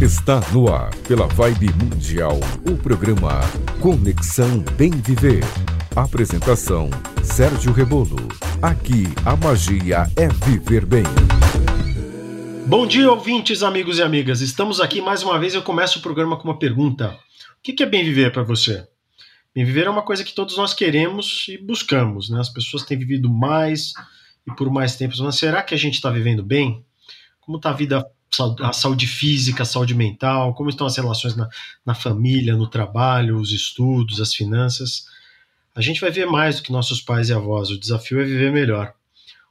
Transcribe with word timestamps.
Está 0.00 0.38
no 0.52 0.72
ar, 0.72 0.94
pela 1.08 1.26
Vibe 1.26 1.72
Mundial, 1.72 2.38
o 2.70 2.76
programa 2.76 3.40
Conexão 3.80 4.60
Bem 4.76 4.92
Viver. 4.92 5.42
Apresentação: 5.96 6.88
Sérgio 7.24 7.72
Rebolo. 7.72 8.28
Aqui 8.62 9.06
a 9.26 9.34
magia 9.34 10.06
é 10.14 10.28
viver 10.46 10.86
bem. 10.86 11.02
Bom 12.68 12.86
dia, 12.86 13.10
ouvintes, 13.10 13.64
amigos 13.64 13.98
e 13.98 14.02
amigas. 14.02 14.40
Estamos 14.40 14.80
aqui 14.80 15.00
mais 15.00 15.24
uma 15.24 15.36
vez. 15.36 15.54
Eu 15.54 15.62
começo 15.62 15.98
o 15.98 16.02
programa 16.02 16.36
com 16.36 16.44
uma 16.44 16.60
pergunta: 16.60 17.18
O 17.58 17.60
que 17.60 17.82
é 17.82 17.86
bem 17.86 18.04
viver 18.04 18.32
para 18.32 18.44
você? 18.44 18.86
Bem 19.52 19.64
viver 19.64 19.88
é 19.88 19.90
uma 19.90 20.02
coisa 20.02 20.22
que 20.22 20.32
todos 20.32 20.56
nós 20.56 20.72
queremos 20.72 21.46
e 21.48 21.58
buscamos, 21.58 22.30
né? 22.30 22.38
As 22.38 22.48
pessoas 22.48 22.84
têm 22.84 22.96
vivido 22.96 23.28
mais 23.28 23.94
e 24.46 24.54
por 24.54 24.70
mais 24.70 24.94
tempo. 24.94 25.16
Mas 25.18 25.34
será 25.34 25.60
que 25.60 25.74
a 25.74 25.78
gente 25.78 25.94
está 25.94 26.08
vivendo 26.08 26.44
bem? 26.44 26.84
Como 27.40 27.56
está 27.56 27.70
a 27.70 27.74
vida 27.74 28.06
a 28.60 28.72
saúde 28.72 29.06
física, 29.06 29.62
a 29.62 29.66
saúde 29.66 29.94
mental, 29.94 30.54
como 30.54 30.70
estão 30.70 30.86
as 30.86 30.96
relações 30.96 31.34
na, 31.34 31.48
na 31.84 31.94
família, 31.94 32.56
no 32.56 32.68
trabalho, 32.68 33.38
os 33.38 33.52
estudos, 33.52 34.20
as 34.20 34.34
finanças. 34.34 35.06
A 35.74 35.80
gente 35.80 36.00
vai 36.00 36.10
ver 36.10 36.26
mais 36.26 36.56
do 36.56 36.62
que 36.62 36.72
nossos 36.72 37.00
pais 37.00 37.28
e 37.28 37.32
avós. 37.32 37.70
O 37.70 37.78
desafio 37.78 38.20
é 38.20 38.24
viver 38.24 38.52
melhor. 38.52 38.92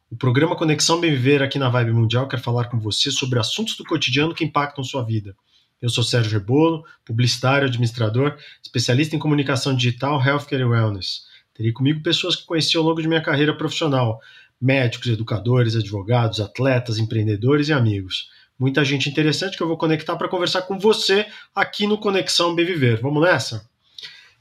O 0.10 0.16
programa 0.16 0.56
Conexão 0.56 1.00
Bem 1.00 1.12
Viver 1.12 1.44
aqui 1.44 1.60
na 1.60 1.70
Vibe 1.70 1.92
Mundial 1.92 2.28
quer 2.28 2.40
falar 2.40 2.66
com 2.66 2.80
você 2.80 3.12
sobre 3.12 3.40
assuntos 3.40 3.76
do 3.76 3.84
cotidiano 3.84 4.34
que 4.34 4.46
impactam 4.46 4.84
sua 4.84 5.04
vida. 5.04 5.36
Eu 5.82 5.90
sou 5.90 6.04
Sérgio 6.04 6.32
Rebolo, 6.32 6.86
publicitário, 7.06 7.68
administrador, 7.68 8.38
especialista 8.64 9.16
em 9.16 9.20
comunicação 9.20 9.76
digital, 9.76 10.24
healthcare 10.24 10.62
e 10.62 10.66
wellness. 10.66 11.24
Terei 11.54 11.72
comigo 11.72 12.02
pessoas 12.02 12.36
que 12.36 12.46
conheci 12.46 12.78
ao 12.78 12.84
longo 12.84 13.02
de 13.02 13.08
minha 13.08 13.22
carreira 13.22 13.56
profissional, 13.56 14.20
médicos, 14.62 15.08
educadores, 15.08 15.76
advogados, 15.76 16.40
atletas, 16.40 16.98
empreendedores 16.98 17.68
e 17.68 17.74
amigos 17.74 18.30
muita 18.60 18.84
gente 18.84 19.10
interessante 19.10 19.56
que 19.56 19.64
eu 19.64 19.68
vou 19.68 19.78
conectar 19.78 20.16
para 20.16 20.28
conversar 20.28 20.64
com 20.64 20.80
você 20.80 21.26
aqui 21.54 21.86
no 21.86 21.98
Conexão 21.98 22.56
Bem 22.56 22.66
Viver. 22.66 23.02
Vamos 23.02 23.22
nessa? 23.22 23.70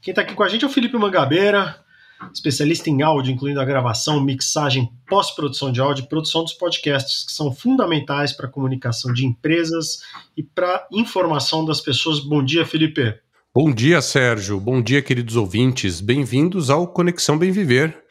Quem 0.00 0.12
está 0.12 0.23
aqui 0.23 0.34
com 0.34 0.42
a 0.42 0.48
gente 0.48 0.64
é 0.64 0.67
o 0.69 0.70
Felipe 0.70 0.97
Mangabeira, 0.97 1.84
especialista 2.33 2.89
em 2.89 3.03
áudio, 3.03 3.33
incluindo 3.33 3.61
a 3.61 3.64
gravação, 3.64 4.23
mixagem, 4.23 4.91
pós-produção 5.08 5.70
de 5.70 5.81
áudio 5.81 6.05
e 6.05 6.08
produção 6.08 6.42
dos 6.42 6.55
podcasts, 6.55 7.25
que 7.25 7.33
são 7.33 7.53
fundamentais 7.53 8.33
para 8.33 8.47
a 8.47 8.50
comunicação 8.50 9.12
de 9.12 9.27
empresas 9.27 10.00
e 10.36 10.42
para 10.42 10.86
informação 10.92 11.64
das 11.64 11.80
pessoas. 11.80 12.20
Bom 12.20 12.42
dia, 12.45 12.64
Felipe. 12.64 13.14
Bom 13.55 13.73
dia, 13.73 14.03
Sérgio. 14.03 14.61
Bom 14.61 14.83
dia, 14.83 15.01
queridos 15.01 15.34
ouvintes. 15.34 16.01
Bem-vindos 16.01 16.69
ao 16.69 16.86
Conexão 16.86 17.39
Bem 17.39 17.51
Viver, 17.51 18.05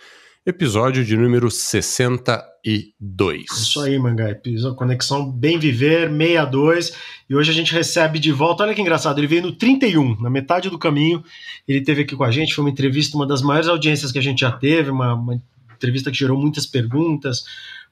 episódio 0.45 1.03
de 1.03 1.17
número 1.17 1.49
60 1.49 2.55
62. 2.65 3.45
Isso 3.51 3.79
aí, 3.79 3.99
Mangá. 3.99 4.35
Conexão 4.75 5.31
Bem 5.31 5.59
Viver 5.59 6.09
62. 6.09 6.93
E 7.29 7.35
hoje 7.35 7.51
a 7.51 7.53
gente 7.53 7.71
recebe 7.71 8.17
de 8.17 8.31
volta. 8.31 8.63
Olha 8.63 8.73
que 8.73 8.81
engraçado, 8.81 9.19
ele 9.19 9.27
veio 9.27 9.43
no 9.43 9.51
31, 9.51 10.19
na 10.19 10.31
metade 10.31 10.69
do 10.69 10.79
caminho. 10.79 11.23
Ele 11.67 11.81
teve 11.81 12.01
aqui 12.01 12.16
com 12.16 12.23
a 12.23 12.31
gente. 12.31 12.55
Foi 12.55 12.63
uma 12.63 12.71
entrevista, 12.71 13.16
uma 13.16 13.27
das 13.27 13.43
maiores 13.43 13.69
audiências 13.69 14.11
que 14.11 14.17
a 14.17 14.21
gente 14.21 14.39
já 14.39 14.51
teve. 14.51 14.89
Uma, 14.89 15.13
uma 15.13 15.41
entrevista 15.75 16.09
que 16.09 16.17
gerou 16.17 16.39
muitas 16.39 16.66
perguntas, 16.66 17.43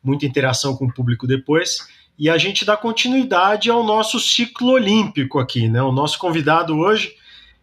muita 0.03 0.25
interação 0.25 0.75
com 0.75 0.85
o 0.85 0.93
público 0.93 1.27
depois. 1.27 1.87
E 2.17 2.29
a 2.29 2.37
gente 2.37 2.65
dá 2.65 2.75
continuidade 2.75 3.69
ao 3.69 3.83
nosso 3.83 4.19
ciclo 4.19 4.71
olímpico 4.71 5.37
aqui, 5.39 5.69
né? 5.69 5.83
O 5.83 5.91
nosso 5.91 6.17
convidado 6.17 6.75
hoje 6.77 7.13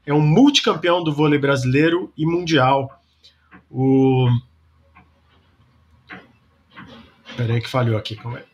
é 0.06 0.14
um 0.14 0.20
multicampeão 0.20 1.02
do 1.02 1.12
vôlei 1.12 1.38
brasileiro 1.40 2.12
e 2.16 2.24
mundial. 2.24 2.88
O 3.68 4.28
Peraí 7.40 7.58
que 7.58 7.70
falhou 7.70 7.96
aqui. 7.96 8.16
Como 8.16 8.36
é? 8.36 8.44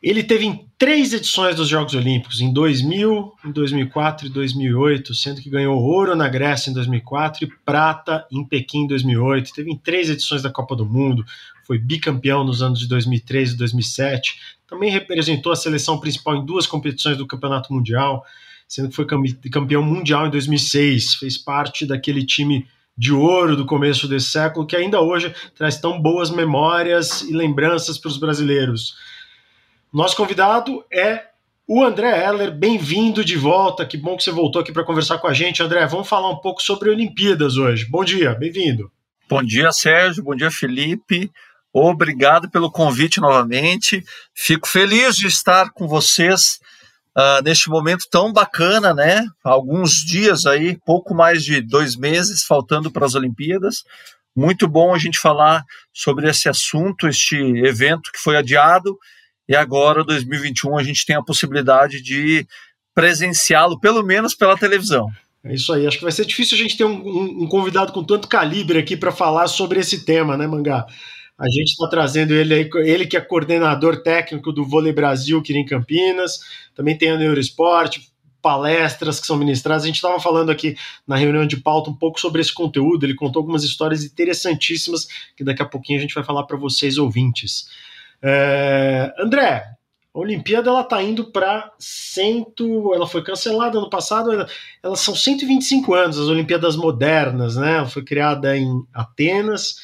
Ele 0.00 0.22
teve 0.22 0.46
em 0.46 0.64
três 0.78 1.12
edições 1.12 1.56
dos 1.56 1.68
Jogos 1.68 1.94
Olímpicos, 1.94 2.40
em 2.40 2.52
2000, 2.52 3.34
em 3.44 3.50
2004 3.50 4.28
e 4.28 4.30
2008, 4.30 5.12
sendo 5.16 5.40
que 5.40 5.50
ganhou 5.50 5.76
ouro 5.76 6.14
na 6.14 6.28
Grécia 6.28 6.70
em 6.70 6.72
2004 6.72 7.44
e 7.44 7.52
prata 7.66 8.24
em 8.30 8.44
Pequim 8.44 8.84
em 8.84 8.86
2008. 8.86 9.52
Teve 9.52 9.72
em 9.72 9.76
três 9.76 10.08
edições 10.08 10.42
da 10.42 10.50
Copa 10.50 10.76
do 10.76 10.86
Mundo, 10.86 11.24
foi 11.66 11.76
bicampeão 11.76 12.44
nos 12.44 12.62
anos 12.62 12.78
de 12.78 12.86
2003 12.86 13.50
e 13.50 13.56
2007. 13.56 14.38
Também 14.68 14.92
representou 14.92 15.50
a 15.50 15.56
seleção 15.56 15.98
principal 15.98 16.36
em 16.36 16.46
duas 16.46 16.68
competições 16.68 17.18
do 17.18 17.26
Campeonato 17.26 17.74
Mundial, 17.74 18.24
sendo 18.68 18.90
que 18.90 18.94
foi 18.94 19.06
campeão 19.50 19.82
mundial 19.82 20.28
em 20.28 20.30
2006. 20.30 21.16
Fez 21.16 21.36
parte 21.36 21.84
daquele 21.84 22.24
time 22.24 22.64
de 23.00 23.14
ouro 23.14 23.56
do 23.56 23.64
começo 23.64 24.06
desse 24.06 24.26
século, 24.26 24.66
que 24.66 24.76
ainda 24.76 25.00
hoje 25.00 25.34
traz 25.56 25.80
tão 25.80 25.98
boas 25.98 26.28
memórias 26.28 27.22
e 27.22 27.32
lembranças 27.32 27.96
para 27.96 28.10
os 28.10 28.18
brasileiros. 28.18 28.94
Nosso 29.90 30.14
convidado 30.14 30.84
é 30.92 31.24
o 31.66 31.82
André 31.82 32.10
Heller, 32.22 32.52
bem-vindo 32.52 33.24
de 33.24 33.38
volta. 33.38 33.86
Que 33.86 33.96
bom 33.96 34.18
que 34.18 34.22
você 34.22 34.30
voltou 34.30 34.60
aqui 34.60 34.70
para 34.70 34.84
conversar 34.84 35.16
com 35.16 35.26
a 35.26 35.32
gente. 35.32 35.62
André, 35.62 35.86
vamos 35.86 36.10
falar 36.10 36.28
um 36.28 36.42
pouco 36.42 36.60
sobre 36.60 36.90
Olimpíadas 36.90 37.56
hoje. 37.56 37.86
Bom 37.88 38.04
dia, 38.04 38.34
bem-vindo. 38.34 38.92
Bom 39.26 39.42
dia, 39.42 39.72
Sérgio. 39.72 40.22
Bom 40.22 40.36
dia, 40.36 40.50
Felipe. 40.50 41.32
Obrigado 41.72 42.50
pelo 42.50 42.70
convite 42.70 43.18
novamente. 43.18 44.04
Fico 44.34 44.68
feliz 44.68 45.16
de 45.16 45.26
estar 45.26 45.70
com 45.70 45.88
vocês 45.88 46.59
uh, 47.16 47.42
neste 47.42 47.68
momento 47.68 48.06
tão 48.10 48.32
bacana, 48.32 48.94
né? 48.94 49.24
Alguns 49.44 50.04
dias 50.04 50.46
aí, 50.46 50.78
pouco 50.84 51.14
mais 51.14 51.44
de 51.44 51.60
dois 51.60 51.96
meses 51.96 52.44
faltando 52.44 52.90
para 52.90 53.06
as 53.06 53.14
Olimpíadas. 53.14 53.82
Muito 54.36 54.68
bom 54.68 54.94
a 54.94 54.98
gente 54.98 55.18
falar 55.18 55.64
sobre 55.92 56.28
esse 56.28 56.48
assunto, 56.48 57.08
este 57.08 57.36
evento 57.36 58.10
que 58.12 58.20
foi 58.20 58.36
adiado 58.36 58.96
e 59.50 59.56
agora, 59.56 60.04
2021, 60.04 60.78
a 60.78 60.82
gente 60.84 61.04
tem 61.04 61.16
a 61.16 61.22
possibilidade 61.24 62.00
de 62.00 62.46
presenciá-lo, 62.94 63.80
pelo 63.80 64.00
menos 64.00 64.32
pela 64.32 64.56
televisão. 64.56 65.08
É 65.42 65.52
isso 65.52 65.72
aí. 65.72 65.88
Acho 65.88 65.98
que 65.98 66.04
vai 66.04 66.12
ser 66.12 66.24
difícil 66.24 66.56
a 66.56 66.60
gente 66.60 66.76
ter 66.76 66.84
um, 66.84 67.02
um, 67.02 67.42
um 67.42 67.48
convidado 67.48 67.92
com 67.92 68.04
tanto 68.04 68.28
calibre 68.28 68.78
aqui 68.78 68.96
para 68.96 69.10
falar 69.10 69.48
sobre 69.48 69.80
esse 69.80 70.04
tema, 70.04 70.36
né, 70.36 70.46
Mangá? 70.46 70.86
A 71.40 71.48
gente 71.48 71.70
está 71.70 71.88
trazendo 71.88 72.34
ele 72.34 72.52
aí, 72.52 72.70
ele 72.84 73.06
que 73.06 73.16
é 73.16 73.20
coordenador 73.20 74.02
técnico 74.02 74.52
do 74.52 74.62
Vôlei 74.62 74.92
Brasil 74.92 75.38
aqui 75.38 75.56
em 75.56 75.64
Campinas, 75.64 76.40
também 76.74 76.98
tem 76.98 77.10
a 77.10 77.16
Neuroesporte, 77.16 78.10
palestras 78.42 79.18
que 79.18 79.26
são 79.26 79.38
ministradas. 79.38 79.84
A 79.84 79.86
gente 79.86 79.96
estava 79.96 80.20
falando 80.20 80.50
aqui 80.50 80.76
na 81.06 81.16
reunião 81.16 81.46
de 81.46 81.56
pauta 81.56 81.88
um 81.88 81.96
pouco 81.96 82.20
sobre 82.20 82.42
esse 82.42 82.52
conteúdo. 82.52 83.04
Ele 83.04 83.14
contou 83.14 83.40
algumas 83.40 83.64
histórias 83.64 84.04
interessantíssimas 84.04 85.06
que 85.34 85.42
daqui 85.42 85.62
a 85.62 85.66
pouquinho 85.66 85.98
a 85.98 86.02
gente 86.02 86.14
vai 86.14 86.24
falar 86.24 86.44
para 86.44 86.58
vocês 86.58 86.98
ouvintes. 86.98 87.68
É... 88.22 89.10
André, 89.18 89.64
a 90.14 90.18
Olimpíada 90.18 90.68
ela 90.68 90.82
está 90.82 91.02
indo 91.02 91.30
para 91.30 91.72
cento, 91.78 92.92
ela 92.94 93.06
foi 93.06 93.22
cancelada 93.22 93.78
ano 93.78 93.88
passado. 93.88 94.46
Elas 94.82 95.00
são 95.00 95.14
125 95.14 95.94
anos, 95.94 96.18
as 96.18 96.26
Olimpíadas 96.26 96.76
modernas, 96.76 97.56
né? 97.56 97.78
Ela 97.78 97.88
foi 97.88 98.04
criada 98.04 98.56
em 98.56 98.82
Atenas 98.92 99.76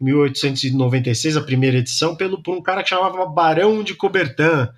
1896, 0.00 1.36
a 1.36 1.42
primeira 1.42 1.78
edição, 1.78 2.16
pelo, 2.16 2.42
por 2.42 2.56
um 2.56 2.62
cara 2.62 2.82
que 2.82 2.90
chamava 2.90 3.26
Barão 3.26 3.82
de 3.82 3.94
Coubertin, 3.94 4.68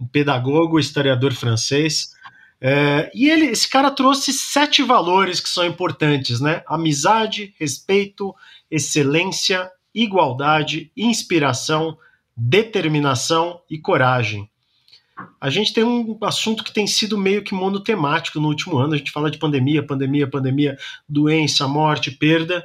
um 0.00 0.06
pedagogo, 0.06 0.78
historiador 0.78 1.34
francês. 1.34 2.14
É, 2.60 3.10
e 3.14 3.28
ele, 3.28 3.46
esse 3.46 3.68
cara 3.68 3.90
trouxe 3.90 4.32
sete 4.32 4.82
valores 4.82 5.40
que 5.40 5.48
são 5.48 5.64
importantes, 5.64 6.40
né? 6.40 6.62
Amizade, 6.66 7.54
respeito, 7.58 8.34
excelência, 8.70 9.70
igualdade, 9.94 10.90
inspiração, 10.96 11.96
determinação 12.36 13.60
e 13.68 13.78
coragem. 13.78 14.48
A 15.38 15.50
gente 15.50 15.74
tem 15.74 15.84
um 15.84 16.16
assunto 16.22 16.64
que 16.64 16.72
tem 16.72 16.86
sido 16.86 17.18
meio 17.18 17.42
que 17.42 17.54
monotemático 17.54 18.40
no 18.40 18.48
último 18.48 18.78
ano. 18.78 18.94
A 18.94 18.96
gente 18.96 19.10
fala 19.10 19.30
de 19.30 19.38
pandemia, 19.38 19.86
pandemia, 19.86 20.26
pandemia, 20.26 20.78
doença, 21.06 21.68
morte, 21.68 22.10
perda 22.10 22.64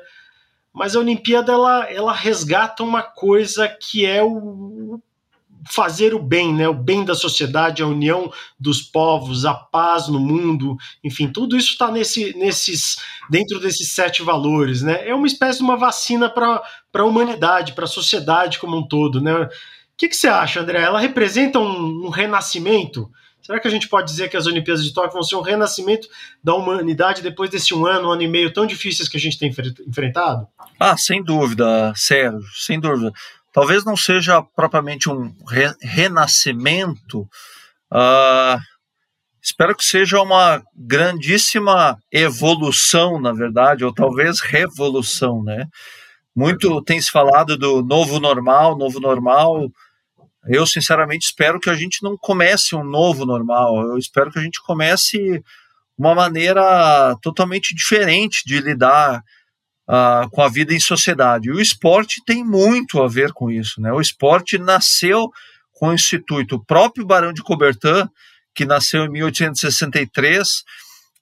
mas 0.75 0.95
a 0.95 0.99
Olimpíada 0.99 1.53
ela, 1.53 1.89
ela 1.89 2.13
resgata 2.13 2.83
uma 2.83 3.01
coisa 3.01 3.67
que 3.67 4.05
é 4.05 4.21
o 4.21 4.99
fazer 5.67 6.13
o 6.13 6.19
bem, 6.19 6.53
né? 6.53 6.67
O 6.67 6.75
bem 6.75 7.03
da 7.03 7.15
sociedade, 7.15 7.81
a 7.81 7.87
união 7.87 8.31
dos 8.59 8.83
povos, 8.83 9.45
a 9.45 9.53
paz 9.53 10.07
no 10.07 10.19
mundo, 10.19 10.77
enfim, 11.03 11.27
tudo 11.27 11.57
isso 11.57 11.71
está 11.71 11.89
nesse, 11.89 12.37
nesses 12.37 12.97
dentro 13.29 13.59
desses 13.59 13.91
sete 13.93 14.21
valores, 14.21 14.83
né? 14.83 15.07
É 15.07 15.15
uma 15.15 15.25
espécie 15.25 15.59
de 15.59 15.63
uma 15.63 15.77
vacina 15.77 16.29
para 16.29 16.61
a 16.93 17.03
humanidade, 17.03 17.73
para 17.73 17.85
a 17.85 17.87
sociedade 17.87 18.59
como 18.59 18.77
um 18.77 18.87
todo, 18.87 19.19
né? 19.19 19.33
O 19.33 19.49
que, 19.97 20.09
que 20.09 20.15
você 20.15 20.27
acha, 20.27 20.59
André? 20.59 20.81
Ela 20.81 20.99
representa 20.99 21.57
um, 21.57 22.05
um 22.05 22.09
renascimento? 22.09 23.09
Será 23.45 23.59
que 23.59 23.67
a 23.67 23.71
gente 23.71 23.87
pode 23.87 24.09
dizer 24.09 24.27
que 24.27 24.35
as 24.35 24.47
Olimpíadas 24.47 24.83
de 24.83 24.91
Tóquio 24.91 25.13
vão 25.13 25.21
ser 25.21 25.35
um 25.35 25.41
renascimento 25.41 26.07
da 26.43 26.55
humanidade 26.55 27.21
depois 27.21 27.47
desse 27.47 27.75
um 27.75 27.85
ano, 27.85 28.07
um 28.07 28.11
ano 28.11 28.23
e 28.23 28.27
meio 28.27 28.51
tão 28.51 28.65
difíceis 28.65 29.07
que 29.07 29.17
a 29.17 29.19
gente 29.19 29.37
tem 29.37 29.53
enfrentado? 29.87 30.47
Ah, 30.79 30.97
sem 30.97 31.23
dúvida, 31.23 31.93
Sérgio, 31.95 32.41
sem 32.55 32.79
dúvida. 32.79 33.13
Talvez 33.53 33.85
não 33.85 33.95
seja 33.95 34.41
propriamente 34.41 35.11
um 35.11 35.31
re 35.47 35.71
renascimento, 35.79 37.21
uh, 37.93 38.59
espero 39.39 39.75
que 39.75 39.85
seja 39.85 40.19
uma 40.19 40.63
grandíssima 40.75 41.99
evolução, 42.11 43.21
na 43.21 43.31
verdade, 43.31 43.85
ou 43.85 43.93
talvez 43.93 44.39
revolução, 44.39 45.43
né? 45.43 45.67
Muito 46.35 46.81
tem 46.81 46.99
se 46.99 47.11
falado 47.11 47.55
do 47.55 47.83
novo 47.83 48.19
normal, 48.19 48.75
novo 48.75 48.99
normal, 48.99 49.69
eu 50.47 50.65
sinceramente 50.65 51.25
espero 51.25 51.59
que 51.59 51.69
a 51.69 51.75
gente 51.75 52.03
não 52.03 52.17
comece 52.17 52.75
um 52.75 52.83
novo 52.83 53.25
normal. 53.25 53.81
Eu 53.81 53.97
espero 53.97 54.31
que 54.31 54.39
a 54.39 54.41
gente 54.41 54.61
comece 54.61 55.43
uma 55.97 56.13
maneira 56.13 57.15
totalmente 57.21 57.73
diferente 57.73 58.43
de 58.45 58.59
lidar 58.59 59.23
uh, 59.87 60.29
com 60.29 60.41
a 60.41 60.49
vida 60.49 60.73
em 60.73 60.79
sociedade. 60.79 61.49
E 61.49 61.51
o 61.51 61.61
esporte 61.61 62.21
tem 62.25 62.43
muito 62.43 63.01
a 63.01 63.07
ver 63.07 63.31
com 63.31 63.49
isso. 63.49 63.81
Né? 63.81 63.91
O 63.91 64.01
esporte 64.01 64.57
nasceu 64.57 65.29
com 65.71 65.89
o 65.89 65.93
instituto. 65.93 66.55
O 66.55 66.65
próprio 66.65 67.05
Barão 67.05 67.33
de 67.33 67.43
Coubertin, 67.43 68.07
que 68.53 68.65
nasceu 68.65 69.05
em 69.05 69.09
1863, 69.09 70.47
uh, 70.47 70.61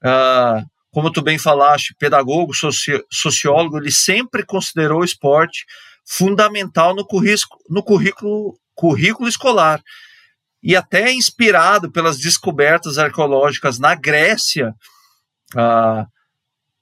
ah, 0.03 0.63
como 0.91 1.11
tu 1.11 1.23
bem 1.23 1.39
falaste, 1.39 1.95
pedagogo, 1.97 2.53
sociólogo, 3.11 3.79
ele 3.79 3.91
sempre 3.91 4.45
considerou 4.45 5.01
o 5.01 5.05
esporte 5.05 5.65
fundamental 6.05 6.93
no 6.93 7.03
currículo, 7.03 7.59
no 7.67 7.81
currículo, 7.81 8.55
currículo 8.75 9.27
escolar. 9.27 9.81
E 10.61 10.75
até 10.75 11.11
inspirado 11.11 11.91
pelas 11.91 12.17
descobertas 12.17 12.97
arqueológicas 12.97 13.79
na 13.79 13.95
Grécia, 13.95 14.73
uh, 15.55 16.07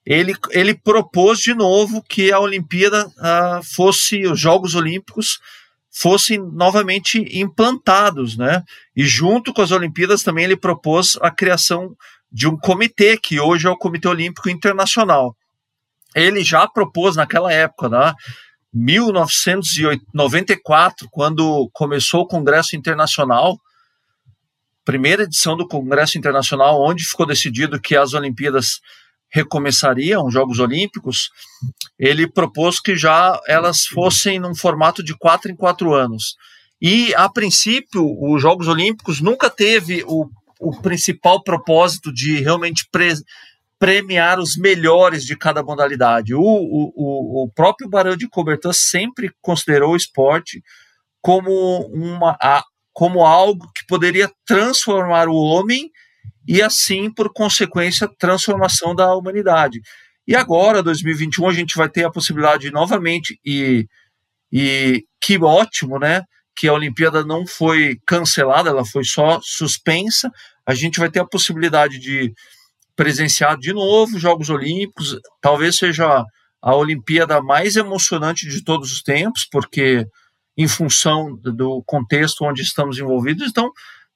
ele, 0.06 0.36
ele 0.52 0.74
propôs 0.74 1.40
de 1.40 1.54
novo 1.54 2.04
que 2.04 2.32
a 2.32 2.40
Olimpíada 2.40 3.08
uh, 3.08 3.64
fosse, 3.64 4.26
os 4.26 4.40
Jogos 4.40 4.76
Olímpicos 4.76 5.40
fossem 5.92 6.38
novamente 6.40 7.20
implantados, 7.38 8.38
né? 8.38 8.64
E 8.96 9.04
junto 9.04 9.54
com 9.54 9.62
as 9.62 9.72
Olimpíadas 9.72 10.24
também 10.24 10.46
ele 10.46 10.56
propôs 10.56 11.18
a 11.22 11.30
criação 11.30 11.96
de 12.32 12.48
um 12.48 12.58
comitê, 12.58 13.18
que 13.18 13.40
hoje 13.40 13.68
é 13.68 13.70
o 13.70 13.78
Comitê 13.78 14.08
Olímpico 14.08 14.50
Internacional. 14.50 15.36
Ele 16.16 16.44
já 16.44 16.66
propôs 16.68 17.16
naquela 17.16 17.52
época, 17.52 17.90
né? 17.90 18.14
1994, 18.74 21.08
quando 21.12 21.70
começou 21.74 22.22
o 22.22 22.28
Congresso 22.28 22.76
Internacional, 22.76 23.60
primeira 24.86 25.24
edição 25.24 25.58
do 25.58 25.68
Congresso 25.68 26.18
Internacional, 26.18 26.82
onde 26.82 27.04
ficou 27.04 27.26
decidido 27.26 27.80
que 27.80 27.96
as 27.96 28.14
Olimpíadas 28.14 28.80
recomeçariam, 29.32 30.26
os 30.26 30.34
Jogos 30.34 30.60
Olímpicos, 30.60 31.30
ele 31.98 32.28
propôs 32.28 32.80
que 32.80 32.96
já 32.96 33.40
elas 33.48 33.86
fossem 33.86 34.40
num 34.40 34.54
formato 34.54 35.04
de 35.04 35.18
quatro 35.18 35.52
em 35.52 35.56
quatro 35.56 35.94
anos. 35.94 36.36
E, 36.82 37.14
a 37.16 37.30
princípio, 37.30 38.04
os 38.20 38.42
Jogos 38.42 38.68
Olímpicos 38.68 39.22
nunca 39.22 39.50
teve 39.50 40.04
o, 40.06 40.28
o 40.60 40.82
principal 40.82 41.44
propósito 41.44 42.12
de 42.12 42.42
realmente 42.42 42.88
premiar 43.82 44.40
os 44.40 44.56
melhores 44.58 45.26
de 45.26 45.36
cada 45.36 45.64
modalidade. 45.64 46.36
O, 46.36 46.40
o, 46.40 47.46
o 47.46 47.50
próprio 47.50 47.90
Barão 47.90 48.16
de 48.16 48.30
Coubertin 48.30 48.72
sempre 48.74 49.32
considerou 49.42 49.94
o 49.94 49.96
esporte 49.96 50.62
como, 51.20 51.52
uma, 51.88 52.38
como 52.94 53.26
algo 53.26 53.66
que 53.76 53.84
poderia 53.88 54.32
transformar 54.46 55.28
o 55.28 55.34
homem 55.34 55.90
e 56.48 56.62
assim, 56.62 57.12
por 57.12 57.34
consequência, 57.34 58.08
transformação 58.20 58.94
da 58.94 59.16
humanidade. 59.16 59.82
E 60.28 60.36
agora, 60.36 60.84
2021, 60.84 61.50
a 61.50 61.54
gente 61.54 61.76
vai 61.76 61.90
ter 61.90 62.04
a 62.04 62.12
possibilidade 62.12 62.70
novamente, 62.70 63.40
e, 63.44 63.88
e 64.54 65.04
que 65.20 65.40
ótimo, 65.40 65.98
né? 65.98 66.22
Que 66.56 66.68
a 66.68 66.74
Olimpíada 66.74 67.24
não 67.24 67.48
foi 67.48 67.98
cancelada, 68.06 68.70
ela 68.70 68.86
foi 68.86 69.04
só 69.04 69.40
suspensa. 69.42 70.30
A 70.68 70.76
gente 70.76 71.00
vai 71.00 71.10
ter 71.10 71.20
a 71.20 71.26
possibilidade 71.26 71.98
de 71.98 72.32
presenciar 72.96 73.58
de 73.58 73.74
novo 73.74 74.16
os 74.16 74.22
Jogos 74.22 74.50
Olímpicos. 74.50 75.18
Talvez 75.42 75.78
seja 75.78 76.24
a 76.62 76.76
Olimpíada 76.76 77.42
mais 77.42 77.76
emocionante 77.76 78.48
de 78.48 78.64
todos 78.64 78.92
os 78.92 79.02
tempos, 79.02 79.48
porque, 79.52 80.06
em 80.58 80.68
função 80.68 81.36
do 81.38 81.84
contexto 81.86 82.46
onde 82.46 82.62
estamos 82.62 82.98
envolvidos, 83.00 83.48
então 83.50 83.72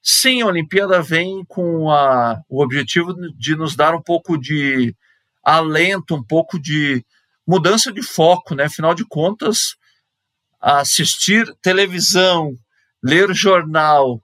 Sim, 0.08 0.40
a 0.40 0.46
Olimpíada 0.46 1.02
vem 1.02 1.44
com 1.48 1.90
a, 1.90 2.40
o 2.48 2.62
objetivo 2.62 3.12
de 3.36 3.56
nos 3.56 3.74
dar 3.74 3.92
um 3.92 4.00
pouco 4.00 4.38
de 4.38 4.94
alento, 5.42 6.14
um 6.14 6.22
pouco 6.22 6.60
de 6.60 7.04
mudança 7.44 7.92
de 7.92 8.04
foco, 8.04 8.54
né? 8.54 8.66
Afinal 8.66 8.94
de 8.94 9.04
contas, 9.04 9.74
assistir 10.60 11.52
televisão, 11.60 12.52
ler 13.02 13.34
jornal, 13.34 14.20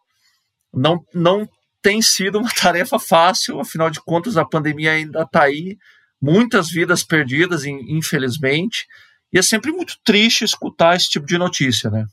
não, 0.72 1.04
não 1.12 1.48
tem 1.82 2.00
sido 2.00 2.38
uma 2.38 2.50
tarefa 2.54 2.98
fácil, 2.98 3.60
afinal 3.60 3.90
de 3.90 4.00
contas, 4.00 4.36
a 4.36 4.44
pandemia 4.44 4.92
ainda 4.92 5.22
está 5.22 5.42
aí, 5.42 5.76
muitas 6.20 6.70
vidas 6.70 7.02
perdidas, 7.02 7.64
infelizmente, 7.64 8.86
e 9.32 9.38
é 9.38 9.42
sempre 9.42 9.72
muito 9.72 9.96
triste 10.04 10.44
escutar 10.44 10.94
esse 10.94 11.08
tipo 11.08 11.26
de 11.26 11.36
notícia, 11.36 11.90
né? 11.90 12.06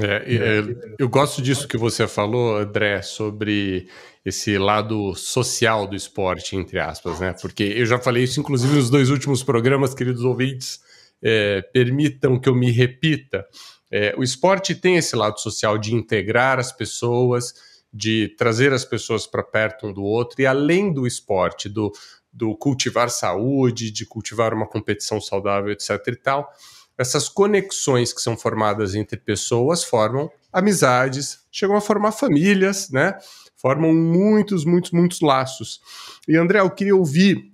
É, 0.00 0.34
é, 0.34 0.94
eu 0.98 1.06
gosto 1.06 1.42
disso 1.42 1.68
que 1.68 1.76
você 1.76 2.08
falou, 2.08 2.56
André, 2.56 3.02
sobre 3.02 3.88
esse 4.24 4.56
lado 4.56 5.14
social 5.14 5.86
do 5.86 5.94
esporte, 5.94 6.56
entre 6.56 6.80
aspas, 6.80 7.20
né? 7.20 7.34
Porque 7.40 7.62
eu 7.62 7.84
já 7.84 7.98
falei 7.98 8.24
isso, 8.24 8.40
inclusive, 8.40 8.74
nos 8.74 8.88
dois 8.88 9.10
últimos 9.10 9.42
programas, 9.42 9.92
queridos 9.92 10.24
ouvintes, 10.24 10.80
é, 11.22 11.60
permitam 11.60 12.40
que 12.40 12.48
eu 12.48 12.54
me 12.54 12.70
repita. 12.70 13.44
É, 13.90 14.14
o 14.16 14.22
esporte 14.22 14.74
tem 14.74 14.96
esse 14.96 15.14
lado 15.14 15.38
social 15.38 15.76
de 15.76 15.94
integrar 15.94 16.58
as 16.58 16.72
pessoas, 16.72 17.52
de 17.92 18.34
trazer 18.38 18.72
as 18.72 18.84
pessoas 18.84 19.26
para 19.26 19.42
perto 19.42 19.86
um 19.86 19.92
do 19.92 20.02
outro, 20.02 20.40
e 20.40 20.46
além 20.46 20.92
do 20.92 21.06
esporte, 21.06 21.68
do, 21.68 21.92
do 22.32 22.56
cultivar 22.56 23.10
saúde, 23.10 23.90
de 23.90 24.06
cultivar 24.06 24.54
uma 24.54 24.66
competição 24.66 25.20
saudável, 25.20 25.70
etc. 25.70 26.00
e 26.08 26.16
tal 26.16 26.52
essas 26.96 27.28
conexões 27.28 28.12
que 28.12 28.20
são 28.20 28.36
formadas 28.36 28.94
entre 28.94 29.18
pessoas 29.18 29.82
formam 29.82 30.30
amizades, 30.52 31.40
chegam 31.50 31.76
a 31.76 31.80
formar 31.80 32.12
famílias, 32.12 32.90
né? 32.90 33.18
Formam 33.56 33.94
muitos, 33.94 34.64
muitos, 34.64 34.90
muitos 34.90 35.20
laços. 35.20 35.80
E 36.28 36.36
André, 36.36 36.60
eu 36.60 36.70
queria 36.70 36.96
ouvir 36.96 37.50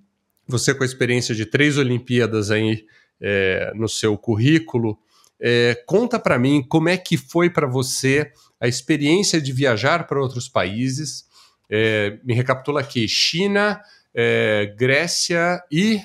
você 0.47 0.75
com 0.75 0.83
a 0.83 0.87
experiência 0.87 1.35
de 1.35 1.47
três 1.47 1.77
Olimpíadas 1.77 2.51
aí 2.51 2.87
é, 3.21 3.73
no 3.75 3.89
seu 3.89 4.17
currículo. 4.17 4.99
É, 5.41 5.83
conta 5.87 6.19
para 6.19 6.39
mim 6.39 6.65
como 6.69 6.89
é 6.89 6.97
que 6.97 7.17
foi 7.17 7.49
para 7.49 7.67
você 7.67 8.33
a 8.61 8.67
experiência 8.67 9.41
de 9.41 9.53
viajar 9.53 10.07
para 10.07 10.21
outros 10.21 10.49
países. 10.49 11.25
É, 11.71 12.19
me 12.25 12.35
recapitula 12.35 12.81
aqui: 12.81 13.07
China, 13.07 13.81
é, 14.15 14.75
Grécia 14.77 15.63
e 15.71 16.01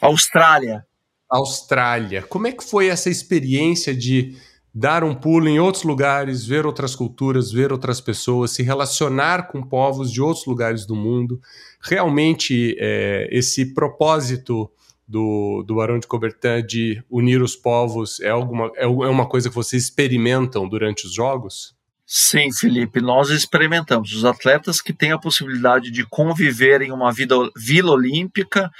Austrália. 0.00 0.86
Austrália. 1.28 2.22
Como 2.22 2.46
é 2.46 2.52
que 2.52 2.64
foi 2.64 2.88
essa 2.88 3.10
experiência 3.10 3.94
de 3.94 4.36
dar 4.72 5.02
um 5.02 5.14
pulo 5.14 5.48
em 5.48 5.58
outros 5.58 5.84
lugares, 5.84 6.44
ver 6.44 6.66
outras 6.66 6.94
culturas, 6.94 7.50
ver 7.50 7.72
outras 7.72 8.00
pessoas, 8.00 8.50
se 8.50 8.62
relacionar 8.62 9.48
com 9.48 9.62
povos 9.62 10.12
de 10.12 10.20
outros 10.20 10.46
lugares 10.46 10.86
do 10.86 10.94
mundo? 10.94 11.40
Realmente, 11.80 12.76
é, 12.78 13.28
esse 13.30 13.74
propósito 13.74 14.70
do, 15.06 15.62
do 15.66 15.76
Barão 15.76 15.98
de 15.98 16.06
Coubertin 16.06 16.66
de 16.66 17.02
unir 17.08 17.40
os 17.40 17.54
povos 17.54 18.20
é, 18.20 18.28
alguma, 18.28 18.70
é, 18.76 18.84
é 18.84 18.86
uma 18.86 19.26
coisa 19.26 19.48
que 19.48 19.54
vocês 19.54 19.84
experimentam 19.84 20.68
durante 20.68 21.06
os 21.06 21.14
Jogos? 21.14 21.74
Sim, 22.04 22.52
Felipe, 22.52 23.00
nós 23.00 23.30
experimentamos. 23.30 24.12
Os 24.12 24.24
atletas 24.24 24.80
que 24.80 24.92
têm 24.92 25.12
a 25.12 25.18
possibilidade 25.18 25.90
de 25.90 26.06
conviver 26.06 26.82
em 26.82 26.92
uma 26.92 27.12
vida, 27.12 27.34
vila 27.56 27.92
olímpica 27.92 28.70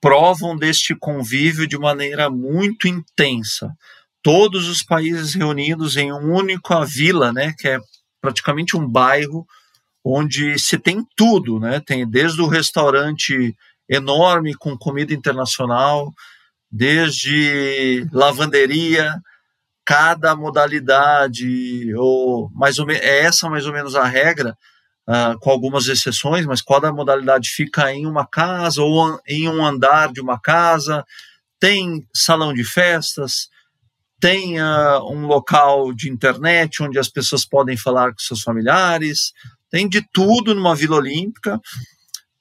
provam 0.00 0.56
deste 0.56 0.94
convívio 0.94 1.66
de 1.66 1.78
maneira 1.78 2.28
muito 2.28 2.86
intensa. 2.86 3.72
Todos 4.22 4.68
os 4.68 4.82
países 4.82 5.34
reunidos 5.34 5.96
em 5.96 6.12
uma 6.12 6.20
única 6.20 6.84
vila, 6.84 7.32
né, 7.32 7.54
que 7.58 7.66
é 7.68 7.78
praticamente 8.20 8.76
um 8.76 8.86
bairro 8.86 9.46
onde 10.04 10.58
se 10.58 10.78
tem 10.78 11.04
tudo, 11.16 11.58
né? 11.58 11.80
Tem 11.80 12.08
desde 12.08 12.40
o 12.40 12.46
restaurante 12.46 13.56
enorme 13.88 14.54
com 14.54 14.76
comida 14.76 15.14
internacional, 15.14 16.12
desde 16.70 18.06
lavanderia, 18.12 19.14
cada 19.84 20.34
modalidade, 20.34 21.94
ou 21.94 22.50
mais 22.52 22.78
ou 22.78 22.86
menos, 22.86 23.02
é 23.02 23.20
essa 23.20 23.48
mais 23.48 23.66
ou 23.66 23.72
menos 23.72 23.94
a 23.94 24.04
regra, 24.04 24.56
uh, 25.08 25.38
com 25.38 25.50
algumas 25.50 25.86
exceções, 25.86 26.44
mas 26.44 26.60
cada 26.60 26.92
modalidade 26.92 27.50
fica 27.50 27.92
em 27.92 28.04
uma 28.06 28.26
casa 28.26 28.82
ou 28.82 29.18
em 29.26 29.48
um 29.48 29.64
andar 29.64 30.12
de 30.12 30.20
uma 30.20 30.40
casa, 30.40 31.04
tem 31.60 32.06
salão 32.12 32.52
de 32.52 32.64
festas, 32.64 33.48
tem 34.20 34.60
uh, 34.60 35.04
um 35.08 35.26
local 35.26 35.92
de 35.92 36.10
internet 36.10 36.82
onde 36.82 36.98
as 36.98 37.08
pessoas 37.08 37.46
podem 37.46 37.76
falar 37.76 38.10
com 38.10 38.18
seus 38.18 38.42
familiares, 38.42 39.32
tem 39.70 39.88
de 39.88 40.02
tudo 40.12 40.54
numa 40.54 40.74
Vila 40.74 40.96
Olímpica, 40.96 41.60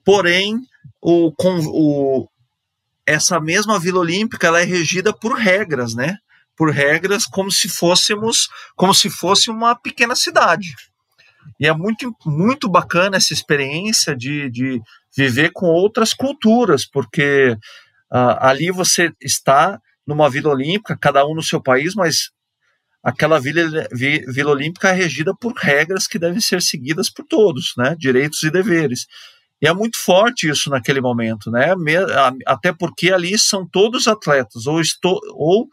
porém, 0.03 0.61
o, 1.01 1.31
com, 1.31 1.59
o, 1.67 2.29
essa 3.05 3.39
mesma 3.39 3.79
Vila 3.79 3.99
Olímpica 3.99 4.47
ela 4.47 4.61
é 4.61 4.63
regida 4.63 5.13
por 5.13 5.33
regras, 5.37 5.93
né? 5.93 6.17
Por 6.55 6.71
regras 6.71 7.25
como 7.25 7.51
se 7.51 7.67
fôssemos, 7.67 8.47
como 8.75 8.93
se 8.93 9.09
fosse 9.09 9.49
uma 9.49 9.75
pequena 9.75 10.15
cidade. 10.15 10.73
E 11.59 11.67
é 11.67 11.73
muito, 11.73 12.15
muito 12.25 12.69
bacana 12.69 13.17
essa 13.17 13.33
experiência 13.33 14.15
de, 14.15 14.49
de 14.49 14.81
viver 15.15 15.51
com 15.53 15.67
outras 15.67 16.13
culturas, 16.13 16.85
porque 16.85 17.57
uh, 18.11 18.37
ali 18.39 18.71
você 18.71 19.11
está 19.21 19.79
numa 20.07 20.29
Vila 20.29 20.51
Olímpica, 20.51 20.97
cada 20.99 21.25
um 21.25 21.35
no 21.35 21.43
seu 21.43 21.61
país, 21.61 21.93
mas 21.93 22.31
aquela 23.05 23.39
vila, 23.39 23.87
vila 23.91 24.51
olímpica 24.51 24.89
é 24.89 24.91
regida 24.91 25.31
por 25.35 25.53
regras 25.53 26.07
que 26.07 26.17
devem 26.17 26.41
ser 26.41 26.59
seguidas 26.59 27.07
por 27.07 27.23
todos, 27.23 27.73
né? 27.77 27.95
Direitos 27.99 28.41
e 28.41 28.49
deveres. 28.49 29.05
E 29.61 29.67
é 29.67 29.73
muito 29.73 29.97
forte 29.97 30.49
isso 30.49 30.69
naquele 30.69 31.01
momento, 31.01 31.49
né? 31.49 31.73
Até 32.45 32.73
porque 32.73 33.11
ali 33.11 33.37
são 33.37 33.67
todos 33.67 34.07
atletas, 34.07 34.67
ou, 34.67 34.81
estou, 34.81 35.19
ou 35.33 35.67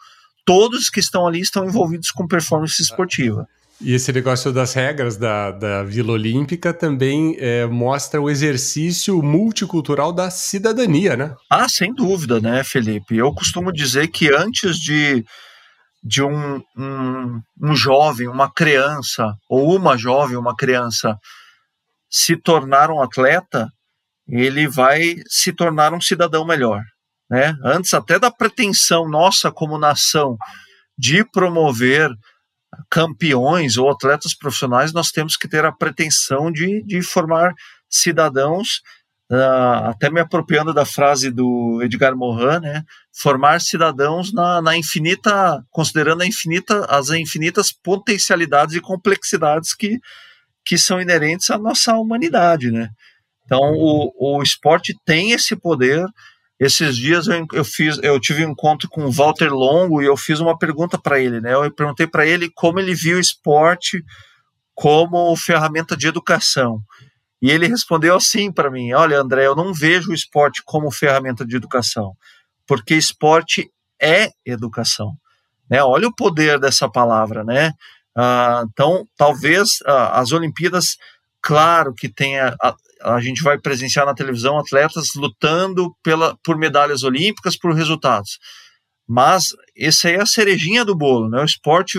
todos 0.45 0.89
que 0.89 1.01
estão 1.01 1.27
ali 1.27 1.41
estão 1.41 1.65
envolvidos 1.65 2.11
com 2.11 2.27
performance 2.27 2.81
esportiva. 2.81 3.47
E 3.81 3.95
esse 3.95 4.13
negócio 4.13 4.53
das 4.53 4.75
regras 4.75 5.17
da, 5.17 5.51
da 5.51 5.83
Vila 5.83 6.13
Olímpica 6.13 6.73
também 6.73 7.35
é, 7.39 7.67
mostra 7.67 8.21
o 8.21 8.31
exercício 8.31 9.21
multicultural 9.21 10.13
da 10.13 10.31
cidadania, 10.31 11.17
né? 11.17 11.35
Ah, 11.51 11.69
sem 11.69 11.93
dúvida, 11.93 12.41
né, 12.41 12.63
Felipe? 12.63 13.17
Eu 13.17 13.35
costumo 13.35 13.73
dizer 13.73 14.07
que 14.07 14.33
antes 14.33 14.77
de, 14.77 15.25
de 16.03 16.23
um, 16.23 16.63
um, 16.77 17.41
um 17.61 17.75
jovem, 17.75 18.29
uma 18.29 18.49
criança, 18.49 19.35
ou 19.49 19.77
uma 19.77 19.97
jovem, 19.99 20.37
uma 20.37 20.55
criança, 20.55 21.19
se 22.13 22.37
tornar 22.37 22.91
um 22.91 23.01
atleta, 23.01 23.73
ele 24.29 24.69
vai 24.69 25.17
se 25.27 25.51
tornar 25.51 25.95
um 25.95 26.01
cidadão 26.01 26.45
melhor. 26.45 26.83
Né? 27.31 27.55
Antes 27.65 27.95
até 27.95 28.19
da 28.19 28.31
pretensão 28.31 29.09
nossa 29.09 29.51
como 29.51 29.79
nação 29.79 30.37
de 30.99 31.25
promover 31.25 32.11
campeões 32.91 33.79
ou 33.79 33.91
atletas 33.91 34.35
profissionais, 34.35 34.93
nós 34.93 35.11
temos 35.11 35.37
que 35.37 35.49
ter 35.49 35.65
a 35.65 35.73
pretensão 35.73 36.53
de, 36.53 36.83
de 36.85 37.03
formar 37.03 37.55
cidadãos, 37.89 38.83
uh, 39.31 39.89
até 39.89 40.11
me 40.11 40.21
apropriando 40.21 40.75
da 40.75 40.85
frase 40.85 41.31
do 41.31 41.81
Edgar 41.83 42.15
Morin, 42.15 42.61
né, 42.61 42.83
formar 43.15 43.61
cidadãos 43.61 44.33
na, 44.33 44.61
na 44.61 44.77
infinita, 44.77 45.63
considerando 45.71 46.23
a 46.23 46.27
infinita, 46.27 46.85
as 46.87 47.09
infinitas 47.11 47.73
potencialidades 47.73 48.75
e 48.75 48.81
complexidades 48.81 49.75
que, 49.75 49.99
que 50.65 50.79
são 50.79 51.01
inerentes 51.01 51.51
à 51.51 51.59
nossa 51.59 51.95
humanidade, 51.97 52.71
né. 52.71 52.89
Então, 53.45 53.61
o, 53.75 54.39
o 54.39 54.43
esporte 54.43 54.95
tem 55.05 55.33
esse 55.33 55.55
poder, 55.57 56.07
esses 56.59 56.97
dias 56.97 57.27
eu, 57.27 57.45
eu, 57.53 57.65
fiz, 57.65 57.99
eu 58.03 58.21
tive 58.21 58.47
um 58.47 58.51
encontro 58.51 58.89
com 58.89 59.05
o 59.05 59.11
Walter 59.11 59.53
Longo 59.53 60.01
e 60.01 60.07
eu 60.07 60.17
fiz 60.17 60.39
uma 60.39 60.57
pergunta 60.57 60.97
para 60.97 61.19
ele, 61.19 61.41
né? 61.41 61.55
Eu 61.55 61.71
perguntei 61.73 62.07
para 62.07 62.25
ele 62.25 62.49
como 62.55 62.79
ele 62.79 62.95
viu 62.95 63.17
o 63.17 63.21
esporte 63.21 64.03
como 64.75 65.35
ferramenta 65.37 65.97
de 65.97 66.07
educação. 66.07 66.81
E 67.43 67.51
ele 67.51 67.67
respondeu 67.67 68.15
assim 68.15 68.53
para 68.53 68.71
mim: 68.71 68.93
Olha, 68.93 69.21
André, 69.21 69.45
eu 69.45 69.57
não 69.57 69.75
vejo 69.75 70.13
o 70.13 70.15
esporte 70.15 70.63
como 70.65 70.91
ferramenta 70.93 71.45
de 71.45 71.57
educação, 71.57 72.15
porque 72.67 72.95
esporte 72.95 73.69
é 74.01 74.31
educação. 74.47 75.15
Né? 75.69 75.83
Olha 75.83 76.07
o 76.07 76.15
poder 76.15 76.61
dessa 76.61 76.89
palavra, 76.89 77.43
né? 77.43 77.73
Ah, 78.17 78.65
então, 78.71 79.07
talvez 79.17 79.79
ah, 79.87 80.21
as 80.21 80.33
Olimpíadas, 80.33 80.97
claro 81.41 81.95
que 81.95 82.09
tenha 82.09 82.55
a 83.05 83.21
gente 83.21 83.43
vai 83.43 83.59
presenciar 83.59 84.07
na 84.07 84.15
televisão 84.15 84.59
atletas 84.59 85.09
lutando 85.17 85.95
pela, 86.03 86.37
por 86.45 86.57
medalhas 86.57 87.03
olímpicas, 87.03 87.57
por 87.57 87.75
resultados. 87.75 88.39
Mas 89.09 89.47
essa 89.77 90.09
é 90.09 90.21
a 90.21 90.27
cerejinha 90.27 90.85
do 90.85 90.97
bolo, 90.97 91.29
né? 91.29 91.43
O 91.43 91.45
esporte 91.45 91.99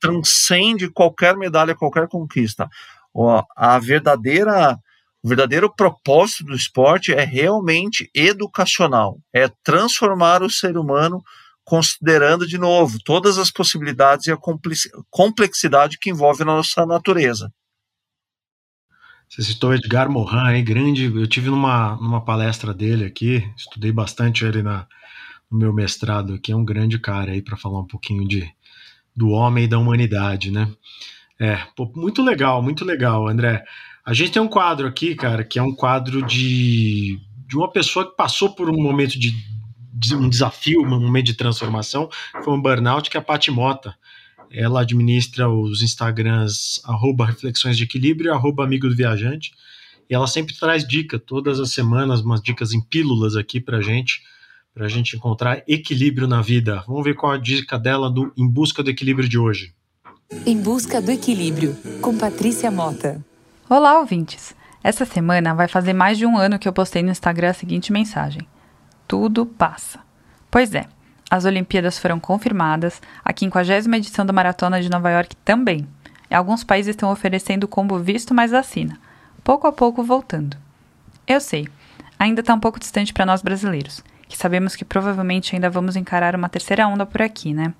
transcende 0.00 0.90
qualquer 0.90 1.36
medalha, 1.36 1.74
qualquer 1.74 2.08
conquista. 2.08 2.68
A 3.56 3.78
verdadeira, 3.78 4.76
o 5.22 5.28
verdadeiro 5.28 5.72
propósito 5.74 6.44
do 6.44 6.54
esporte 6.54 7.12
é 7.12 7.24
realmente 7.24 8.10
educacional, 8.14 9.18
é 9.32 9.48
transformar 9.62 10.42
o 10.42 10.50
ser 10.50 10.76
humano 10.76 11.22
considerando 11.64 12.46
de 12.46 12.58
novo 12.58 12.98
todas 13.04 13.38
as 13.38 13.50
possibilidades 13.50 14.26
e 14.26 14.32
a 14.32 14.38
complexidade 15.10 15.98
que 15.98 16.10
envolve 16.10 16.42
a 16.42 16.46
nossa 16.46 16.84
natureza. 16.84 17.52
Você 19.28 19.44
citou 19.44 19.72
Edgar 19.72 20.10
Morin, 20.10 20.56
hein, 20.56 20.64
grande. 20.64 21.04
Eu 21.04 21.26
tive 21.26 21.50
numa, 21.50 21.94
numa 21.96 22.24
palestra 22.24 22.74
dele 22.74 23.04
aqui, 23.04 23.48
estudei 23.56 23.92
bastante 23.92 24.44
ele 24.44 24.60
na, 24.60 24.88
no 25.48 25.56
meu 25.56 25.72
mestrado 25.72 26.34
aqui. 26.34 26.50
É 26.50 26.56
um 26.56 26.64
grande 26.64 26.98
cara 26.98 27.30
aí 27.30 27.40
para 27.40 27.56
falar 27.56 27.80
um 27.80 27.86
pouquinho 27.86 28.26
de 28.26 28.52
do 29.14 29.28
homem 29.30 29.64
e 29.64 29.68
da 29.68 29.78
humanidade, 29.78 30.50
né? 30.50 30.72
É, 31.38 31.56
pô, 31.76 31.90
muito 31.94 32.22
legal, 32.22 32.62
muito 32.62 32.84
legal, 32.84 33.28
André. 33.28 33.64
A 34.04 34.12
gente 34.12 34.32
tem 34.32 34.42
um 34.42 34.48
quadro 34.48 34.86
aqui, 34.86 35.14
cara, 35.14 35.44
que 35.44 35.58
é 35.58 35.62
um 35.62 35.74
quadro 35.74 36.22
de, 36.26 37.18
de 37.46 37.56
uma 37.56 37.70
pessoa 37.70 38.08
que 38.08 38.16
passou 38.16 38.54
por 38.54 38.68
um 38.68 38.82
momento 38.82 39.18
de, 39.18 39.32
um 40.12 40.28
desafio, 40.28 40.82
um 40.82 40.88
momento 40.88 41.26
de 41.26 41.34
transformação, 41.34 42.08
foi 42.42 42.54
um 42.54 42.60
burnout, 42.60 43.10
que 43.10 43.16
é 43.16 43.20
a 43.20 43.22
Pati 43.22 43.50
Mota. 43.50 43.94
Ela 44.50 44.80
administra 44.80 45.48
os 45.48 45.82
Instagrams 45.82 46.80
arroba 46.84 47.26
Reflexões 47.26 47.76
de 47.76 47.84
Equilíbrio 47.84 48.32
arroba 48.32 48.64
Amigo 48.64 48.88
do 48.88 48.96
Viajante. 48.96 49.52
E 50.08 50.14
ela 50.14 50.26
sempre 50.26 50.56
traz 50.58 50.86
dica, 50.86 51.18
todas 51.18 51.60
as 51.60 51.70
semanas, 51.70 52.20
umas 52.20 52.42
dicas 52.42 52.72
em 52.72 52.80
pílulas 52.80 53.36
aqui 53.36 53.60
pra 53.60 53.80
gente, 53.80 54.22
pra 54.74 54.88
gente 54.88 55.14
encontrar 55.14 55.62
equilíbrio 55.68 56.26
na 56.26 56.42
vida. 56.42 56.82
Vamos 56.86 57.04
ver 57.04 57.14
qual 57.14 57.32
a 57.32 57.38
dica 57.38 57.78
dela 57.78 58.10
do 58.10 58.32
Em 58.36 58.48
Busca 58.48 58.82
do 58.82 58.90
Equilíbrio 58.90 59.28
de 59.28 59.38
hoje. 59.38 59.72
Em 60.44 60.60
Busca 60.60 61.00
do 61.00 61.12
Equilíbrio, 61.12 61.76
com 62.00 62.16
Patrícia 62.16 62.70
Mota. 62.70 63.24
Olá, 63.68 64.00
ouvintes! 64.00 64.54
Essa 64.82 65.04
semana 65.04 65.54
vai 65.54 65.68
fazer 65.68 65.92
mais 65.92 66.16
de 66.16 66.24
um 66.24 66.36
ano 66.36 66.58
que 66.58 66.66
eu 66.66 66.72
postei 66.72 67.02
no 67.02 67.10
Instagram 67.10 67.50
a 67.50 67.54
seguinte 67.54 67.92
mensagem: 67.92 68.42
Tudo 69.10 69.44
passa. 69.44 69.98
Pois 70.48 70.72
é, 70.72 70.86
as 71.28 71.44
Olimpíadas 71.44 71.98
foram 71.98 72.20
confirmadas, 72.20 73.02
a 73.24 73.36
50 73.36 73.96
edição 73.96 74.24
da 74.24 74.32
Maratona 74.32 74.80
de 74.80 74.88
Nova 74.88 75.10
York 75.10 75.34
também. 75.44 75.84
E 76.30 76.34
alguns 76.36 76.62
países 76.62 76.90
estão 76.90 77.10
oferecendo 77.10 77.64
o 77.64 77.68
combo 77.68 77.98
visto 77.98 78.32
mais 78.32 78.52
vacina, 78.52 79.00
pouco 79.42 79.66
a 79.66 79.72
pouco 79.72 80.04
voltando. 80.04 80.56
Eu 81.26 81.40
sei, 81.40 81.66
ainda 82.16 82.38
está 82.38 82.54
um 82.54 82.60
pouco 82.60 82.78
distante 82.78 83.12
para 83.12 83.26
nós 83.26 83.42
brasileiros, 83.42 84.00
que 84.28 84.38
sabemos 84.38 84.76
que 84.76 84.84
provavelmente 84.84 85.56
ainda 85.56 85.68
vamos 85.68 85.96
encarar 85.96 86.36
uma 86.36 86.48
terceira 86.48 86.86
onda 86.86 87.04
por 87.04 87.20
aqui, 87.20 87.52
né? 87.52 87.74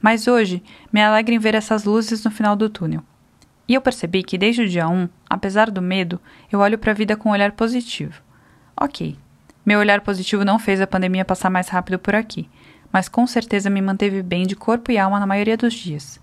Mas 0.00 0.26
hoje 0.26 0.62
me 0.90 1.02
alegra 1.02 1.34
em 1.34 1.38
ver 1.38 1.54
essas 1.54 1.84
luzes 1.84 2.24
no 2.24 2.30
final 2.30 2.56
do 2.56 2.70
túnel. 2.70 3.02
E 3.68 3.74
eu 3.74 3.82
percebi 3.82 4.22
que 4.22 4.38
desde 4.38 4.62
o 4.62 4.68
dia 4.68 4.88
1, 4.88 5.10
apesar 5.28 5.70
do 5.70 5.82
medo, 5.82 6.18
eu 6.50 6.60
olho 6.60 6.78
para 6.78 6.92
a 6.92 6.94
vida 6.94 7.18
com 7.18 7.28
um 7.28 7.32
olhar 7.32 7.52
positivo. 7.52 8.22
Ok, 8.74 9.18
meu 9.70 9.78
olhar 9.78 10.00
positivo 10.00 10.44
não 10.44 10.58
fez 10.58 10.80
a 10.80 10.86
pandemia 10.86 11.24
passar 11.24 11.48
mais 11.48 11.68
rápido 11.68 11.96
por 11.96 12.12
aqui, 12.12 12.50
mas 12.92 13.08
com 13.08 13.24
certeza 13.24 13.70
me 13.70 13.80
manteve 13.80 14.20
bem 14.20 14.44
de 14.44 14.56
corpo 14.56 14.90
e 14.90 14.98
alma 14.98 15.20
na 15.20 15.28
maioria 15.28 15.56
dos 15.56 15.72
dias. 15.74 16.18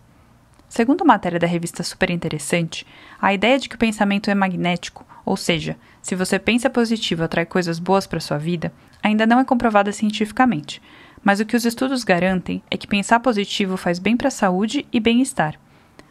Segundo 0.68 1.06
matéria 1.06 1.40
da 1.40 1.48
revista 1.48 1.82
Super 1.82 2.10
Interessante, 2.10 2.86
a 3.22 3.34
ideia 3.34 3.58
de 3.58 3.70
que 3.70 3.76
o 3.76 3.80
pensamento 3.80 4.30
é 4.30 4.36
magnético, 4.36 5.06
ou 5.26 5.38
seja, 5.38 5.78
se 6.02 6.14
você 6.14 6.38
pensa 6.38 6.70
positivo 6.70 7.24
atrai 7.24 7.46
coisas 7.46 7.80
boas 7.80 8.06
para 8.06 8.20
sua 8.20 8.38
vida, 8.38 8.74
ainda 9.02 9.26
não 9.26 9.40
é 9.40 9.46
comprovada 9.46 9.94
cientificamente, 9.94 10.82
mas 11.24 11.40
o 11.40 11.46
que 11.46 11.56
os 11.56 11.64
estudos 11.64 12.04
garantem 12.04 12.62
é 12.70 12.76
que 12.76 12.86
pensar 12.86 13.22
positivo 13.22 13.78
faz 13.78 13.98
bem 13.98 14.18
para 14.18 14.28
a 14.28 14.30
saúde 14.30 14.86
e 14.92 15.00
bem-estar. 15.00 15.58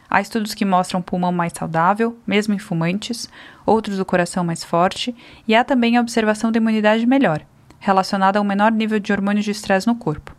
Há 0.09 0.21
estudos 0.21 0.53
que 0.53 0.63
mostram 0.63 1.01
pulmão 1.01 1.31
mais 1.31 1.53
saudável, 1.53 2.17
mesmo 2.25 2.53
em 2.53 2.59
fumantes, 2.59 3.29
outros 3.65 3.99
o 3.99 4.05
coração 4.05 4.43
mais 4.43 4.63
forte, 4.63 5.15
e 5.47 5.53
há 5.53 5.63
também 5.63 5.97
a 5.97 6.01
observação 6.01 6.51
da 6.51 6.57
imunidade 6.57 7.05
melhor, 7.05 7.41
relacionada 7.79 8.39
a 8.39 8.41
um 8.41 8.45
menor 8.45 8.71
nível 8.71 8.99
de 8.99 9.11
hormônios 9.11 9.45
de 9.45 9.51
estresse 9.51 9.87
no 9.87 9.95
corpo. 9.95 10.35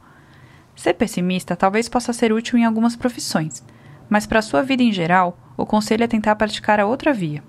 Ser 0.74 0.94
pessimista 0.94 1.56
talvez 1.56 1.88
possa 1.88 2.12
ser 2.12 2.32
útil 2.32 2.58
em 2.58 2.64
algumas 2.64 2.96
profissões, 2.96 3.62
mas 4.08 4.26
para 4.26 4.38
a 4.38 4.42
sua 4.42 4.62
vida 4.62 4.82
em 4.82 4.92
geral, 4.92 5.38
o 5.56 5.66
conselho 5.66 6.04
é 6.04 6.06
tentar 6.06 6.36
praticar 6.36 6.80
a 6.80 6.86
outra 6.86 7.12
via. 7.12 7.42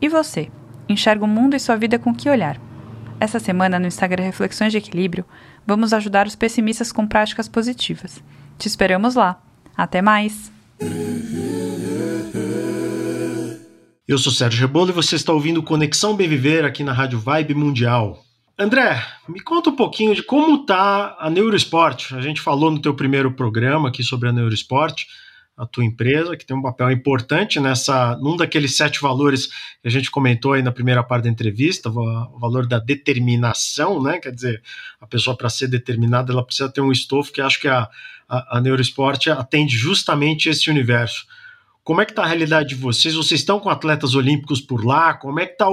E 0.00 0.08
você? 0.08 0.50
Enxerga 0.88 1.24
o 1.24 1.28
mundo 1.28 1.54
e 1.54 1.60
sua 1.60 1.76
vida 1.76 1.98
com 1.98 2.14
que 2.14 2.28
olhar? 2.28 2.58
Essa 3.18 3.38
semana, 3.38 3.78
no 3.78 3.86
Instagram 3.86 4.24
Reflexões 4.24 4.72
de 4.72 4.78
Equilíbrio, 4.78 5.24
vamos 5.66 5.92
ajudar 5.92 6.26
os 6.26 6.36
pessimistas 6.36 6.92
com 6.92 7.06
práticas 7.06 7.48
positivas. 7.48 8.22
Te 8.58 8.68
esperamos 8.68 9.14
lá. 9.14 9.40
Até 9.76 10.02
mais! 10.02 10.55
Eu 14.08 14.18
sou 14.18 14.32
Sérgio 14.32 14.60
Rebolo 14.60 14.90
e 14.90 14.92
você 14.92 15.16
está 15.16 15.32
ouvindo 15.32 15.62
Conexão 15.62 16.14
Bem 16.14 16.28
Viver 16.28 16.64
aqui 16.64 16.84
na 16.84 16.92
Rádio 16.92 17.18
Vibe 17.18 17.54
Mundial. 17.54 18.22
André, 18.58 19.04
me 19.28 19.40
conta 19.40 19.70
um 19.70 19.76
pouquinho 19.76 20.14
de 20.14 20.22
como 20.22 20.62
está 20.62 21.16
a 21.18 21.28
Neurosport. 21.28 22.12
A 22.12 22.20
gente 22.20 22.40
falou 22.40 22.70
no 22.70 22.80
teu 22.80 22.94
primeiro 22.94 23.32
programa 23.32 23.88
aqui 23.88 24.02
sobre 24.02 24.28
a 24.28 24.32
Neurosport, 24.32 25.04
a 25.56 25.66
tua 25.66 25.84
empresa, 25.84 26.36
que 26.36 26.46
tem 26.46 26.56
um 26.56 26.62
papel 26.62 26.90
importante 26.90 27.58
nessa, 27.58 28.16
num 28.16 28.36
daqueles 28.36 28.76
sete 28.76 29.00
valores 29.00 29.46
que 29.82 29.88
a 29.88 29.90
gente 29.90 30.10
comentou 30.10 30.52
aí 30.52 30.62
na 30.62 30.70
primeira 30.70 31.02
parte 31.02 31.24
da 31.24 31.30
entrevista, 31.30 31.88
o 31.90 32.38
valor 32.38 32.66
da 32.66 32.78
determinação, 32.78 34.02
né? 34.02 34.18
Quer 34.18 34.32
dizer, 34.32 34.62
a 35.00 35.06
pessoa 35.06 35.36
para 35.36 35.48
ser 35.48 35.68
determinada, 35.68 36.32
ela 36.32 36.44
precisa 36.44 36.68
ter 36.70 36.80
um 36.80 36.92
estofo 36.92 37.32
que 37.32 37.40
acho 37.40 37.60
que 37.60 37.68
a, 37.68 37.88
a, 38.28 38.58
a 38.58 38.60
Neurosport 38.60 39.28
atende 39.28 39.76
justamente 39.76 40.48
esse 40.48 40.70
universo. 40.70 41.26
Como 41.86 42.00
é 42.00 42.04
que 42.04 42.10
está 42.10 42.24
a 42.24 42.26
realidade 42.26 42.70
de 42.70 42.74
vocês? 42.74 43.14
Vocês 43.14 43.40
estão 43.40 43.60
com 43.60 43.70
atletas 43.70 44.16
olímpicos 44.16 44.60
por 44.60 44.84
lá? 44.84 45.14
Como 45.14 45.38
é 45.38 45.46
que 45.46 45.52
está 45.52 45.66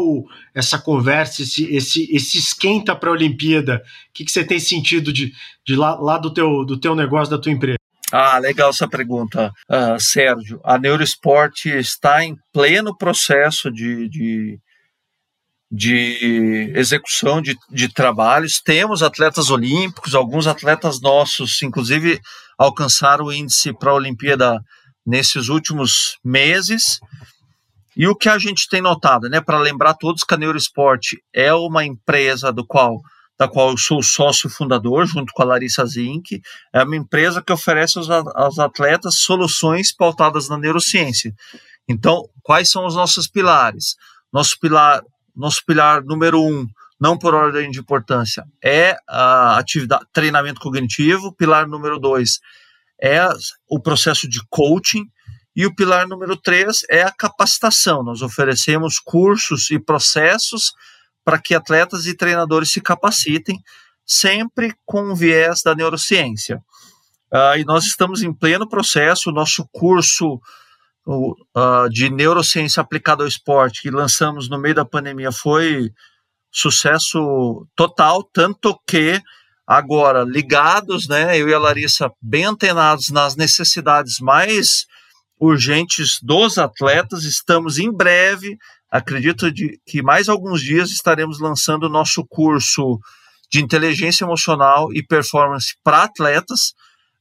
essa 0.54 0.78
conversa, 0.78 1.42
esse, 1.42 1.66
esse, 1.76 2.08
esse 2.16 2.38
esquenta 2.38 2.96
para 2.96 3.10
a 3.10 3.14
Olimpíada? 3.14 3.82
O 4.10 4.14
que, 4.14 4.24
que 4.24 4.32
você 4.32 4.44
tem 4.44 4.60
sentido 4.60 5.12
de, 5.12 5.34
de 5.66 5.76
lá, 5.76 5.96
lá 5.96 6.20
do, 6.20 6.32
teu, 6.32 6.64
do 6.66 6.80
teu 6.80 6.94
negócio, 6.94 7.36
da 7.36 7.42
tua 7.42 7.52
empresa? 7.52 7.80
Ah, 8.12 8.38
legal 8.38 8.70
essa 8.70 8.88
pergunta, 8.88 9.52
uh, 9.68 10.00
Sérgio. 10.00 10.62
A 10.64 10.78
Neurosport 10.78 11.66
está 11.66 12.24
em 12.24 12.36
pleno 12.54 12.96
processo 12.96 13.72
de, 13.72 14.08
de, 14.08 14.60
de 15.76 16.72
execução 16.76 17.42
de, 17.42 17.58
de 17.72 17.92
trabalhos. 17.92 18.62
Temos 18.64 19.02
atletas 19.02 19.50
olímpicos, 19.50 20.14
alguns 20.14 20.46
atletas 20.46 21.02
nossos, 21.02 21.60
inclusive, 21.64 22.22
alcançaram 22.60 23.26
o 23.26 23.34
índice 23.34 23.74
para 23.74 23.90
a 23.90 23.96
Olimpíada 23.96 24.60
nesses 25.04 25.50
últimos 25.50 26.20
meses. 26.24 27.00
E 27.98 28.08
o 28.08 28.16
que 28.16 28.30
a 28.30 28.38
gente 28.38 28.70
tem 28.70 28.82
notado, 28.82 29.28
né, 29.28 29.42
para 29.42 29.58
lembrar 29.58 29.96
todos 29.96 30.24
que 30.24 30.36
a 30.36 30.38
é 31.34 31.54
uma 31.56 31.84
empresa 31.84 32.54
do 32.54 32.66
qual 32.66 33.02
da 33.36 33.48
qual 33.48 33.72
eu 33.72 33.78
sou 33.78 34.02
sócio 34.04 34.48
fundador, 34.48 35.08
junto 35.08 35.34
com 35.34 35.42
a 35.42 35.46
Larissa 35.46 35.84
Zink. 35.88 36.40
É 36.72 36.84
uma 36.84 36.96
empresa 36.96 37.42
que 37.42 37.52
oferece 37.52 37.98
aos, 37.98 38.08
aos 38.08 38.60
atletas 38.60 39.16
soluções 39.16 39.92
pautadas 39.92 40.48
na 40.48 40.58
neurociência. 40.58 41.34
Então, 41.90 42.30
quais 42.44 42.70
são 42.70 42.86
os 42.86 42.96
nossos 42.96 43.28
pilares? 43.28 43.96
Nosso 44.32 44.56
pilar, 44.60 45.02
nosso 45.36 45.64
pilar 45.66 46.04
número 46.04 46.42
um, 46.42 46.68
não 47.00 47.18
por 47.18 47.34
ordem 47.34 47.70
de 47.72 47.80
importância, 47.80 48.44
é 48.64 48.96
a 49.08 49.58
atividade, 49.58 50.06
treinamento 50.14 50.60
cognitivo. 50.60 51.34
Pilar 51.36 51.68
número 51.68 52.00
dois 52.00 52.40
é 53.02 53.28
o 53.70 53.80
processo 53.82 54.28
de 54.28 54.40
coaching. 54.50 55.06
E 55.56 55.66
o 55.68 55.76
pilar 55.76 56.08
número 56.08 56.36
três 56.36 56.80
é 56.90 57.04
a 57.04 57.12
capacitação. 57.12 58.04
Nós 58.04 58.22
oferecemos 58.22 58.98
cursos 59.00 59.70
e 59.70 59.80
processos 59.80 60.72
para 61.24 61.40
que 61.40 61.54
atletas 61.54 62.08
e 62.08 62.18
treinadores 62.18 62.72
se 62.72 62.82
capacitem, 62.82 63.60
sempre 64.06 64.74
com 64.86 65.12
o 65.12 65.16
viés 65.16 65.62
da 65.64 65.76
neurociência. 65.76 66.58
Uh, 67.32 67.58
e 67.58 67.66
nós 67.66 67.86
estamos 67.86 68.22
em 68.22 68.34
pleno 68.34 68.68
processo, 68.68 69.32
nosso 69.32 69.68
curso 69.72 70.40
uh, 71.06 71.90
de 71.90 72.10
neurociência 72.10 72.82
aplicada 72.82 73.24
ao 73.24 73.28
esporte, 73.28 73.82
que 73.82 73.92
lançamos 73.92 74.50
no 74.50 74.60
meio 74.60 74.76
da 74.76 74.86
pandemia, 74.86 75.32
foi 75.32 75.92
sucesso 76.52 77.68
total, 77.76 78.24
tanto 78.24 78.80
que 78.88 79.22
agora 79.66 80.24
ligados, 80.24 81.08
né, 81.08 81.38
eu 81.38 81.50
e 81.50 81.54
a 81.54 81.60
Larissa 81.60 82.12
bem 82.22 82.46
antenados 82.46 83.10
nas 83.10 83.36
necessidades 83.36 84.20
mais 84.20 84.86
urgentes 85.40 86.20
dos 86.22 86.58
atletas, 86.58 87.24
estamos 87.24 87.80
em 87.80 87.92
breve 87.92 88.58
Acredito 88.94 89.52
de, 89.52 89.80
que 89.88 90.04
mais 90.04 90.30
alguns 90.30 90.62
dias 90.62 90.92
estaremos 90.92 91.40
lançando 91.40 91.86
o 91.86 91.90
nosso 91.90 92.24
curso 92.30 93.00
de 93.52 93.60
inteligência 93.60 94.24
emocional 94.24 94.94
e 94.94 95.02
performance 95.02 95.74
para 95.84 96.04
atletas, 96.04 96.76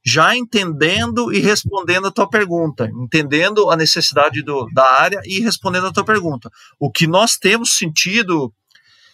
já 0.04 0.36
entendendo 0.36 1.32
e 1.32 1.38
respondendo 1.38 2.08
a 2.08 2.10
tua 2.10 2.28
pergunta, 2.28 2.90
entendendo 2.94 3.70
a 3.70 3.76
necessidade 3.76 4.42
do, 4.42 4.66
da 4.72 4.84
área 5.00 5.20
e 5.24 5.40
respondendo 5.40 5.86
a 5.86 5.92
tua 5.92 6.04
pergunta. 6.04 6.50
O 6.78 6.90
que 6.90 7.06
nós 7.06 7.36
temos 7.36 7.76
sentido, 7.76 8.52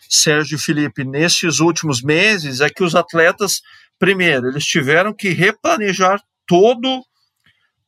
Sérgio 0.08 0.56
e 0.56 0.60
Felipe, 0.60 1.04
nesses 1.04 1.60
últimos 1.60 2.02
meses 2.02 2.60
é 2.60 2.70
que 2.70 2.82
os 2.82 2.94
atletas, 2.94 3.60
primeiro, 3.98 4.48
eles 4.48 4.64
tiveram 4.64 5.12
que 5.12 5.30
replanejar 5.30 6.22
todo 6.46 7.04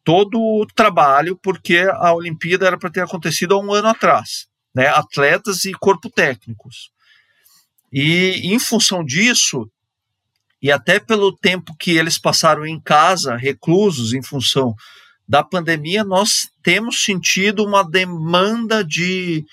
todo 0.02 0.40
o 0.40 0.66
trabalho, 0.66 1.38
porque 1.42 1.86
a 1.92 2.12
Olimpíada 2.14 2.66
era 2.66 2.78
para 2.78 2.90
ter 2.90 3.02
acontecido 3.02 3.54
há 3.54 3.60
um 3.60 3.72
ano 3.72 3.88
atrás 3.88 4.50
né, 4.74 4.86
atletas 4.88 5.64
e 5.64 5.72
corpo 5.72 6.08
técnicos. 6.10 6.90
E 7.92 8.52
em 8.52 8.58
função 8.58 9.04
disso, 9.04 9.68
e 10.62 10.70
até 10.70 10.98
pelo 10.98 11.36
tempo 11.36 11.74
que 11.78 11.92
eles 11.92 12.18
passaram 12.18 12.66
em 12.66 12.80
casa, 12.80 13.36
reclusos, 13.36 14.12
em 14.12 14.22
função 14.22 14.74
da 15.28 15.42
pandemia, 15.42 16.04
nós 16.04 16.48
temos 16.62 17.04
sentido 17.04 17.64
uma 17.64 17.82
demanda 17.82 18.84
de, 18.84 19.44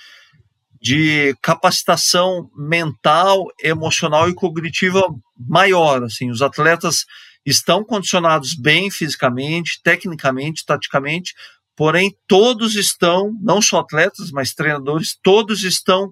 de 0.81 1.35
capacitação 1.41 2.49
mental, 2.55 3.45
emocional 3.61 4.29
e 4.29 4.33
cognitiva 4.33 5.03
maior. 5.37 6.03
Assim, 6.03 6.29
os 6.29 6.41
atletas 6.41 7.05
estão 7.45 7.83
condicionados 7.83 8.55
bem 8.55 8.89
fisicamente, 8.91 9.79
tecnicamente, 9.83 10.65
taticamente, 10.65 11.33
Porém, 11.77 12.17
todos 12.27 12.75
estão, 12.75 13.37
não 13.39 13.61
só 13.61 13.81
atletas, 13.81 14.31
mas 14.31 14.51
treinadores, 14.51 15.15
todos 15.21 15.63
estão, 15.63 16.11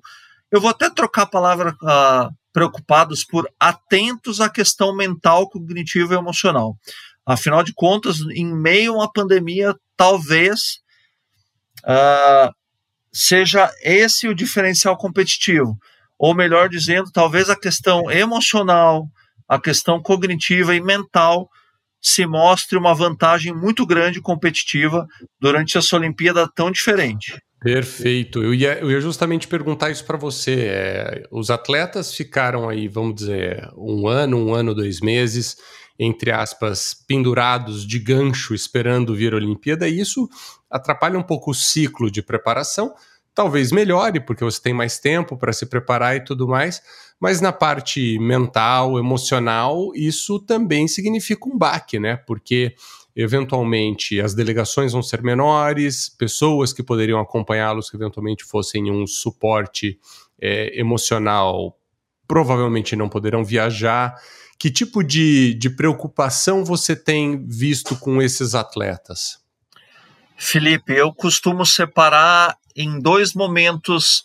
eu 0.51 0.62
vou 0.62 0.69
até 0.69 0.91
trocar 0.91 1.23
a 1.23 1.25
palavra 1.25 1.75
uh, 1.81 2.31
preocupados 2.56 3.26
por 3.26 3.52
atentos 3.60 4.39
à 4.39 4.50
questão 4.50 4.96
mental, 4.96 5.50
cognitiva 5.50 6.13
e 6.13 6.18
emocional. 6.18 6.78
Afinal 7.26 7.62
de 7.62 7.74
contas, 7.74 8.22
em 8.34 8.46
meio 8.46 8.94
a 8.94 8.96
uma 9.00 9.12
pandemia, 9.12 9.76
talvez 9.98 10.80
uh, 11.84 12.50
seja 13.12 13.70
esse 13.84 14.30
o 14.30 14.34
diferencial 14.34 14.96
competitivo. 14.96 15.78
Ou 16.18 16.34
melhor 16.34 16.70
dizendo, 16.70 17.12
talvez 17.12 17.50
a 17.50 17.60
questão 17.60 18.10
emocional, 18.10 19.06
a 19.50 19.60
questão 19.60 20.02
cognitiva 20.02 20.74
e 20.74 20.80
mental 20.80 21.50
se 22.02 22.26
mostre 22.26 22.78
uma 22.78 22.96
vantagem 22.96 23.54
muito 23.54 23.86
grande 23.86 24.22
competitiva 24.22 25.06
durante 25.41 25.78
essa 25.78 25.98
Olimpíada 25.98 26.50
tão 26.56 26.72
diferente. 26.72 27.38
Perfeito. 27.65 28.43
Eu 28.43 28.54
ia, 28.54 28.78
eu 28.78 28.91
ia 28.91 29.01
justamente 29.01 29.47
perguntar 29.47 29.89
isso 29.89 30.06
para 30.06 30.19
você. 30.19 30.67
É, 30.69 31.23
os 31.32 31.49
atletas 31.49 32.13
ficaram 32.13 32.69
aí, 32.69 32.88
vamos 32.88 33.15
dizer, 33.15 33.67
um 33.75 34.08
ano, 34.08 34.38
um 34.38 34.54
ano, 34.54 34.75
dois 34.75 35.01
meses, 35.01 35.58
entre 35.97 36.30
aspas, 36.30 36.93
pendurados 36.93 37.84
de 37.84 37.97
gancho 37.97 38.54
esperando 38.54 39.15
vir 39.15 39.34
a 39.34 39.38
Olimpíada, 39.38 39.89
e 39.89 39.99
isso 39.99 40.30
atrapalha 40.69 41.17
um 41.17 41.23
pouco 41.23 41.49
o 41.49 41.56
ciclo 41.56 42.12
de 42.12 42.21
preparação. 42.21 42.93
Talvez 43.34 43.71
melhore, 43.71 44.19
porque 44.19 44.43
você 44.43 44.62
tem 44.62 44.71
mais 44.71 44.99
tempo 44.99 45.36
para 45.36 45.51
se 45.51 45.65
preparar 45.65 46.15
e 46.15 46.23
tudo 46.23 46.47
mais, 46.47 46.84
mas 47.19 47.41
na 47.41 47.51
parte 47.51 48.19
mental, 48.19 48.99
emocional, 48.99 49.91
isso 49.95 50.39
também 50.39 50.88
significa 50.88 51.49
um 51.49 51.58
baque, 51.58 51.97
né? 51.97 52.15
Porque 52.28 52.75
eventualmente 53.15 54.19
as 54.19 54.34
delegações 54.34 54.91
vão 54.91 55.01
ser 55.01 55.23
menores, 55.23 56.10
pessoas 56.10 56.73
que 56.73 56.84
poderiam 56.84 57.19
acompanhá-los 57.19 57.89
que 57.89 57.95
eventualmente 57.95 58.43
fossem 58.43 58.91
um 58.91 59.08
suporte 59.08 59.97
é, 60.41 60.80
emocional 60.80 61.78
provavelmente 62.28 62.95
não 62.95 63.10
poderão 63.10 63.43
viajar. 63.43 64.15
Que 64.60 64.71
tipo 64.71 65.04
de, 65.04 65.54
de 65.54 65.69
preocupação 65.69 66.63
você 66.63 66.95
tem 66.95 67.45
visto 67.45 67.95
com 67.97 68.21
esses 68.21 68.56
atletas? 68.56 69.38
Felipe, 70.38 70.93
eu 70.93 71.13
costumo 71.13 71.65
separar 71.65 72.58
em 72.75 72.99
dois 72.99 73.34
momentos 73.34 74.23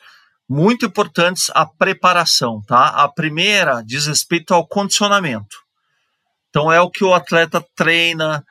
muito 0.48 0.86
importantes 0.86 1.50
a 1.54 1.64
preparação, 1.64 2.60
tá? 2.66 2.88
A 2.88 3.08
primeira 3.08 3.82
diz 3.82 4.06
respeito 4.06 4.52
ao 4.52 4.66
condicionamento. 4.66 5.58
Então 6.48 6.72
é 6.72 6.80
o 6.80 6.90
que 6.90 7.04
o 7.04 7.14
atleta 7.14 7.64
treina 7.76 8.44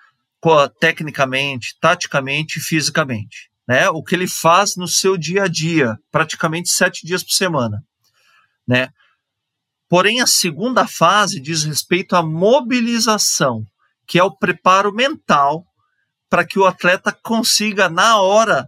tecnicamente, 0.80 1.76
taticamente 1.82 2.60
e 2.60 2.62
fisicamente, 2.62 3.50
né? 3.68 3.90
O 3.90 4.04
que 4.04 4.16
ele 4.16 4.28
faz 4.28 4.76
no 4.76 4.88
seu 4.88 5.18
dia 5.18 5.44
a 5.44 5.48
dia, 5.48 5.98
praticamente 6.12 6.70
sete 6.70 7.06
dias 7.06 7.24
por 7.24 7.34
semana, 7.34 7.84
né? 8.68 8.90
Porém, 9.90 10.22
a 10.22 10.28
segunda 10.28 10.88
fase 10.88 11.40
diz 11.40 11.64
respeito 11.64 12.16
à 12.16 12.22
mobilização, 12.22 13.64
que 14.08 14.20
é 14.20 14.24
o 14.24 14.36
preparo 14.36 14.94
mental 14.94 15.66
para 16.30 16.46
que 16.46 16.60
o 16.60 16.66
atleta 16.66 17.12
consiga, 17.24 17.90
na 17.90 18.22
hora 18.22 18.68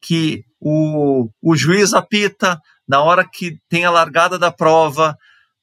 que 0.00 0.44
o, 0.60 1.30
o 1.42 1.56
juiz 1.56 1.94
apita, 1.94 2.60
na 2.86 3.02
hora 3.02 3.26
que 3.28 3.58
tem 3.68 3.84
a 3.84 3.90
largada 3.90 4.38
da 4.38 4.52
prova, 4.52 5.16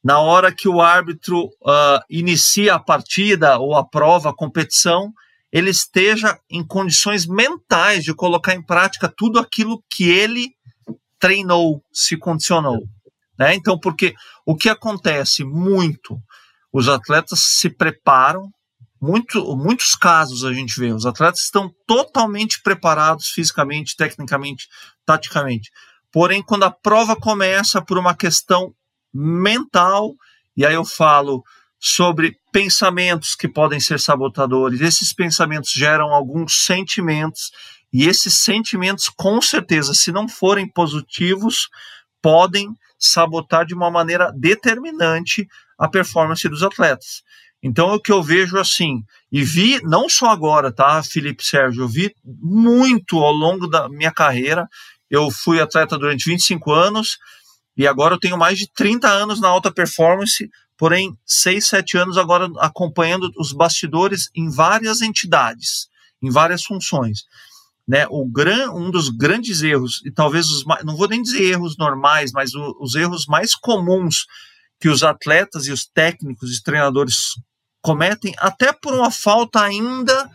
na 0.04 0.20
hora 0.20 0.52
que 0.52 0.68
o 0.68 0.82
árbitro 0.82 1.46
uh, 1.46 2.00
inicia 2.10 2.76
a 2.76 2.80
partida 2.80 3.58
ou 3.58 3.76
a 3.76 3.84
prova, 3.84 4.30
a 4.30 4.36
competição, 4.36 5.12
ele 5.56 5.70
esteja 5.70 6.38
em 6.50 6.62
condições 6.68 7.26
mentais 7.26 8.04
de 8.04 8.14
colocar 8.14 8.54
em 8.54 8.62
prática 8.62 9.08
tudo 9.08 9.40
aquilo 9.40 9.82
que 9.90 10.04
ele 10.04 10.50
treinou, 11.18 11.82
se 11.94 12.18
condicionou. 12.18 12.84
Né? 13.40 13.56
Então, 13.56 13.80
porque 13.80 14.14
o 14.46 14.54
que 14.54 14.68
acontece 14.68 15.46
muito, 15.46 16.20
os 16.74 16.90
atletas 16.90 17.40
se 17.40 17.70
preparam, 17.70 18.52
muito, 19.02 19.56
muitos 19.56 19.96
casos 19.96 20.44
a 20.44 20.52
gente 20.52 20.78
vê, 20.78 20.92
os 20.92 21.06
atletas 21.06 21.44
estão 21.44 21.74
totalmente 21.88 22.62
preparados 22.62 23.30
fisicamente, 23.30 23.96
tecnicamente, 23.96 24.68
taticamente. 25.06 25.72
Porém, 26.12 26.44
quando 26.44 26.64
a 26.64 26.72
prova 26.72 27.16
começa 27.16 27.82
por 27.82 27.98
uma 27.98 28.14
questão 28.14 28.74
mental, 29.14 30.16
e 30.58 30.66
aí 30.66 30.74
eu 30.74 30.84
falo 30.84 31.46
sobre 31.80 32.36
pensamentos 32.56 33.36
que 33.36 33.50
podem 33.50 33.82
ser 33.82 34.00
sabotadores, 34.00 34.80
esses 34.80 35.12
pensamentos 35.12 35.72
geram 35.72 36.14
alguns 36.14 36.64
sentimentos, 36.64 37.52
e 37.92 38.08
esses 38.08 38.38
sentimentos, 38.38 39.10
com 39.10 39.42
certeza, 39.42 39.94
se 39.94 40.10
não 40.10 40.30
forem 40.30 40.66
positivos, 40.66 41.68
podem 42.22 42.70
sabotar 42.98 43.66
de 43.66 43.74
uma 43.74 43.92
maneira 43.92 44.32
determinante 44.34 45.46
a 45.78 45.90
performance 45.90 46.48
dos 46.48 46.64
atletas. 46.64 47.24
Então, 47.62 47.94
o 47.94 48.00
que 48.00 48.14
eu 48.14 48.24
vejo 48.24 48.58
assim, 48.58 49.04
e 49.30 49.44
vi 49.44 49.82
não 49.84 50.08
só 50.08 50.30
agora, 50.30 50.72
tá, 50.72 51.04
Felipe 51.04 51.44
Sérgio, 51.44 51.84
eu 51.84 51.90
vi 51.90 52.16
muito 52.24 53.18
ao 53.18 53.34
longo 53.34 53.68
da 53.68 53.90
minha 53.90 54.14
carreira. 54.14 54.66
Eu 55.10 55.30
fui 55.30 55.60
atleta 55.60 55.98
durante 55.98 56.30
25 56.30 56.72
anos 56.72 57.18
e 57.76 57.86
agora 57.86 58.16
eu 58.16 58.20
tenho 58.20 58.38
mais 58.38 58.58
de 58.58 58.72
30 58.72 59.10
anos 59.10 59.42
na 59.42 59.50
alta 59.50 59.74
performance, 59.74 60.50
porém 60.78 61.18
6, 61.26 61.68
7 61.68 61.98
anos 61.98 62.18
agora 62.18 62.50
acompanhando 62.60 63.32
os 63.38 63.52
bastidores 63.52 64.30
em 64.36 64.50
várias 64.50 65.02
entidades, 65.02 65.88
em 66.22 66.30
várias 66.30 66.64
funções. 66.64 67.20
Né, 67.88 68.08
o 68.10 68.26
gran, 68.28 68.72
um 68.72 68.90
dos 68.90 69.10
grandes 69.10 69.62
erros, 69.62 70.02
e 70.04 70.12
talvez 70.12 70.48
os 70.50 70.64
mais, 70.64 70.84
não 70.84 70.98
vou 70.98 71.08
nem 71.08 71.22
dizer 71.22 71.44
erros 71.44 71.78
normais, 71.78 72.32
mas 72.32 72.56
o, 72.56 72.76
os 72.80 72.96
erros 72.96 73.28
mais 73.28 73.54
comuns 73.54 74.26
que 74.80 74.90
os 74.90 75.04
atletas 75.04 75.68
e 75.68 75.72
os 75.72 75.86
técnicos 75.86 76.58
e 76.58 76.64
treinadores 76.64 77.36
cometem 77.84 78.34
até 78.40 78.74
por 78.74 78.96
uma 78.96 79.12
falta 79.12 79.62
ainda 79.62 80.30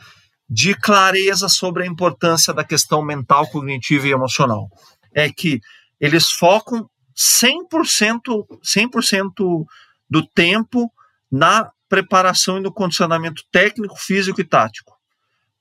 de 0.48 0.74
clareza 0.74 1.48
sobre 1.48 1.82
a 1.82 1.86
importância 1.86 2.54
da 2.54 2.62
questão 2.62 3.02
mental, 3.02 3.48
cognitiva 3.48 4.06
e 4.06 4.12
emocional. 4.12 4.68
É 5.12 5.28
que 5.28 5.60
eles 6.00 6.30
focam 6.30 6.88
100%, 7.16 8.44
100% 8.64 9.64
do 10.10 10.26
tempo 10.26 10.90
na 11.30 11.70
preparação 11.88 12.58
e 12.58 12.60
no 12.60 12.72
condicionamento 12.72 13.42
técnico, 13.52 13.96
físico 13.96 14.40
e 14.40 14.44
tático. 14.44 14.94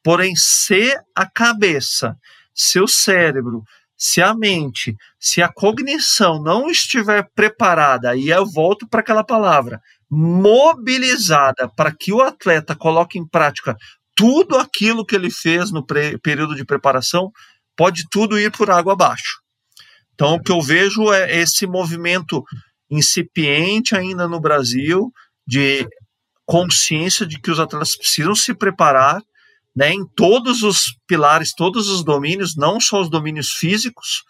Porém, 0.04 0.36
se 0.36 0.98
a 1.16 1.26
cabeça, 1.26 2.16
seu 2.54 2.88
cérebro, 2.88 3.64
se 3.98 4.22
a 4.22 4.34
mente, 4.34 4.96
se 5.20 5.42
a 5.42 5.52
cognição 5.52 6.42
não 6.42 6.70
estiver 6.70 7.28
preparada, 7.36 8.16
e 8.16 8.30
eu 8.30 8.46
volto 8.46 8.88
para 8.88 9.02
aquela 9.02 9.24
palavra, 9.24 9.82
mobilizada 10.10 11.70
para 11.76 11.92
que 11.92 12.14
o 12.14 12.22
atleta 12.22 12.76
coloque 12.76 13.20
em 13.20 13.28
prática 13.28 13.76
tudo 14.16 14.58
aquilo 14.58 15.06
que 15.06 15.16
ele 15.16 15.30
fez 15.30 15.72
no 15.72 15.86
período 15.86 16.56
de 16.56 16.66
preparação, 16.66 17.32
pode 17.76 18.04
tudo 18.10 18.40
ir 18.40 18.52
por 18.52 18.70
água 18.70 18.94
abaixo. 18.94 19.40
Então, 20.14 20.36
o 20.36 20.42
que 20.42 20.52
eu 20.52 20.62
vejo 20.62 21.14
é 21.14 21.40
esse 21.40 21.66
movimento 21.66 22.44
incipiente 22.90 23.96
ainda 23.96 24.28
no 24.28 24.40
Brasil 24.40 25.12
de 25.46 25.88
consciência 26.46 27.26
de 27.26 27.40
que 27.40 27.52
os 27.52 27.60
atletas 27.60 27.96
precisam 27.96 28.36
se 28.36 28.54
preparar 28.54 29.22
né, 29.76 29.94
em 29.94 30.06
todos 30.16 30.64
os 30.64 30.98
pilares, 31.08 31.54
todos 31.54 31.90
os 31.90 32.04
domínios, 32.04 32.56
não 32.56 32.80
só 32.80 33.02
os 33.02 33.10
domínios 33.10 33.52
físicos, 33.52 34.24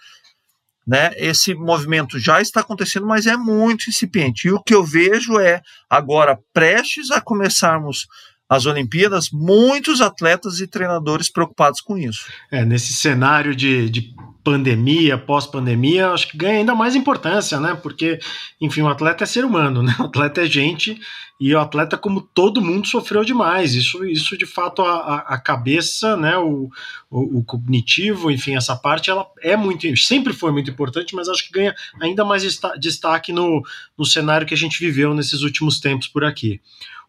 né? 0.86 1.12
Esse 1.18 1.54
movimento 1.54 2.18
já 2.18 2.42
está 2.42 2.62
acontecendo, 2.62 3.06
mas 3.06 3.28
é 3.28 3.38
muito 3.38 3.90
incipiente. 3.90 4.48
E 4.48 4.52
o 4.52 4.62
que 4.62 4.74
eu 4.74 4.84
vejo 4.84 5.40
é, 5.40 5.62
agora, 5.88 6.40
prestes 6.52 7.12
a 7.12 7.22
começarmos 7.22 8.08
as 8.50 8.66
Olimpíadas, 8.66 9.30
muitos 9.32 10.02
atletas 10.02 10.60
e 10.60 10.66
treinadores 10.66 11.32
preocupados 11.32 11.80
com 11.80 11.96
isso. 11.96 12.26
É, 12.52 12.66
nesse 12.66 12.94
cenário 12.94 13.56
de, 13.56 13.88
de 13.92 14.16
pandemia, 14.44 15.18
pós-pandemia, 15.18 16.10
acho 16.10 16.30
que 16.30 16.38
ganha 16.38 16.60
ainda 16.60 16.74
mais 16.74 16.96
importância, 16.96 17.60
né? 17.60 17.76
Porque, 17.76 18.20
enfim, 18.60 18.82
o 18.82 18.88
atleta 18.88 19.24
é 19.24 19.28
ser 19.28 19.46
humano, 19.46 19.82
né? 19.84 19.96
O 20.00 20.04
atleta 20.04 20.42
é 20.42 20.46
gente 20.46 21.00
e 21.40 21.54
o 21.54 21.60
atleta, 21.60 21.98
como 21.98 22.22
todo 22.22 22.62
mundo, 22.62 22.88
sofreu 22.88 23.24
demais. 23.24 23.74
Isso, 23.74 24.04
isso 24.06 24.38
de 24.38 24.46
fato, 24.46 24.82
a, 24.82 25.18
a 25.20 25.40
cabeça, 25.40 26.18
né? 26.18 26.38
O, 26.38 26.70
o, 27.10 27.40
o, 27.40 27.44
cognitivo, 27.44 28.30
enfim, 28.30 28.56
essa 28.56 28.76
parte, 28.76 29.10
ela 29.10 29.26
é 29.42 29.56
muito, 29.56 29.96
sempre 29.98 30.34
foi 30.34 30.52
muito 30.52 30.70
importante, 30.70 31.16
mas 31.16 31.30
acho 31.30 31.46
que 31.46 31.54
ganha 31.54 31.74
ainda 32.02 32.26
mais 32.26 32.44
destaque 32.78 33.32
no, 33.32 33.62
no 33.98 34.06
cenário 34.06 34.46
que 34.46 34.54
a 34.54 34.58
gente 34.58 34.80
viveu 34.80 35.14
nesses 35.14 35.42
últimos 35.42 35.80
tempos 35.80 36.08
por 36.08 36.24
aqui. 36.24 36.60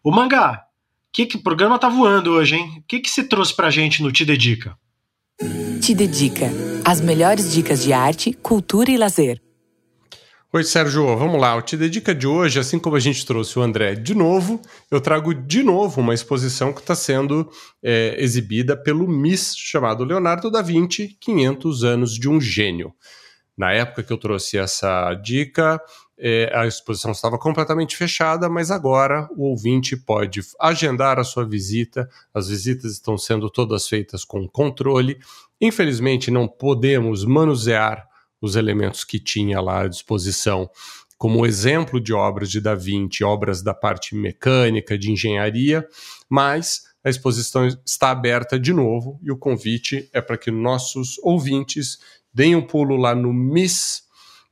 O 0.03 0.11
Mangá, 0.11 0.63
que, 1.11 1.25
que 1.25 1.37
programa 1.37 1.77
tá 1.77 1.89
voando 1.89 2.31
hoje, 2.31 2.55
hein? 2.55 2.77
O 2.77 2.83
que, 2.87 2.99
que 2.99 3.09
você 3.09 3.23
trouxe 3.23 3.53
pra 3.53 3.69
gente 3.69 4.01
no 4.01 4.11
Te 4.11 4.23
Dedica? 4.23 4.77
Te 5.81 5.93
Dedica. 5.93 6.70
As 6.83 6.99
melhores 6.99 7.53
dicas 7.53 7.83
de 7.83 7.93
arte, 7.93 8.33
cultura 8.33 8.89
e 8.89 8.97
lazer. 8.97 9.39
Oi, 10.51 10.63
Sérgio, 10.63 11.15
vamos 11.15 11.39
lá. 11.39 11.55
O 11.55 11.61
Te 11.61 11.77
Dedica 11.77 12.13
de 12.13 12.25
hoje, 12.25 12.59
assim 12.59 12.79
como 12.79 12.95
a 12.95 12.99
gente 12.99 13.25
trouxe 13.25 13.57
o 13.57 13.61
André 13.61 13.93
de 13.93 14.15
novo, 14.15 14.59
eu 14.89 14.99
trago 14.99 15.33
de 15.33 15.61
novo 15.61 16.01
uma 16.01 16.13
exposição 16.13 16.73
que 16.73 16.81
está 16.81 16.95
sendo 16.95 17.49
é, 17.83 18.15
exibida 18.17 18.75
pelo 18.75 19.07
MIS, 19.07 19.55
chamado 19.55 20.03
Leonardo 20.03 20.49
da 20.49 20.61
Vinci, 20.61 21.15
500 21.21 21.83
anos 21.83 22.13
de 22.15 22.27
um 22.27 22.41
gênio. 22.41 22.93
Na 23.55 23.71
época 23.71 24.01
que 24.01 24.11
eu 24.11 24.17
trouxe 24.17 24.57
essa 24.57 25.13
dica, 25.13 25.79
é, 26.23 26.51
a 26.53 26.67
exposição 26.67 27.11
estava 27.11 27.39
completamente 27.39 27.97
fechada, 27.97 28.47
mas 28.47 28.69
agora 28.69 29.27
o 29.35 29.49
ouvinte 29.49 29.97
pode 29.97 30.41
agendar 30.59 31.17
a 31.17 31.23
sua 31.23 31.43
visita. 31.43 32.07
As 32.31 32.47
visitas 32.47 32.91
estão 32.91 33.17
sendo 33.17 33.49
todas 33.49 33.87
feitas 33.87 34.23
com 34.23 34.47
controle. 34.47 35.17
Infelizmente, 35.59 36.29
não 36.29 36.47
podemos 36.47 37.25
manusear 37.25 38.07
os 38.39 38.55
elementos 38.55 39.03
que 39.03 39.19
tinha 39.19 39.59
lá 39.59 39.81
à 39.81 39.87
disposição, 39.87 40.69
como 41.17 41.45
exemplo 41.45 41.99
de 41.99 42.13
obras 42.13 42.51
de 42.51 42.61
Da 42.61 42.75
Vinci, 42.75 43.23
obras 43.23 43.63
da 43.63 43.73
parte 43.73 44.15
mecânica, 44.15 44.97
de 44.97 45.11
engenharia, 45.11 45.87
mas 46.29 46.83
a 47.03 47.09
exposição 47.09 47.67
está 47.83 48.11
aberta 48.11 48.59
de 48.59 48.71
novo 48.73 49.19
e 49.23 49.31
o 49.31 49.37
convite 49.37 50.07
é 50.13 50.21
para 50.21 50.37
que 50.37 50.51
nossos 50.51 51.17
ouvintes 51.23 51.97
deem 52.31 52.55
um 52.55 52.61
pulo 52.61 52.95
lá 52.95 53.15
no 53.15 53.33
MIS 53.33 54.03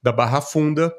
da 0.02 0.12
Barra 0.12 0.42
Funda 0.42 0.94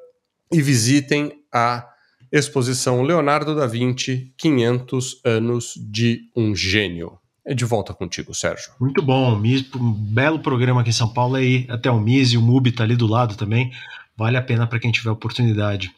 e 0.53 0.61
visitem 0.61 1.33
a 1.53 1.87
exposição 2.33 3.03
Leonardo 3.03 3.55
da 3.55 3.67
Vinci 3.67 4.33
500 4.37 5.21
anos 5.25 5.75
de 5.77 6.23
um 6.37 6.55
gênio. 6.55 7.19
É 7.45 7.55
de 7.55 7.65
volta 7.65 7.93
contigo, 7.95 8.35
Sérgio. 8.35 8.71
Muito 8.79 9.03
bom, 9.03 9.41
um 9.77 9.93
belo 9.93 10.39
programa 10.39 10.83
aqui 10.83 10.91
em 10.91 10.93
São 10.93 11.13
Paulo 11.13 11.37
aí, 11.37 11.67
até 11.69 11.91
o 11.91 11.99
MIS 11.99 12.33
e 12.33 12.37
o 12.37 12.43
MUBI 12.43 12.73
tá 12.73 12.85
ali 12.85 12.95
do 12.95 13.07
lado 13.07 13.35
também. 13.35 13.73
Vale 14.17 14.37
a 14.37 14.43
pena 14.43 14.67
para 14.67 14.79
quem 14.79 14.93
tiver 14.93 15.11
oportunidade. 15.11 15.91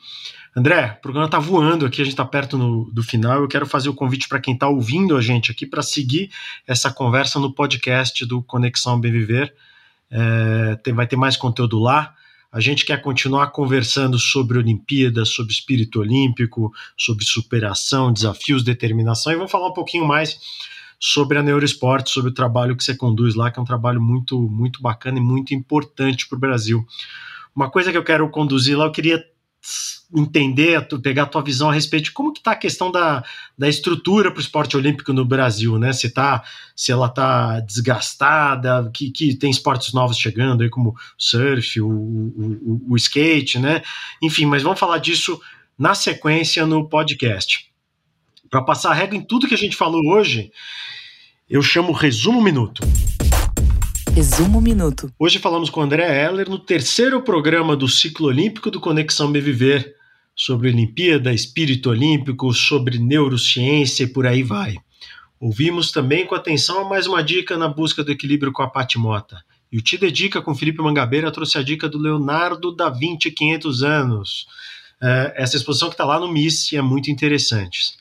André, 0.55 0.97
o 0.99 1.03
programa 1.03 1.29
tá 1.29 1.39
voando 1.39 1.87
aqui, 1.87 2.03
a 2.03 2.05
gente 2.05 2.17
tá 2.17 2.25
perto 2.25 2.59
no, 2.59 2.85
do 2.93 3.03
final. 3.03 3.41
Eu 3.41 3.49
quero 3.49 3.67
fazer 3.67 3.89
o 3.89 3.95
convite 3.95 4.29
para 4.29 4.39
quem 4.39 4.57
tá 4.57 4.69
ouvindo 4.69 5.17
a 5.17 5.21
gente 5.21 5.51
aqui 5.51 5.67
para 5.67 5.83
seguir 5.83 6.31
essa 6.67 6.93
conversa 6.93 7.41
no 7.41 7.53
podcast 7.53 8.25
do 8.27 8.43
Conexão 8.43 9.01
Bem 9.01 9.11
Viver. 9.11 9.53
É, 10.11 10.77
tem, 10.77 10.93
vai 10.93 11.07
ter 11.07 11.17
mais 11.17 11.37
conteúdo 11.37 11.79
lá. 11.79 12.15
A 12.53 12.61
gente 12.61 12.85
quer 12.85 13.01
continuar 13.01 13.47
conversando 13.47 14.19
sobre 14.19 14.59
Olimpíadas, 14.59 15.31
sobre 15.31 15.55
espírito 15.55 16.01
olímpico, 16.01 16.71
sobre 16.99 17.25
superação, 17.25 18.13
desafios, 18.13 18.63
determinação 18.63 19.33
e 19.33 19.37
vamos 19.37 19.51
falar 19.51 19.69
um 19.69 19.73
pouquinho 19.73 20.05
mais 20.05 20.39
sobre 21.01 21.39
a 21.39 21.43
Neuroesporte, 21.43 22.11
sobre 22.11 22.31
o 22.31 22.35
trabalho 22.35 22.77
que 22.77 22.85
você 22.85 22.95
conduz 22.95 23.35
lá, 23.35 23.51
que 23.51 23.59
é 23.59 23.63
um 23.63 23.65
trabalho 23.65 24.03
muito, 24.03 24.39
muito 24.39 24.83
bacana 24.83 25.17
e 25.17 25.23
muito 25.23 25.55
importante 25.55 26.29
para 26.29 26.37
o 26.37 26.41
Brasil. 26.41 26.87
Uma 27.57 27.71
coisa 27.71 27.91
que 27.91 27.97
eu 27.97 28.05
quero 28.05 28.29
conduzir 28.29 28.77
lá, 28.77 28.85
eu 28.85 28.93
queria 28.93 29.25
entender, 30.15 30.87
pegar 31.03 31.23
a 31.23 31.27
tua 31.27 31.43
visão 31.43 31.71
a 31.71 31.73
respeito 31.73 32.05
de 32.05 32.13
como 32.13 32.33
que 32.33 32.41
está 32.41 32.53
a 32.53 32.57
questão 32.57 32.91
da, 32.91 33.25
da 33.57 33.69
estrutura 33.69 34.31
para 34.31 34.39
o 34.39 34.43
esporte 34.43 34.77
olímpico 34.77 35.13
no 35.13 35.25
Brasil, 35.25 35.79
né? 35.79 35.93
Se, 35.93 36.11
tá, 36.11 36.43
se 36.77 36.93
ela 36.93 37.07
está 37.07 37.61
desgastada, 37.61 38.91
que, 38.93 39.11
que 39.11 39.35
tem 39.35 39.51
esportes 39.51 39.93
novos 39.93 40.19
chegando 40.19 40.63
aí, 40.63 40.69
como 40.69 40.95
surf, 41.17 41.81
o, 41.81 41.89
o, 41.89 42.83
o, 42.91 42.97
skate, 42.97 43.59
né? 43.59 43.83
Enfim, 44.21 44.45
mas 44.45 44.63
vamos 44.63 44.79
falar 44.79 44.99
disso 44.99 45.41
na 45.79 45.95
sequência 45.95 46.67
no 46.67 46.89
podcast. 46.89 47.71
Para 48.51 48.63
passar 48.63 48.91
a 48.91 48.95
regra 48.95 49.17
em 49.17 49.23
tudo 49.23 49.49
que 49.49 49.55
a 49.55 49.59
gente 49.59 49.77
falou 49.77 50.03
hoje, 50.13 50.53
eu 51.49 51.63
chamo 51.63 51.93
Resumo 51.93 52.43
Minuto. 52.43 52.83
Resumo 54.15 54.61
Minuto. 54.61 55.11
Hoje 55.19 55.39
falamos 55.39 55.71
com 55.71 55.81
André 55.81 56.05
Heller 56.05 56.47
no 56.47 56.59
terceiro 56.59 57.23
programa 57.23 57.75
do 57.75 57.89
ciclo 57.89 58.27
olímpico 58.27 58.71
do 58.71 58.79
Conexão 58.79 59.33
Beviver, 59.33 59.95
sobre 60.37 60.69
Olimpíada, 60.69 61.33
espírito 61.33 61.89
olímpico, 61.89 62.53
sobre 62.53 62.99
neurociência 62.99 64.05
e 64.05 64.07
por 64.07 64.27
aí 64.27 64.43
vai. 64.43 64.77
Ouvimos 65.41 65.91
também 65.91 66.27
com 66.27 66.35
atenção 66.35 66.87
mais 66.87 67.07
uma 67.07 67.23
dica 67.23 67.57
na 67.57 67.69
busca 67.69 68.05
do 68.05 68.13
equilíbrio 68.13 68.53
com 68.53 68.63
a 68.63 68.69
Patimota. 68.69 69.43
E 69.73 69.79
o 69.79 69.83
Te 69.83 69.97
Dedica 69.97 70.43
com 70.43 70.55
Felipe 70.55 70.83
Mangabeira 70.83 71.33
trouxe 71.33 71.57
a 71.57 71.63
dica 71.63 71.89
do 71.89 71.99
Leonardo 71.99 72.71
da 72.77 72.91
Vinci 72.91 73.31
500 73.31 73.83
anos. 73.83 74.47
É, 75.03 75.33
essa 75.39 75.57
exposição 75.57 75.89
que 75.89 75.95
está 75.95 76.05
lá 76.05 76.21
no 76.21 76.31
MIS 76.31 76.75
é 76.75 76.83
muito 76.83 77.11
interessante. 77.11 77.95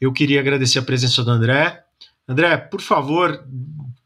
Eu 0.00 0.12
queria 0.12 0.40
agradecer 0.40 0.80
a 0.80 0.82
presença 0.82 1.22
do 1.22 1.30
André. 1.30 1.84
André, 2.28 2.56
por 2.56 2.80
favor, 2.80 3.46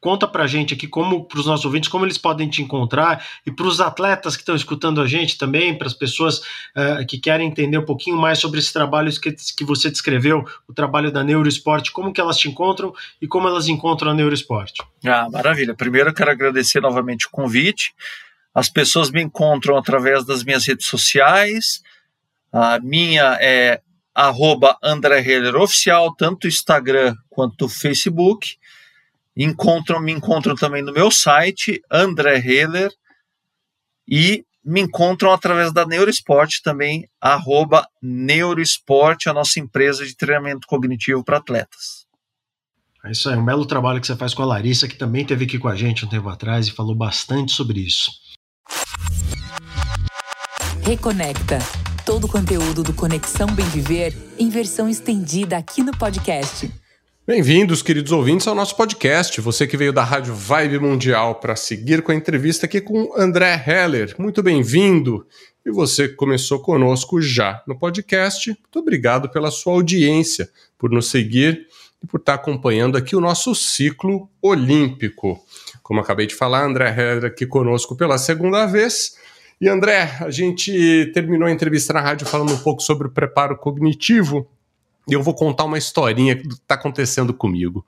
Conta 0.02 0.26
pra 0.26 0.48
gente 0.48 0.74
aqui 0.74 0.88
como, 0.88 1.24
para 1.24 1.38
os 1.38 1.46
nossos 1.46 1.64
ouvintes, 1.64 1.88
como 1.88 2.04
eles 2.04 2.18
podem 2.18 2.50
te 2.50 2.60
encontrar 2.60 3.24
e 3.46 3.52
para 3.52 3.68
os 3.68 3.80
atletas 3.80 4.34
que 4.34 4.42
estão 4.42 4.56
escutando 4.56 5.00
a 5.00 5.06
gente 5.06 5.38
também, 5.38 5.78
para 5.78 5.86
as 5.86 5.94
pessoas 5.94 6.38
uh, 6.38 7.06
que 7.08 7.20
querem 7.20 7.46
entender 7.46 7.78
um 7.78 7.84
pouquinho 7.84 8.16
mais 8.16 8.40
sobre 8.40 8.58
esse 8.58 8.72
trabalho 8.72 9.08
que, 9.20 9.30
que 9.30 9.64
você 9.64 9.92
descreveu, 9.92 10.44
o 10.66 10.74
trabalho 10.74 11.12
da 11.12 11.22
Neuroesporte, 11.22 11.92
como 11.92 12.12
que 12.12 12.20
elas 12.20 12.36
te 12.36 12.48
encontram 12.48 12.92
e 13.20 13.28
como 13.28 13.46
elas 13.46 13.68
encontram 13.68 14.10
a 14.10 14.14
Neuroesporte. 14.14 14.82
Ah, 15.06 15.28
maravilha. 15.30 15.72
Primeiro 15.72 16.10
eu 16.10 16.14
quero 16.14 16.32
agradecer 16.32 16.80
novamente 16.80 17.28
o 17.28 17.30
convite. 17.30 17.94
As 18.52 18.68
pessoas 18.68 19.08
me 19.08 19.22
encontram 19.22 19.76
através 19.76 20.26
das 20.26 20.42
minhas 20.42 20.66
redes 20.66 20.86
sociais. 20.86 21.80
A 22.52 22.80
minha 22.80 23.38
é 23.40 23.80
arroba 24.12 24.76
André 24.82 25.20
Heller 25.20 25.54
Oficial, 25.54 26.12
tanto 26.16 26.48
Instagram 26.48 27.14
quanto 27.30 27.68
Facebook. 27.68 28.56
Encontram, 29.36 30.00
me 30.00 30.12
encontram 30.12 30.54
também 30.54 30.82
no 30.82 30.92
meu 30.92 31.10
site, 31.10 31.80
André 31.90 32.38
Heller, 32.38 32.90
e 34.06 34.44
me 34.64 34.80
encontram 34.80 35.32
através 35.32 35.72
da 35.72 35.86
Neurosport 35.86 36.60
também, 36.62 37.08
arroba 37.20 37.86
Neurosport, 38.00 39.26
a 39.26 39.32
nossa 39.32 39.58
empresa 39.58 40.06
de 40.06 40.16
treinamento 40.16 40.66
cognitivo 40.66 41.24
para 41.24 41.38
atletas. 41.38 42.06
É 43.04 43.10
isso 43.10 43.28
aí, 43.28 43.36
um 43.36 43.44
belo 43.44 43.66
trabalho 43.66 44.00
que 44.00 44.06
você 44.06 44.14
faz 44.14 44.32
com 44.32 44.42
a 44.42 44.46
Larissa, 44.46 44.86
que 44.86 44.96
também 44.96 45.22
esteve 45.22 45.44
aqui 45.44 45.58
com 45.58 45.66
a 45.66 45.74
gente 45.74 46.04
um 46.04 46.08
tempo 46.08 46.28
atrás 46.28 46.68
e 46.68 46.72
falou 46.72 46.94
bastante 46.94 47.50
sobre 47.50 47.80
isso. 47.80 48.10
Reconecta. 50.84 51.58
Todo 52.06 52.24
o 52.24 52.28
conteúdo 52.28 52.82
do 52.82 52.92
Conexão 52.92 53.46
Bem 53.46 53.66
Viver 53.66 54.16
em 54.38 54.48
versão 54.48 54.88
estendida 54.88 55.56
aqui 55.56 55.82
no 55.82 55.96
podcast. 55.96 56.70
Bem-vindos, 57.24 57.82
queridos 57.82 58.10
ouvintes, 58.10 58.48
ao 58.48 58.54
nosso 58.54 58.76
podcast. 58.76 59.40
Você 59.40 59.64
que 59.64 59.76
veio 59.76 59.92
da 59.92 60.02
Rádio 60.02 60.34
Vibe 60.34 60.80
Mundial 60.80 61.36
para 61.36 61.54
seguir 61.54 62.02
com 62.02 62.10
a 62.10 62.16
entrevista 62.16 62.66
aqui 62.66 62.80
com 62.80 63.14
André 63.16 63.62
Heller. 63.64 64.16
Muito 64.18 64.42
bem-vindo. 64.42 65.24
E 65.64 65.70
você 65.70 66.08
que 66.08 66.16
começou 66.16 66.58
conosco 66.58 67.22
já 67.22 67.62
no 67.64 67.78
podcast, 67.78 68.50
muito 68.50 68.76
obrigado 68.76 69.28
pela 69.28 69.52
sua 69.52 69.74
audiência, 69.74 70.50
por 70.76 70.90
nos 70.90 71.10
seguir 71.10 71.64
e 72.02 72.08
por 72.08 72.18
estar 72.18 72.34
acompanhando 72.34 72.98
aqui 72.98 73.14
o 73.14 73.20
nosso 73.20 73.54
ciclo 73.54 74.28
olímpico. 74.42 75.38
Como 75.80 76.00
acabei 76.00 76.26
de 76.26 76.34
falar, 76.34 76.64
André 76.64 76.88
Heller 76.88 77.26
aqui 77.26 77.46
conosco 77.46 77.94
pela 77.94 78.18
segunda 78.18 78.66
vez. 78.66 79.16
E 79.60 79.68
André, 79.68 80.10
a 80.18 80.28
gente 80.28 81.08
terminou 81.14 81.46
a 81.46 81.52
entrevista 81.52 81.92
na 81.92 82.00
rádio 82.00 82.26
falando 82.26 82.52
um 82.52 82.58
pouco 82.58 82.82
sobre 82.82 83.06
o 83.06 83.12
preparo 83.12 83.56
cognitivo 83.56 84.50
e 85.08 85.12
eu 85.12 85.22
vou 85.22 85.34
contar 85.34 85.64
uma 85.64 85.78
historinha 85.78 86.36
que 86.36 86.46
está 86.46 86.74
acontecendo 86.74 87.34
comigo. 87.34 87.84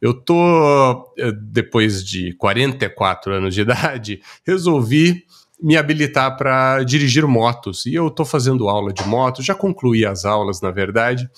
Eu 0.00 0.14
tô, 0.14 1.12
eh, 1.18 1.32
depois 1.32 2.04
de 2.04 2.32
44 2.34 3.34
anos 3.34 3.54
de 3.54 3.60
idade, 3.62 4.22
resolvi 4.46 5.24
me 5.62 5.76
habilitar 5.76 6.36
para 6.36 6.82
dirigir 6.82 7.26
motos. 7.26 7.84
E 7.86 7.94
eu 7.94 8.08
estou 8.08 8.24
fazendo 8.24 8.68
aula 8.68 8.92
de 8.92 9.06
moto, 9.06 9.42
já 9.42 9.54
concluí 9.54 10.06
as 10.06 10.24
aulas, 10.24 10.60
na 10.60 10.70
verdade. 10.70 11.28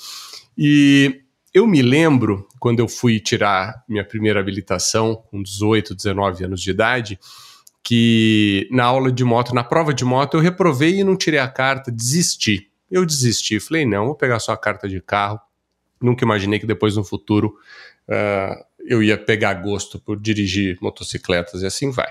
E 0.57 1.23
eu 1.53 1.67
me 1.67 1.83
lembro, 1.83 2.47
quando 2.59 2.81
eu 2.81 2.89
fui 2.89 3.19
tirar 3.19 3.83
minha 3.89 4.05
primeira 4.05 4.41
habilitação, 4.41 5.23
com 5.31 5.43
18, 5.43 5.95
19 5.95 6.45
anos 6.45 6.61
de 6.61 6.71
idade, 6.71 7.19
que 7.83 8.69
na 8.71 8.85
aula 8.85 9.11
de 9.11 9.25
moto, 9.25 9.55
na 9.55 9.65
prova 9.65 9.93
de 9.93 10.05
moto, 10.05 10.37
eu 10.37 10.41
reprovei 10.41 11.01
e 11.01 11.05
não 11.05 11.17
tirei 11.17 11.41
a 11.41 11.49
carta, 11.49 11.91
desisti. 11.91 12.72
Eu 12.93 13.07
desisti, 13.07 13.59
falei, 13.59 13.87
não, 13.87 14.05
vou 14.05 14.15
pegar 14.15 14.39
só 14.39 14.53
a 14.53 14.57
carta 14.57 14.87
de 14.87 15.01
carro. 15.01 15.41
Nunca 15.99 16.27
imaginei 16.27 16.59
que 16.59 16.67
depois 16.67 16.95
no 16.95 17.03
futuro 17.03 17.57
uh, 18.07 18.65
eu 18.85 19.03
ia 19.03 19.17
pegar 19.17 19.55
gosto 19.55 19.99
por 19.99 20.21
dirigir 20.21 20.77
motocicletas 20.83 21.63
e 21.63 21.67
assim 21.67 21.91
vai. 21.91 22.09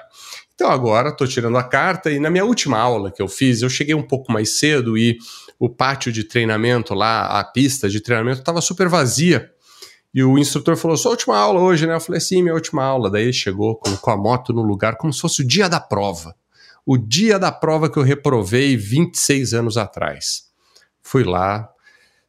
Então 0.55 0.71
agora 0.71 1.09
estou 1.09 1.27
tirando 1.27 1.57
a 1.57 1.63
carta 1.63 2.09
e 2.09 2.19
na 2.19 2.31
minha 2.31 2.43
última 2.43 2.79
aula 2.79 3.11
que 3.11 3.21
eu 3.21 3.27
fiz, 3.27 3.61
eu 3.61 3.69
cheguei 3.69 3.93
um 3.93 4.01
pouco 4.01 4.31
mais 4.31 4.57
cedo 4.57 4.97
e 4.97 5.19
o 5.59 5.69
pátio 5.69 6.11
de 6.11 6.23
treinamento 6.23 6.95
lá, 6.95 7.39
a 7.39 7.43
pista 7.43 7.87
de 7.87 8.01
treinamento 8.01 8.39
estava 8.39 8.59
super 8.59 8.89
vazia. 8.89 9.51
E 10.11 10.23
o 10.23 10.37
instrutor 10.37 10.75
falou: 10.75 10.97
sua 10.97 11.11
última 11.11 11.37
aula 11.37 11.61
hoje, 11.61 11.85
né? 11.85 11.93
Eu 11.93 11.99
falei: 11.99 12.19
sim, 12.19 12.41
minha 12.41 12.55
última 12.55 12.83
aula. 12.83 13.09
Daí 13.09 13.23
ele 13.23 13.33
chegou 13.33 13.75
com 13.75 14.11
a 14.11 14.17
moto 14.17 14.51
no 14.51 14.63
lugar, 14.63 14.97
como 14.97 15.13
se 15.13 15.21
fosse 15.21 15.41
o 15.41 15.47
dia 15.47 15.69
da 15.69 15.79
prova. 15.79 16.35
O 16.85 16.97
dia 16.97 17.37
da 17.37 17.51
prova 17.51 17.89
que 17.89 17.97
eu 17.97 18.03
reprovei 18.03 18.75
26 18.75 19.53
anos 19.53 19.77
atrás. 19.77 20.50
Fui 21.01 21.23
lá. 21.23 21.69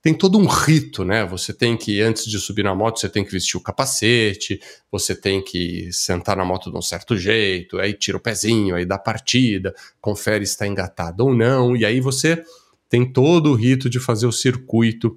Tem 0.00 0.12
todo 0.12 0.36
um 0.36 0.46
rito, 0.46 1.04
né? 1.04 1.24
Você 1.26 1.52
tem 1.52 1.76
que, 1.76 2.00
antes 2.00 2.26
de 2.26 2.38
subir 2.40 2.64
na 2.64 2.74
moto, 2.74 2.98
você 2.98 3.08
tem 3.08 3.24
que 3.24 3.30
vestir 3.30 3.56
o 3.56 3.60
capacete, 3.60 4.60
você 4.90 5.14
tem 5.14 5.42
que 5.42 5.92
sentar 5.92 6.36
na 6.36 6.44
moto 6.44 6.70
de 6.72 6.76
um 6.76 6.82
certo 6.82 7.16
jeito, 7.16 7.78
aí 7.78 7.94
tira 7.94 8.16
o 8.16 8.20
pezinho, 8.20 8.74
aí 8.74 8.84
dá 8.84 8.98
partida, 8.98 9.72
confere 10.00 10.44
se 10.44 10.52
está 10.52 10.66
engatado 10.66 11.24
ou 11.24 11.32
não, 11.32 11.76
e 11.76 11.84
aí 11.84 12.00
você 12.00 12.42
tem 12.88 13.10
todo 13.10 13.52
o 13.52 13.54
rito 13.54 13.88
de 13.88 14.00
fazer 14.00 14.26
o 14.26 14.32
circuito 14.32 15.16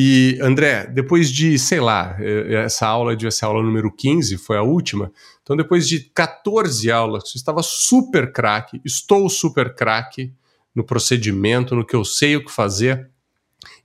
e, 0.00 0.38
André, 0.40 0.86
depois 0.86 1.28
de, 1.28 1.58
sei 1.58 1.80
lá, 1.80 2.16
eh, 2.20 2.62
essa 2.64 2.86
aula 2.86 3.16
devia 3.16 3.32
ser 3.32 3.46
a 3.46 3.48
aula 3.48 3.64
número 3.64 3.90
15, 3.90 4.38
foi 4.38 4.56
a 4.56 4.62
última. 4.62 5.10
Então, 5.42 5.56
depois 5.56 5.88
de 5.88 5.98
14 6.14 6.88
aulas, 6.88 7.24
eu 7.34 7.36
estava 7.36 7.64
super 7.64 8.30
craque, 8.32 8.80
estou 8.84 9.28
super 9.28 9.74
craque 9.74 10.32
no 10.74 10.84
procedimento, 10.84 11.74
no 11.74 11.84
que 11.84 11.96
eu 11.96 12.04
sei 12.04 12.36
o 12.36 12.44
que 12.44 12.52
fazer. 12.52 13.08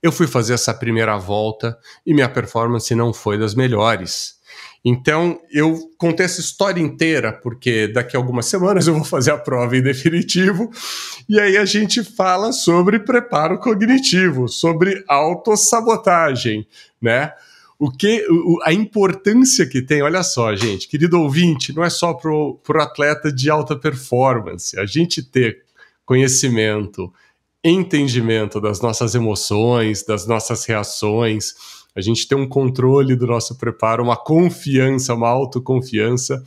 Eu 0.02 0.12
fui 0.12 0.26
fazer 0.26 0.54
essa 0.54 0.72
primeira 0.72 1.16
volta 1.16 1.78
e 2.06 2.14
minha 2.14 2.28
performance 2.28 2.94
não 2.94 3.12
foi 3.12 3.38
das 3.38 3.54
melhores. 3.54 4.34
Então, 4.84 5.40
eu 5.50 5.78
contei 5.96 6.26
essa 6.26 6.40
história 6.40 6.80
inteira, 6.80 7.32
porque 7.32 7.88
daqui 7.88 8.16
a 8.16 8.20
algumas 8.20 8.44
semanas 8.46 8.86
eu 8.86 8.94
vou 8.94 9.04
fazer 9.04 9.30
a 9.30 9.38
prova 9.38 9.76
em 9.76 9.82
definitivo, 9.82 10.70
e 11.26 11.40
aí 11.40 11.56
a 11.56 11.64
gente 11.64 12.04
fala 12.04 12.52
sobre 12.52 12.98
preparo 12.98 13.58
cognitivo, 13.58 14.46
sobre 14.46 15.02
autossabotagem, 15.08 16.66
né? 17.00 17.32
O 17.78 17.90
que, 17.90 18.24
o, 18.30 18.60
a 18.62 18.72
importância 18.72 19.66
que 19.66 19.82
tem, 19.82 20.02
olha 20.02 20.22
só, 20.22 20.54
gente, 20.54 20.86
querido 20.86 21.18
ouvinte, 21.18 21.74
não 21.74 21.82
é 21.82 21.90
só 21.90 22.12
para 22.12 22.30
o 22.30 22.60
atleta 22.76 23.32
de 23.32 23.50
alta 23.50 23.74
performance, 23.74 24.78
a 24.78 24.86
gente 24.86 25.22
ter 25.22 25.63
conhecimento, 26.04 27.12
entendimento 27.62 28.60
das 28.60 28.80
nossas 28.80 29.14
emoções, 29.14 30.04
das 30.04 30.26
nossas 30.26 30.64
reações, 30.64 31.54
a 31.96 32.00
gente 32.00 32.26
ter 32.26 32.34
um 32.34 32.48
controle 32.48 33.14
do 33.16 33.26
nosso 33.26 33.56
preparo, 33.56 34.02
uma 34.02 34.16
confiança, 34.16 35.14
uma 35.14 35.28
autoconfiança 35.28 36.42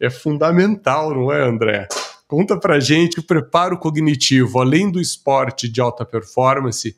é 0.00 0.10
fundamental, 0.10 1.14
não 1.14 1.32
é, 1.32 1.42
André? 1.42 1.88
Conta 2.26 2.58
pra 2.58 2.78
gente 2.78 3.20
o 3.20 3.22
preparo 3.22 3.78
cognitivo, 3.78 4.60
além 4.60 4.90
do 4.90 5.00
esporte 5.00 5.68
de 5.68 5.80
alta 5.80 6.04
performance, 6.04 6.94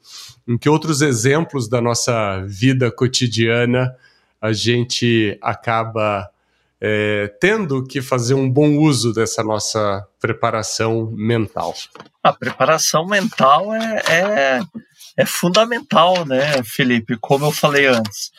em 0.47 0.59
que 0.59 0.69
outros 0.69 1.01
exemplos 1.03 1.69
da 1.69 1.81
nossa 1.81 2.45
vida 2.47 2.91
cotidiana 2.91 3.95
a 4.41 4.53
gente 4.53 5.39
acaba 5.41 6.29
é, 6.81 7.29
tendo 7.41 7.85
que 7.85 8.01
fazer 8.01 8.35
um 8.35 8.51
bom 8.51 8.77
uso 8.79 9.13
dessa 9.13 9.43
nossa 9.43 10.07
preparação 10.21 11.11
mental. 11.13 11.75
A 12.23 12.33
preparação 12.33 13.07
mental 13.07 13.75
é, 13.75 14.03
é 14.09 14.61
é 15.17 15.27
fundamental, 15.27 16.25
né, 16.25 16.63
Felipe? 16.65 17.17
Como 17.21 17.45
eu 17.45 17.53
falei 17.53 17.87
antes, 17.87 18.31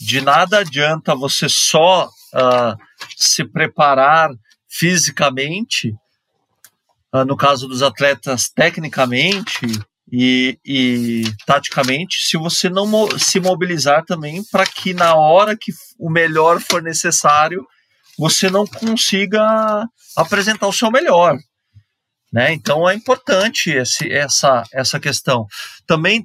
de 0.00 0.20
nada 0.20 0.60
adianta 0.60 1.14
você 1.14 1.48
só 1.48 2.06
uh, 2.06 2.76
se 3.16 3.44
preparar 3.44 4.30
fisicamente, 4.68 5.92
uh, 7.12 7.24
no 7.24 7.36
caso 7.36 7.66
dos 7.66 7.82
atletas, 7.82 8.48
tecnicamente 8.48 9.66
e, 10.10 10.58
e 10.64 11.24
taticamente, 11.46 12.16
se 12.26 12.36
você 12.36 12.68
não 12.68 12.86
mo 12.86 13.18
se 13.18 13.40
mobilizar 13.40 14.04
também 14.04 14.44
para 14.50 14.66
que 14.66 14.92
na 14.92 15.14
hora 15.14 15.56
que 15.56 15.72
o 15.98 16.10
melhor 16.10 16.60
for 16.60 16.82
necessário, 16.82 17.66
você 18.18 18.50
não 18.50 18.66
consiga 18.66 19.86
apresentar 20.16 20.68
o 20.68 20.72
seu 20.72 20.90
melhor. 20.90 21.36
Né? 22.32 22.52
Então 22.52 22.88
é 22.88 22.94
importante 22.94 23.70
esse, 23.70 24.12
essa, 24.12 24.64
essa 24.72 25.00
questão. 25.00 25.46
Também 25.86 26.24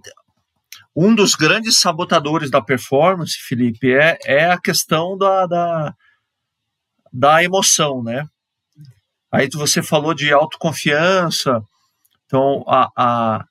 um 0.96 1.16
dos 1.16 1.36
grandes 1.36 1.80
sabotadores 1.80 2.52
da 2.52 2.62
performance, 2.62 3.38
Felipe, 3.48 3.94
é, 3.94 4.18
é 4.26 4.52
a 4.52 4.60
questão 4.60 5.18
da, 5.18 5.46
da, 5.46 5.94
da 7.14 7.44
emoção, 7.44 8.04
né? 8.04 8.26
Aí 9.32 9.48
você 9.54 9.84
falou 9.84 10.14
de 10.14 10.34
autoconfiança, 10.34 11.62
então 12.26 12.64
a, 12.68 12.90
a, 12.98 13.46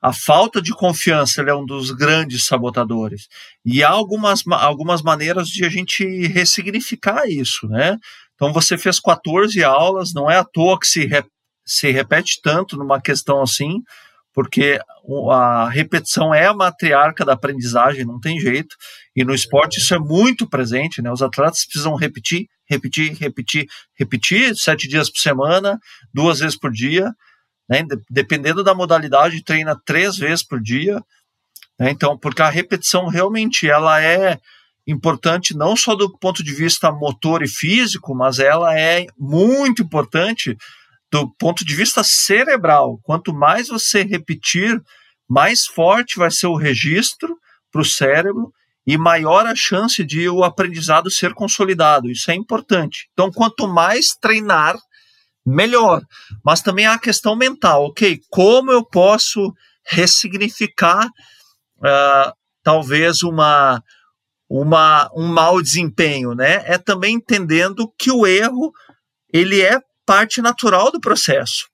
a 0.00 0.12
falta 0.12 0.60
de 0.60 0.72
confiança 0.72 1.42
é 1.42 1.54
um 1.54 1.64
dos 1.64 1.90
grandes 1.90 2.44
sabotadores. 2.44 3.28
E 3.64 3.82
há 3.82 3.88
algumas, 3.88 4.42
algumas 4.46 5.02
maneiras 5.02 5.48
de 5.48 5.64
a 5.64 5.68
gente 5.68 6.04
ressignificar 6.26 7.26
isso, 7.26 7.66
né? 7.68 7.96
Então 8.34 8.52
você 8.52 8.76
fez 8.76 9.00
14 9.00 9.62
aulas, 9.64 10.12
não 10.12 10.30
é 10.30 10.36
à 10.36 10.44
toa 10.44 10.78
que 10.78 10.86
se, 10.86 11.08
se 11.64 11.90
repete 11.90 12.40
tanto 12.42 12.76
numa 12.76 13.00
questão 13.00 13.42
assim, 13.42 13.82
porque 14.34 14.78
a 15.32 15.68
repetição 15.70 16.34
é 16.34 16.46
a 16.46 16.52
matriarca 16.52 17.24
da 17.24 17.32
aprendizagem, 17.32 18.04
não 18.04 18.20
tem 18.20 18.38
jeito. 18.38 18.76
E 19.14 19.24
no 19.24 19.34
esporte 19.34 19.78
isso 19.78 19.94
é 19.94 19.98
muito 19.98 20.46
presente, 20.46 21.00
né? 21.00 21.10
Os 21.10 21.22
atletas 21.22 21.64
precisam 21.64 21.94
repetir, 21.94 22.46
repetir, 22.68 23.14
repetir, 23.14 23.66
repetir 23.98 24.54
sete 24.54 24.86
dias 24.86 25.10
por 25.10 25.20
semana, 25.20 25.78
duas 26.12 26.40
vezes 26.40 26.58
por 26.58 26.70
dia, 26.70 27.10
né? 27.68 27.84
Dependendo 28.10 28.62
da 28.62 28.74
modalidade, 28.74 29.42
treina 29.42 29.80
três 29.84 30.16
vezes 30.16 30.42
por 30.42 30.60
dia. 30.60 31.02
Né? 31.78 31.90
Então, 31.90 32.16
porque 32.18 32.42
a 32.42 32.50
repetição 32.50 33.08
realmente 33.08 33.68
ela 33.68 34.02
é 34.02 34.38
importante 34.86 35.56
não 35.56 35.76
só 35.76 35.94
do 35.94 36.16
ponto 36.18 36.44
de 36.44 36.54
vista 36.54 36.92
motor 36.92 37.42
e 37.42 37.48
físico, 37.48 38.14
mas 38.14 38.38
ela 38.38 38.78
é 38.78 39.06
muito 39.18 39.82
importante 39.82 40.56
do 41.10 41.28
ponto 41.38 41.64
de 41.64 41.74
vista 41.74 42.02
cerebral, 42.04 42.98
quanto 43.02 43.32
mais 43.32 43.68
você 43.68 44.02
repetir 44.02 44.80
mais 45.28 45.66
forte 45.66 46.18
vai 46.18 46.30
ser 46.30 46.46
o 46.46 46.56
registro 46.56 47.36
para 47.72 47.80
o 47.80 47.84
cérebro 47.84 48.52
e 48.86 48.96
maior 48.96 49.46
a 49.46 49.54
chance 49.54 50.04
de 50.04 50.28
o 50.28 50.44
aprendizado 50.44 51.10
ser 51.10 51.34
consolidado. 51.34 52.08
Isso 52.08 52.30
é 52.30 52.34
importante. 52.34 53.08
Então, 53.12 53.32
quanto 53.32 53.66
mais 53.66 54.06
treinar, 54.20 54.76
melhor. 55.46 56.02
Mas 56.44 56.60
também 56.60 56.86
há 56.86 56.94
a 56.94 56.98
questão 56.98 57.36
mental, 57.36 57.86
ok? 57.86 58.20
Como 58.28 58.72
eu 58.72 58.84
posso 58.84 59.54
ressignificar 59.86 61.06
uh, 61.06 62.32
talvez 62.62 63.22
uma, 63.22 63.80
uma, 64.48 65.08
um 65.14 65.28
mau 65.28 65.62
desempenho, 65.62 66.34
né? 66.34 66.64
É 66.66 66.76
também 66.76 67.14
entendendo 67.14 67.90
que 67.96 68.10
o 68.10 68.26
erro 68.26 68.72
ele 69.32 69.60
é 69.60 69.78
parte 70.04 70.40
natural 70.40 70.90
do 70.90 71.00
processo. 71.00 71.68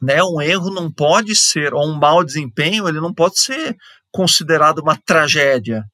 Né? 0.00 0.22
Um 0.22 0.40
erro 0.40 0.70
não 0.70 0.92
pode 0.92 1.34
ser, 1.34 1.72
ou 1.72 1.88
um 1.88 1.94
mau 1.94 2.22
desempenho, 2.22 2.88
ele 2.88 3.00
não 3.00 3.14
pode 3.14 3.40
ser 3.40 3.76
considerado 4.10 4.80
uma 4.80 4.96
tragédia, 4.96 5.84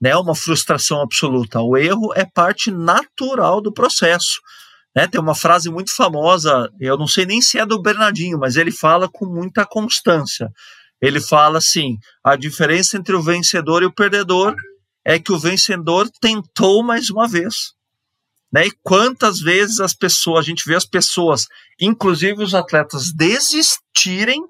né? 0.00 0.16
uma 0.16 0.34
frustração 0.34 1.00
absoluta. 1.00 1.60
O 1.60 1.76
erro 1.76 2.12
é 2.14 2.24
parte 2.24 2.70
natural 2.70 3.60
do 3.60 3.72
processo. 3.72 4.40
Né? 4.94 5.06
Tem 5.06 5.20
uma 5.20 5.34
frase 5.34 5.70
muito 5.70 5.94
famosa, 5.94 6.70
eu 6.80 6.98
não 6.98 7.06
sei 7.06 7.24
nem 7.26 7.40
se 7.40 7.58
é 7.58 7.64
do 7.64 7.80
Bernardinho, 7.80 8.38
mas 8.38 8.56
ele 8.56 8.70
fala 8.70 9.08
com 9.08 9.26
muita 9.26 9.64
constância. 9.64 10.50
Ele 11.00 11.20
fala 11.20 11.58
assim: 11.58 11.96
a 12.22 12.36
diferença 12.36 12.96
entre 12.96 13.14
o 13.14 13.22
vencedor 13.22 13.82
e 13.82 13.86
o 13.86 13.92
perdedor 13.92 14.54
é 15.04 15.18
que 15.18 15.32
o 15.32 15.38
vencedor 15.38 16.08
tentou 16.20 16.82
mais 16.82 17.10
uma 17.10 17.26
vez. 17.26 17.72
Né? 18.52 18.66
E 18.66 18.72
quantas 18.82 19.40
vezes 19.40 19.80
as 19.80 19.94
pessoas, 19.94 20.40
a 20.40 20.48
gente 20.48 20.64
vê 20.66 20.76
as 20.76 20.86
pessoas, 20.86 21.46
inclusive 21.80 22.42
os 22.42 22.54
atletas, 22.54 23.12
desistirem 23.12 24.42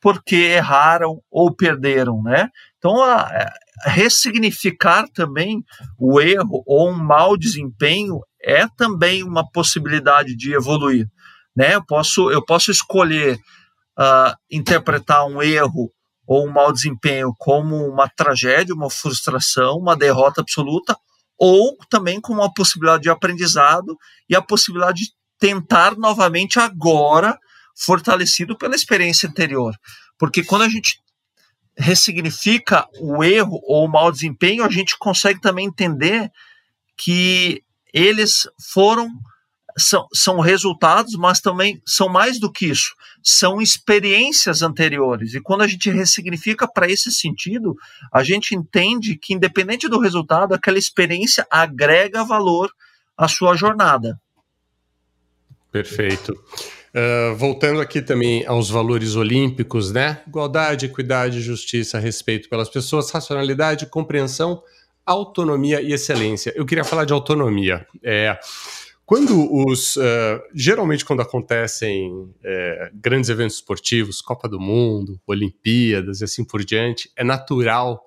porque 0.00 0.36
erraram 0.36 1.20
ou 1.30 1.54
perderam, 1.54 2.22
né? 2.22 2.48
Então, 2.78 3.02
a, 3.02 3.22
a 3.22 3.90
ressignificar 3.90 5.08
também 5.12 5.62
o 5.98 6.20
erro 6.20 6.62
ou 6.64 6.90
um 6.90 6.96
mau 6.96 7.36
desempenho 7.36 8.20
é 8.42 8.66
também 8.76 9.22
uma 9.22 9.48
possibilidade 9.50 10.36
de 10.36 10.54
evoluir, 10.54 11.06
né? 11.56 11.74
Eu 11.74 11.84
posso, 11.84 12.30
eu 12.30 12.44
posso 12.44 12.70
escolher 12.70 13.38
uh, 13.98 14.36
interpretar 14.50 15.26
um 15.26 15.42
erro 15.42 15.92
ou 16.26 16.46
um 16.46 16.52
mau 16.52 16.72
desempenho 16.72 17.34
como 17.38 17.88
uma 17.88 18.08
tragédia, 18.08 18.74
uma 18.74 18.90
frustração, 18.90 19.78
uma 19.78 19.96
derrota 19.96 20.40
absoluta, 20.40 20.96
ou 21.38 21.76
também 21.88 22.20
com 22.20 22.32
uma 22.32 22.52
possibilidade 22.52 23.04
de 23.04 23.10
aprendizado 23.10 23.96
e 24.28 24.36
a 24.36 24.42
possibilidade 24.42 25.04
de 25.04 25.10
tentar 25.38 25.96
novamente 25.96 26.58
agora, 26.58 27.38
fortalecido 27.76 28.58
pela 28.58 28.74
experiência 28.74 29.28
anterior. 29.28 29.74
Porque 30.18 30.42
quando 30.42 30.62
a 30.62 30.68
gente 30.68 31.00
ressignifica 31.76 32.86
o 33.00 33.22
erro 33.22 33.60
ou 33.62 33.86
o 33.86 33.88
mau 33.88 34.10
desempenho, 34.10 34.64
a 34.64 34.68
gente 34.68 34.98
consegue 34.98 35.40
também 35.40 35.66
entender 35.66 36.30
que 36.96 37.62
eles 37.98 38.48
foram 38.72 39.10
são, 39.78 40.06
são 40.12 40.40
resultados, 40.40 41.14
mas 41.14 41.40
também 41.40 41.80
são 41.86 42.08
mais 42.08 42.38
do 42.40 42.50
que 42.50 42.66
isso, 42.66 42.94
são 43.22 43.60
experiências 43.60 44.60
anteriores. 44.62 45.34
E 45.34 45.40
quando 45.40 45.62
a 45.62 45.66
gente 45.66 45.88
ressignifica 45.90 46.66
para 46.66 46.90
esse 46.90 47.12
sentido, 47.12 47.76
a 48.12 48.22
gente 48.24 48.54
entende 48.54 49.16
que, 49.16 49.34
independente 49.34 49.88
do 49.88 50.00
resultado, 50.00 50.52
aquela 50.52 50.78
experiência 50.78 51.46
agrega 51.50 52.24
valor 52.24 52.70
à 53.16 53.28
sua 53.28 53.54
jornada. 53.54 54.20
Perfeito. 55.70 56.32
Uh, 56.32 57.36
voltando 57.36 57.80
aqui 57.80 58.00
também 58.00 58.46
aos 58.46 58.70
valores 58.70 59.14
olímpicos, 59.14 59.92
né? 59.92 60.22
Igualdade, 60.26 60.86
equidade, 60.86 61.40
justiça, 61.40 61.98
respeito 61.98 62.48
pelas 62.48 62.68
pessoas, 62.68 63.10
racionalidade, 63.10 63.86
compreensão, 63.86 64.62
autonomia 65.10 65.80
e 65.80 65.92
excelência. 65.92 66.52
Eu 66.54 66.66
queria 66.66 66.84
falar 66.84 67.04
de 67.04 67.12
autonomia. 67.12 67.86
É, 68.02 68.38
quando 69.08 69.48
os. 69.50 69.96
Uh, 69.96 70.02
geralmente, 70.54 71.02
quando 71.02 71.22
acontecem 71.22 72.12
uh, 72.12 72.34
grandes 72.92 73.30
eventos 73.30 73.56
esportivos, 73.56 74.20
Copa 74.20 74.46
do 74.46 74.60
Mundo, 74.60 75.18
Olimpíadas 75.26 76.20
e 76.20 76.24
assim 76.24 76.44
por 76.44 76.62
diante, 76.62 77.10
é 77.16 77.24
natural 77.24 78.04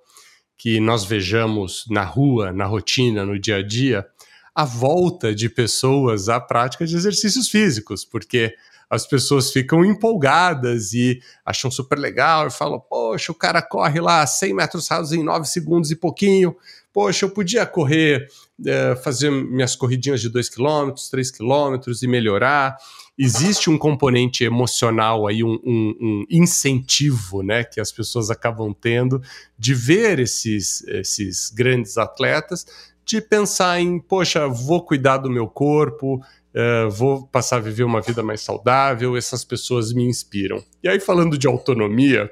que 0.56 0.80
nós 0.80 1.04
vejamos 1.04 1.86
na 1.90 2.04
rua, 2.04 2.52
na 2.52 2.66
rotina, 2.66 3.26
no 3.26 3.40
dia 3.40 3.56
a 3.56 3.62
dia, 3.64 4.06
a 4.54 4.64
volta 4.64 5.34
de 5.34 5.50
pessoas 5.50 6.30
à 6.30 6.40
prática 6.40 6.86
de 6.86 6.96
exercícios 6.96 7.50
físicos, 7.50 8.06
porque 8.06 8.54
as 8.91 9.08
pessoas 9.08 9.51
ficam 9.51 9.86
empolgadas 9.86 10.93
e 10.93 11.19
acham 11.45 11.71
super 11.71 11.97
legal 11.97 12.47
e 12.47 12.51
falam: 12.51 12.80
Poxa, 12.80 13.32
o 13.32 13.36
cara 13.36 13.62
corre 13.62 13.99
lá 13.99 14.27
100 14.27 14.54
metros 14.54 14.88
rasos 14.88 15.13
em 15.13 15.23
9 15.23 15.47
segundos 15.47 15.89
e 15.89 15.95
pouquinho 15.95 16.56
poxa, 16.93 17.25
eu 17.25 17.30
podia 17.30 17.65
correr, 17.65 18.27
é, 18.65 18.95
fazer 18.95 19.30
minhas 19.32 19.75
corridinhas 19.75 20.21
de 20.21 20.30
2 20.30 20.49
km, 20.49 20.93
3 21.10 21.32
km 21.32 21.80
e 22.01 22.08
melhorar. 22.08 22.77
Existe 23.17 23.69
um 23.69 23.77
componente 23.77 24.43
emocional 24.43 25.27
aí, 25.27 25.43
um, 25.43 25.60
um, 25.63 25.95
um, 26.01 26.25
incentivo 26.30 27.43
né, 27.43 27.63
que 27.63 27.80
as 27.80 27.91
pessoas 27.91 28.30
acabam 28.30 28.73
tendo 28.73 29.21
de 29.58 29.73
ver 29.73 30.19
esses, 30.19 30.84
esses 30.88 31.49
grandes 31.49 31.97
atletas, 31.97 32.65
de 33.06 33.21
pensar 33.21 33.80
em, 33.80 33.99
poxa, 33.99 34.47
vou 34.47 34.86
cuidar 34.86 35.17
do 35.17 35.30
meu 35.30 35.47
corpo, 35.47 36.21
Uh, 36.54 36.90
vou 36.90 37.28
passar 37.28 37.58
a 37.58 37.60
viver 37.60 37.84
uma 37.84 38.02
vida 38.02 38.22
mais 38.22 38.42
saudável, 38.42 39.16
essas 39.16 39.44
pessoas 39.44 39.94
me 39.94 40.04
inspiram. 40.04 40.64
E 40.84 40.90
aí, 40.90 41.00
falando 41.00 41.38
de 41.38 41.48
autonomia, 41.48 42.30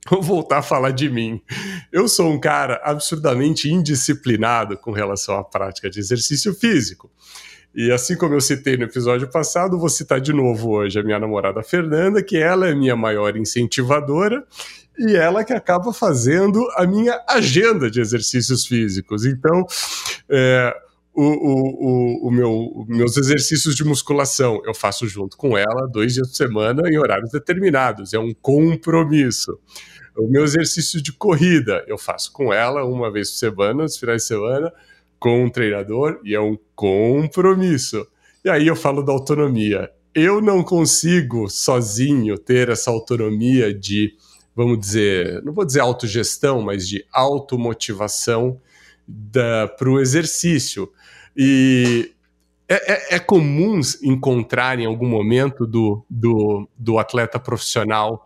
Vou 0.08 0.22
voltar 0.22 0.58
a 0.58 0.62
falar 0.62 0.90
de 0.92 1.10
mim. 1.10 1.40
Eu 1.92 2.08
sou 2.08 2.30
um 2.30 2.40
cara 2.40 2.80
absurdamente 2.82 3.70
indisciplinado 3.70 4.76
com 4.78 4.92
relação 4.92 5.36
à 5.36 5.44
prática 5.44 5.90
de 5.90 6.00
exercício 6.00 6.54
físico. 6.54 7.10
E 7.74 7.92
assim 7.92 8.16
como 8.16 8.34
eu 8.34 8.40
citei 8.40 8.76
no 8.76 8.84
episódio 8.84 9.30
passado, 9.30 9.78
vou 9.78 9.88
citar 9.88 10.20
de 10.20 10.32
novo 10.32 10.70
hoje 10.70 10.98
a 10.98 11.02
minha 11.02 11.18
namorada 11.20 11.62
Fernanda, 11.62 12.22
que 12.22 12.36
ela 12.36 12.68
é 12.68 12.74
minha 12.74 12.96
maior 12.96 13.36
incentivadora 13.36 14.44
e 14.98 15.14
ela 15.14 15.44
que 15.44 15.52
acaba 15.52 15.92
fazendo 15.92 16.66
a 16.74 16.84
minha 16.86 17.22
agenda 17.28 17.88
de 17.88 18.00
exercícios 18.00 18.66
físicos. 18.66 19.24
Então, 19.24 19.64
é, 20.28 20.74
o, 21.22 22.24
o, 22.24 22.28
o, 22.28 22.30
meu, 22.30 22.86
meus 22.88 23.16
exercícios 23.16 23.74
de 23.74 23.84
musculação 23.84 24.62
eu 24.64 24.74
faço 24.74 25.06
junto 25.06 25.36
com 25.36 25.56
ela 25.56 25.86
dois 25.86 26.14
dias 26.14 26.28
por 26.28 26.34
semana 26.34 26.82
em 26.88 26.98
horários 26.98 27.30
determinados. 27.30 28.14
É 28.14 28.18
um 28.18 28.32
compromisso. 28.32 29.58
O 30.16 30.26
meu 30.26 30.44
exercício 30.44 31.00
de 31.02 31.12
corrida 31.12 31.84
eu 31.86 31.98
faço 31.98 32.32
com 32.32 32.52
ela 32.52 32.84
uma 32.84 33.12
vez 33.12 33.30
por 33.30 33.36
semana, 33.36 33.82
nos 33.82 33.98
finais 33.98 34.22
de 34.22 34.28
semana, 34.28 34.72
com 35.18 35.44
um 35.44 35.50
treinador, 35.50 36.18
e 36.24 36.34
é 36.34 36.40
um 36.40 36.56
compromisso. 36.74 38.06
E 38.42 38.48
aí 38.48 38.66
eu 38.66 38.74
falo 38.74 39.02
da 39.02 39.12
autonomia. 39.12 39.90
Eu 40.14 40.40
não 40.40 40.62
consigo 40.62 41.50
sozinho 41.50 42.38
ter 42.38 42.70
essa 42.70 42.90
autonomia 42.90 43.74
de, 43.74 44.14
vamos 44.56 44.80
dizer, 44.80 45.42
não 45.44 45.52
vou 45.52 45.66
dizer 45.66 45.80
autogestão, 45.80 46.62
mas 46.62 46.88
de 46.88 47.04
automotivação 47.12 48.58
para 49.78 49.90
o 49.90 50.00
exercício. 50.00 50.90
E 51.36 52.12
é, 52.68 53.14
é, 53.14 53.16
é, 53.16 53.18
comum 53.18 53.80
encontrar 54.02 54.78
em 54.78 54.86
algum 54.86 55.08
momento 55.08 55.66
do, 55.66 56.04
do, 56.08 56.68
do 56.78 56.98
atleta 56.98 57.38
profissional 57.38 58.24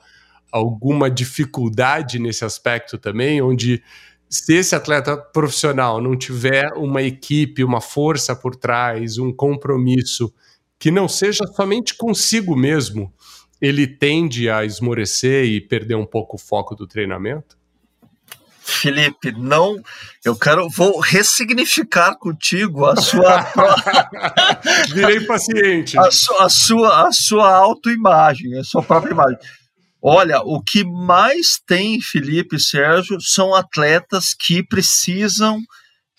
alguma 0.52 1.10
dificuldade 1.10 2.18
nesse 2.18 2.44
aspecto 2.44 2.98
também, 2.98 3.40
onde 3.40 3.82
se 4.28 4.54
esse 4.54 4.74
atleta 4.74 5.16
profissional 5.16 6.00
não 6.00 6.16
tiver 6.16 6.72
uma 6.76 7.02
equipe, 7.02 7.64
uma 7.64 7.80
força 7.80 8.36
por 8.36 8.54
trás, 8.54 9.16
um 9.16 9.32
compromisso 9.32 10.32
que 10.78 10.90
não 10.90 11.08
seja 11.08 11.46
somente 11.46 11.96
consigo 11.96 12.54
mesmo, 12.54 13.12
ele 13.60 13.86
tende 13.86 14.50
a 14.50 14.64
esmorecer 14.64 15.46
e 15.46 15.60
perder 15.60 15.94
um 15.94 16.04
pouco 16.04 16.36
o 16.36 16.38
foco 16.38 16.74
do 16.74 16.86
treinamento? 16.86 17.56
Felipe, 18.66 19.30
não, 19.32 19.76
eu 20.24 20.34
quero, 20.34 20.68
vou 20.70 20.98
ressignificar 20.98 22.16
contigo 22.16 22.86
a 22.86 22.96
sua. 22.96 23.46
Virei 24.88 25.20
paciente. 25.26 25.98
A, 25.98 26.10
su, 26.10 26.34
a 26.36 26.48
sua, 26.48 27.08
a 27.08 27.12
sua 27.12 27.54
autoimagem, 27.54 28.58
a 28.58 28.64
sua 28.64 28.82
própria 28.82 29.12
imagem. 29.12 29.38
Olha, 30.00 30.40
o 30.40 30.62
que 30.62 30.82
mais 30.82 31.60
tem, 31.66 32.00
Felipe 32.00 32.56
e 32.56 32.60
Sérgio, 32.60 33.20
são 33.20 33.54
atletas 33.54 34.34
que 34.38 34.62
precisam 34.62 35.60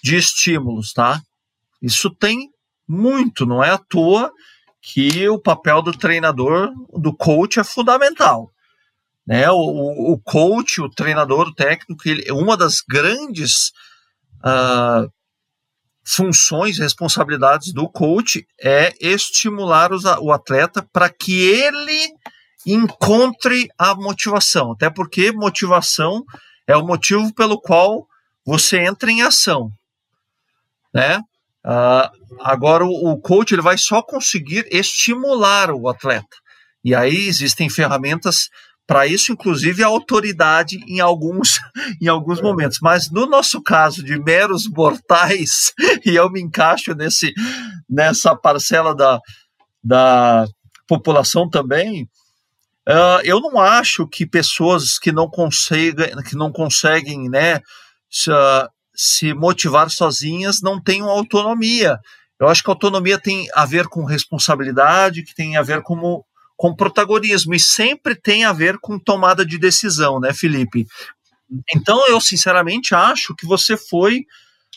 de 0.03 0.15
estímulos, 0.15 0.93
tá? 0.93 1.19
Isso 1.81 2.11
tem 2.11 2.49
muito, 2.87 3.45
não 3.45 3.63
é 3.63 3.71
à 3.71 3.77
toa 3.79 4.31
que 4.81 5.27
o 5.27 5.39
papel 5.39 5.81
do 5.81 5.91
treinador, 5.91 6.71
do 6.93 7.11
coach, 7.11 7.59
é 7.59 7.63
fundamental. 7.63 8.51
Né? 9.25 9.49
O, 9.49 10.13
o 10.13 10.19
coach, 10.19 10.81
o 10.81 10.89
treinador, 10.89 11.47
o 11.47 11.55
técnico, 11.55 12.07
ele, 12.07 12.31
uma 12.31 12.55
das 12.55 12.81
grandes 12.87 13.71
uh, 14.45 15.09
funções, 16.05 16.77
responsabilidades 16.77 17.73
do 17.73 17.89
coach 17.89 18.45
é 18.61 18.93
estimular 19.01 19.91
os, 19.91 20.03
o 20.05 20.31
atleta 20.31 20.87
para 20.93 21.09
que 21.09 21.33
ele 21.41 22.13
encontre 22.65 23.67
a 23.77 23.95
motivação, 23.95 24.71
até 24.71 24.89
porque 24.89 25.31
motivação 25.31 26.23
é 26.67 26.75
o 26.75 26.85
motivo 26.85 27.33
pelo 27.33 27.59
qual 27.59 28.07
você 28.45 28.77
entra 28.79 29.11
em 29.11 29.21
ação, 29.21 29.71
né? 30.93 31.19
Uh, 31.63 32.37
agora 32.41 32.85
o, 32.85 33.11
o 33.11 33.19
coach 33.19 33.51
ele 33.51 33.61
vai 33.61 33.75
só 33.75 34.03
conseguir 34.03 34.67
estimular 34.71 35.71
o 35.71 35.89
atleta 35.89 36.37
e 36.83 36.93
aí 36.93 37.27
existem 37.27 37.67
ferramentas 37.67 38.49
para 38.87 39.07
isso, 39.07 39.31
inclusive 39.31 39.83
a 39.83 39.87
autoridade 39.87 40.77
em 40.87 40.99
alguns, 40.99 41.59
em 42.01 42.07
alguns 42.07 42.41
momentos. 42.41 42.79
Mas 42.81 43.09
no 43.11 43.25
nosso 43.25 43.61
caso 43.61 44.03
de 44.03 44.19
meros 44.19 44.67
mortais, 44.69 45.73
e 46.05 46.15
eu 46.15 46.29
me 46.29 46.41
encaixo 46.41 46.93
nesse, 46.93 47.33
nessa 47.89 48.35
parcela 48.35 48.95
da, 48.95 49.19
da 49.83 50.45
população 50.87 51.49
também, 51.49 52.03
uh, 52.87 53.21
eu 53.23 53.39
não 53.39 53.59
acho 53.59 54.07
que 54.07 54.25
pessoas 54.25 54.99
que 54.99 55.11
não 55.11 55.27
conseguem, 55.27 56.15
que 56.27 56.35
não 56.35 56.51
conseguem 56.51 57.27
né, 57.29 57.59
se, 58.09 58.31
uh, 58.31 58.69
se 58.95 59.33
motivar 59.33 59.89
sozinhas 59.89 60.61
não 60.61 60.81
tenham 60.81 61.09
autonomia. 61.09 61.97
Eu 62.39 62.47
acho 62.49 62.61
que 62.61 62.69
autonomia 62.69 63.17
tem 63.17 63.47
a 63.55 63.65
ver 63.65 63.87
com 63.87 64.03
responsabilidade, 64.03 65.23
que 65.23 65.33
tem 65.33 65.57
a 65.57 65.61
ver 65.61 65.81
com 65.81 66.21
com 66.57 66.75
protagonismo 66.75 67.53
e 67.53 67.59
sempre 67.59 68.15
tem 68.15 68.45
a 68.45 68.53
ver 68.53 68.77
com 68.79 68.97
tomada 68.97 69.45
de 69.45 69.57
decisão, 69.57 70.19
né, 70.19 70.33
Felipe? 70.33 70.85
Então 71.75 72.07
eu 72.07 72.19
sinceramente 72.19 72.95
acho 72.95 73.35
que 73.35 73.45
você 73.45 73.77
foi 73.77 74.21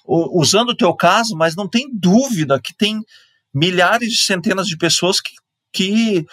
usando 0.06 0.70
o 0.70 0.76
teu 0.76 0.94
caso, 0.94 1.36
mas 1.36 1.54
não 1.54 1.68
tem 1.68 1.88
dúvida 1.92 2.60
que 2.62 2.74
tem 2.74 3.00
milhares 3.54 4.10
de 4.10 4.18
centenas 4.18 4.66
de 4.66 4.76
pessoas 4.76 5.20
que, 5.20 5.32
que 5.72 6.26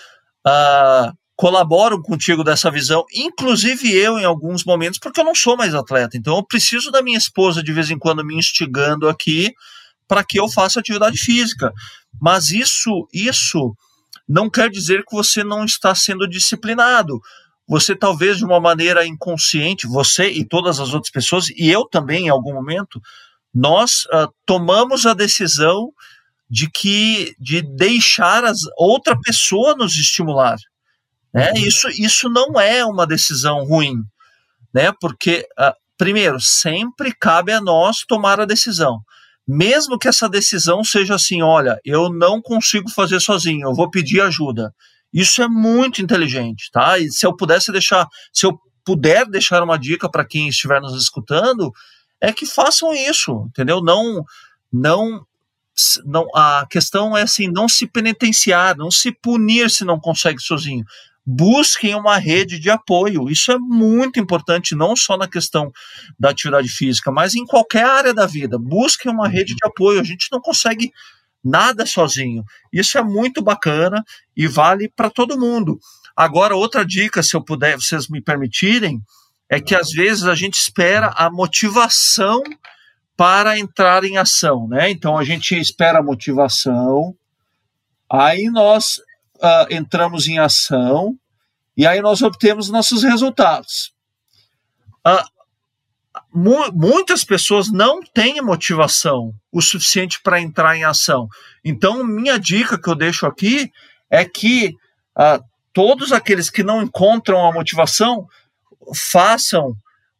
uh, 0.48 1.14
colaboram 1.36 2.02
contigo 2.02 2.43
dessa 2.43 2.72
visão, 2.72 3.04
inclusive 3.14 3.93
eu 3.93 4.18
em 4.18 4.24
alguns 4.24 4.64
momentos, 4.64 5.00
porque 5.00 5.20
eu 5.20 5.26
não 5.26 5.36
sou 5.36 5.58
mais 5.58 5.74
atleta. 5.76 6.18
Então 6.18 6.38
eu 6.38 6.46
preciso 6.46 6.91
da 6.91 7.02
minha 7.02 7.18
esposa 7.18 7.62
de 7.62 7.74
vez 7.74 7.89
em 7.89 8.00
quando 8.00 8.24
me 8.24 8.36
instigando 8.36 9.10
aqui 9.10 9.54
para 10.08 10.24
que 10.24 10.39
eu 10.39 10.50
faça 10.50 10.80
atividade 10.80 11.18
física. 11.18 11.74
Mas 12.22 12.50
isso, 12.50 13.08
isso 13.14 13.76
não 14.28 14.50
quer 14.50 14.70
dizer 14.70 15.04
que 15.06 15.16
você 15.16 15.44
não 15.44 15.66
está 15.66 15.94
sendo 15.94 16.28
disciplinado. 16.28 17.20
Você 17.68 17.96
talvez 17.96 18.38
de 18.38 18.46
uma 18.46 18.60
maneira 18.60 19.06
inconsciente, 19.06 19.88
você 19.88 20.30
e 20.30 20.46
todas 20.46 20.80
as 20.80 20.94
outras 20.94 21.12
pessoas, 21.12 21.50
e 21.50 21.70
eu 21.70 21.88
também 21.88 22.26
em 22.26 22.30
algum 22.30 22.54
momento, 22.54 23.02
nós 23.54 24.06
uh, 24.06 24.32
tomamos 24.46 25.06
a 25.06 25.14
decisão 25.14 25.92
de 26.50 26.70
que 26.70 27.36
de 27.40 27.62
deixar 27.62 28.44
as, 28.44 28.60
outra 28.78 29.20
pessoa 29.20 29.76
nos 29.76 29.96
estimular. 29.96 30.58
Né? 31.34 31.52
Uhum. 31.52 31.58
Isso, 31.58 31.90
isso 31.90 32.30
não 32.30 32.60
é 32.60 32.86
uma 32.86 33.08
decisão 33.08 33.64
ruim, 33.64 33.96
né? 34.74 34.92
porque, 35.02 35.48
uh, 35.60 35.74
primeiro, 35.98 36.40
sempre 36.40 37.14
cabe 37.14 37.52
a 37.52 37.62
nós 37.62 38.06
tomar 38.08 38.40
a 38.40 38.46
decisão 38.46 39.00
mesmo 39.48 39.98
que 39.98 40.08
essa 40.08 40.28
decisão 40.28 40.84
seja 40.84 41.16
assim, 41.16 41.41
olha, 41.41 41.80
eu 41.86 42.10
não 42.10 42.41
consigo 42.41 42.89
fazer 42.89 43.20
sozinho, 43.20 43.68
eu 43.68 43.74
vou 43.74 43.89
pedir 43.89 44.22
ajuda. 44.22 44.74
Isso 45.14 45.41
é 45.41 45.48
muito 45.48 46.02
inteligente, 46.02 46.70
tá? 46.72 46.98
E 47.00 47.12
se 47.12 47.26
eu 47.26 47.36
pudesse 47.36 47.72
deixar, 47.72 48.08
se 48.34 48.46
eu 48.46 48.60
puder 48.84 49.26
deixar 49.28 49.64
uma 49.64 49.78
dica 49.78 50.10
para 50.10 50.26
quem 50.26 50.50
estiver 50.50 50.82
nos 50.82 51.02
escutando, 51.02 51.72
é 52.20 52.34
que 52.34 52.46
façam 52.46 52.93
isso, 52.93 53.46
entendeu? 53.48 53.82
Não, 53.82 54.24
não, 54.72 55.26
não. 56.06 56.28
A 56.36 56.66
questão 56.70 57.16
é 57.16 57.22
assim, 57.22 57.48
não 57.48 57.70
se 57.70 57.88
penitenciar, 57.88 58.76
não 58.76 58.91
se 58.91 59.12
punir 59.12 59.70
se 59.70 59.86
não 59.86 60.00
consegue 60.00 60.41
sozinho 60.41 60.84
busquem 61.26 61.96
uma 61.96 62.18
rede 62.18 62.60
de 62.60 62.70
apoio. 62.70 63.30
Isso 63.30 63.52
é 63.52 63.58
muito 63.58 64.20
importante, 64.20 64.76
não 64.76 64.96
só 64.96 65.18
na 65.18 65.28
questão 65.28 65.72
da 66.20 66.30
atividade 66.30 66.70
física, 66.70 67.12
mas 67.12 67.34
em 67.34 67.46
qualquer 67.46 67.86
área 67.86 68.14
da 68.14 68.26
vida. 68.26 68.60
Busquem 68.60 69.12
uma 69.12 69.28
rede 69.28 69.56
de 69.56 69.66
apoio. 69.66 70.00
A 70.00 70.04
gente 70.04 70.28
não 70.32 70.40
consegue 70.40 70.92
nada 71.44 71.86
sozinho. 71.86 72.44
Isso 72.72 72.98
é 72.98 73.04
muito 73.04 73.42
bacana 73.42 74.04
e 74.36 74.48
vale 74.48 74.90
para 74.90 75.10
todo 75.10 75.40
mundo. 75.40 75.80
Agora, 76.16 76.56
outra 76.56 76.86
dica, 76.86 77.22
se 77.22 77.36
eu 77.36 77.44
puder, 77.44 77.76
vocês 77.76 78.08
me 78.08 78.22
permitirem, 78.22 79.02
é 79.50 79.60
que 79.60 79.76
às 79.76 79.92
vezes 79.92 80.24
a 80.24 80.36
gente 80.36 80.56
espera 80.56 81.08
a 81.16 81.30
motivação 81.30 82.42
para 83.18 83.58
entrar 83.58 84.04
em 84.04 84.18
ação, 84.18 84.68
né? 84.68 84.90
Então 84.90 85.18
a 85.18 85.24
gente 85.24 85.58
espera 85.58 86.00
a 86.00 86.04
motivação, 86.04 87.16
aí 88.12 88.50
nós 88.50 89.00
uh, 89.36 89.74
entramos 89.74 90.28
em 90.28 90.40
ação 90.40 91.18
e 91.78 91.86
aí 91.86 92.02
nós 92.02 92.22
obtemos 92.22 92.70
nossos 92.70 93.04
resultados. 93.04 93.94
Uh, 95.06 95.36
mu 96.34 96.72
muitas 96.74 97.24
pessoas 97.24 97.72
não 97.72 98.02
têm 98.02 98.42
motivação 98.42 99.34
o 99.52 99.62
suficiente 99.62 100.22
para 100.22 100.42
entrar 100.42 100.76
em 100.76 100.84
ação. 100.84 101.28
Então, 101.64 102.04
minha 102.04 102.40
dica 102.40 102.80
que 102.80 102.90
eu 102.90 102.96
deixo 102.96 103.26
aqui 103.26 103.72
é 104.10 104.24
que 104.24 104.74
uh, 105.18 105.44
todos 105.74 106.12
aqueles 106.12 106.50
que 106.50 106.64
não 106.64 106.82
encontram 106.82 107.46
a 107.46 107.52
motivação 107.52 108.28
façam 108.94 109.76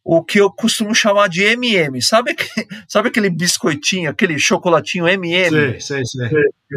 o 0.08 0.22
que 0.22 0.38
eu 0.38 0.48
costumo 0.48 0.94
chamar 0.94 1.28
de 1.28 1.42
MM. 1.42 2.00
Sabe, 2.00 2.30
aquele, 2.30 2.68
sabe 2.86 3.08
aquele 3.08 3.28
biscoitinho, 3.28 4.08
aquele 4.08 4.38
chocolatinho 4.38 5.08
MM? 5.08 5.50
Sei, 5.50 5.80
sei, 5.80 6.04
sei. 6.04 6.26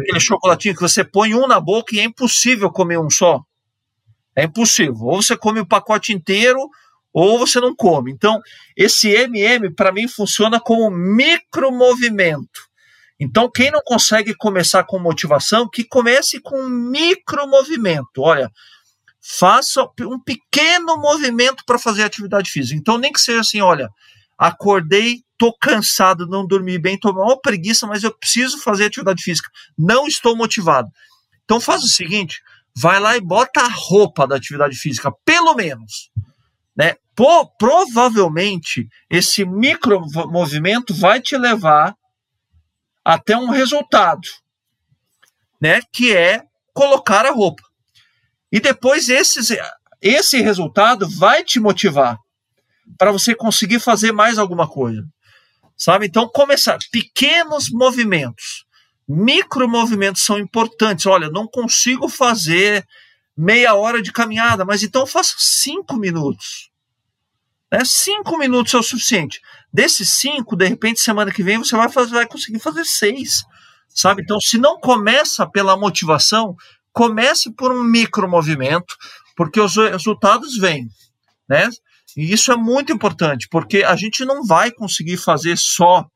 Aquele 0.00 0.18
chocolatinho 0.18 0.74
que 0.74 0.80
você 0.80 1.04
põe 1.04 1.32
um 1.32 1.46
na 1.46 1.60
boca 1.60 1.94
e 1.94 2.00
é 2.00 2.02
impossível 2.02 2.72
comer 2.72 2.98
um 2.98 3.08
só. 3.08 3.40
É 4.34 4.44
impossível. 4.44 5.02
Ou 5.02 5.22
você 5.22 5.36
come 5.36 5.60
o 5.60 5.66
pacote 5.66 6.12
inteiro, 6.12 6.58
ou 7.12 7.38
você 7.38 7.60
não 7.60 7.72
come. 7.72 8.10
Então, 8.10 8.40
esse 8.76 9.08
MM, 9.08 9.72
para 9.76 9.92
mim, 9.92 10.08
funciona 10.08 10.58
como 10.58 10.90
micromovimento. 10.90 12.68
Então, 13.20 13.48
quem 13.48 13.70
não 13.70 13.80
consegue 13.84 14.34
começar 14.34 14.82
com 14.82 14.98
motivação, 14.98 15.68
que 15.72 15.84
comece 15.84 16.40
com 16.40 16.60
um 16.60 16.68
micromovimento. 16.68 18.22
Olha, 18.22 18.50
faça 19.22 19.86
um 20.00 20.18
pequeno 20.18 20.96
movimento 20.96 21.62
para 21.66 21.78
fazer 21.78 22.02
atividade 22.02 22.50
física. 22.50 22.78
Então, 22.78 22.98
nem 22.98 23.12
que 23.12 23.20
seja 23.20 23.40
assim, 23.40 23.60
olha, 23.60 23.88
acordei, 24.38 25.22
tô 25.36 25.52
cansado, 25.52 26.26
não 26.26 26.46
dormi 26.46 26.78
bem, 26.78 26.98
tô 26.98 27.10
uma 27.10 27.40
preguiça, 27.40 27.86
mas 27.86 28.02
eu 28.02 28.16
preciso 28.16 28.58
fazer 28.58 28.86
atividade 28.86 29.22
física. 29.22 29.50
Não 29.76 30.06
estou 30.06 30.36
motivado. 30.36 30.88
Então, 31.44 31.60
faz 31.60 31.82
o 31.82 31.88
seguinte, 31.88 32.40
vai 32.76 32.98
lá 32.98 33.16
e 33.16 33.20
bota 33.20 33.60
a 33.60 33.68
roupa 33.68 34.26
da 34.26 34.36
atividade 34.36 34.76
física, 34.76 35.12
pelo 35.24 35.54
menos. 35.54 36.10
Né? 36.76 36.94
Pô, 37.14 37.46
provavelmente, 37.58 38.88
esse 39.10 39.44
micro 39.44 40.00
movimento 40.28 40.94
vai 40.94 41.20
te 41.20 41.36
levar 41.36 41.94
até 43.04 43.36
um 43.36 43.50
resultado, 43.50 44.26
né? 45.60 45.80
Que 45.92 46.16
é 46.16 46.42
colocar 46.72 47.26
a 47.26 47.30
roupa. 47.30 47.62
E 48.52 48.58
depois 48.58 49.08
esses, 49.08 49.50
esse 50.00 50.40
resultado 50.40 51.08
vai 51.08 51.44
te 51.44 51.60
motivar 51.60 52.18
para 52.98 53.12
você 53.12 53.34
conseguir 53.34 53.80
fazer 53.80 54.12
mais 54.12 54.38
alguma 54.38 54.68
coisa. 54.68 55.04
Sabe? 55.76 56.06
Então, 56.06 56.28
começar 56.28 56.78
pequenos 56.90 57.70
movimentos, 57.70 58.64
micro 59.08 59.68
movimentos 59.68 60.22
são 60.22 60.38
importantes. 60.38 61.06
Olha, 61.06 61.30
não 61.30 61.46
consigo 61.46 62.08
fazer 62.08 62.84
meia 63.36 63.74
hora 63.74 64.02
de 64.02 64.12
caminhada, 64.12 64.64
mas 64.64 64.82
então 64.82 65.06
faça 65.06 65.34
cinco 65.38 65.96
minutos. 65.96 66.70
Né? 67.72 67.80
Cinco 67.84 68.36
minutos 68.36 68.74
é 68.74 68.78
o 68.78 68.82
suficiente. 68.82 69.40
Desses 69.72 70.10
cinco, 70.10 70.56
de 70.56 70.66
repente, 70.66 71.00
semana 71.00 71.32
que 71.32 71.42
vem 71.42 71.58
você 71.58 71.76
vai, 71.76 71.88
fazer, 71.88 72.12
vai 72.12 72.26
conseguir 72.26 72.58
fazer 72.58 72.84
seis. 72.84 73.42
Sabe? 73.88 74.22
Então, 74.22 74.38
se 74.40 74.58
não 74.58 74.78
começa 74.78 75.48
pela 75.48 75.76
motivação, 75.76 76.54
comece 76.92 77.50
por 77.54 77.72
um 77.72 77.82
micro 77.82 78.28
movimento, 78.28 78.96
porque 79.36 79.60
os 79.60 79.76
resultados 79.76 80.56
vêm, 80.56 80.88
né? 81.48 81.68
E 82.16 82.32
isso 82.32 82.50
é 82.50 82.56
muito 82.56 82.92
importante, 82.92 83.48
porque 83.50 83.84
a 83.84 83.94
gente 83.96 84.24
não 84.24 84.44
vai 84.44 84.70
conseguir 84.70 85.16
fazer 85.16 85.56
só 85.56 86.06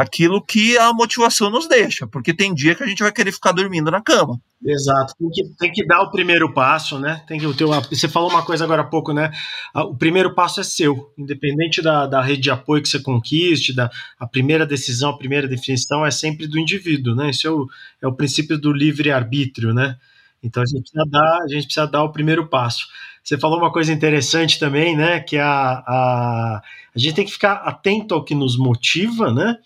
aquilo 0.00 0.42
que 0.42 0.78
a 0.78 0.92
motivação 0.94 1.50
nos 1.50 1.68
deixa, 1.68 2.06
porque 2.06 2.32
tem 2.32 2.54
dia 2.54 2.74
que 2.74 2.82
a 2.82 2.86
gente 2.86 3.02
vai 3.02 3.12
querer 3.12 3.32
ficar 3.32 3.52
dormindo 3.52 3.90
na 3.90 4.00
cama. 4.00 4.40
Exato, 4.64 5.14
tem 5.18 5.30
que, 5.30 5.56
tem 5.58 5.72
que 5.72 5.86
dar 5.86 6.02
o 6.02 6.10
primeiro 6.10 6.52
passo, 6.54 6.98
né? 6.98 7.22
Tem 7.26 7.38
que 7.38 7.46
o 7.46 7.54
teu, 7.54 7.68
você 7.68 8.08
falou 8.08 8.30
uma 8.30 8.44
coisa 8.44 8.64
agora 8.64 8.82
há 8.82 8.86
pouco, 8.86 9.12
né? 9.12 9.30
O 9.74 9.94
primeiro 9.94 10.34
passo 10.34 10.60
é 10.60 10.64
seu, 10.64 11.12
independente 11.18 11.82
da, 11.82 12.06
da 12.06 12.22
rede 12.22 12.42
de 12.42 12.50
apoio 12.50 12.82
que 12.82 12.88
você 12.88 13.00
conquiste, 13.00 13.74
da 13.74 13.90
a 14.18 14.26
primeira 14.26 14.64
decisão, 14.66 15.10
a 15.10 15.18
primeira 15.18 15.48
definição 15.48 16.04
é 16.06 16.10
sempre 16.10 16.46
do 16.46 16.58
indivíduo, 16.58 17.14
né? 17.14 17.30
Isso 17.30 17.46
é 17.46 17.50
o, 17.50 17.68
é 18.02 18.06
o 18.06 18.14
princípio 18.14 18.58
do 18.58 18.72
livre 18.72 19.10
arbítrio, 19.10 19.74
né? 19.74 19.96
Então 20.42 20.62
a 20.62 20.66
gente 20.66 20.82
precisa 20.82 21.04
dar, 21.08 21.38
a 21.42 21.48
gente 21.48 21.64
precisa 21.64 21.86
dar 21.86 22.02
o 22.02 22.12
primeiro 22.12 22.48
passo. 22.48 22.86
Você 23.22 23.38
falou 23.38 23.58
uma 23.58 23.72
coisa 23.72 23.92
interessante 23.92 24.58
também, 24.58 24.96
né? 24.96 25.20
Que 25.20 25.36
a, 25.36 25.48
a, 25.86 26.62
a 26.94 26.98
gente 26.98 27.14
tem 27.14 27.24
que 27.24 27.32
ficar 27.32 27.54
atento 27.54 28.14
ao 28.14 28.24
que 28.24 28.34
nos 28.34 28.56
motiva, 28.56 29.32
né? 29.32 29.56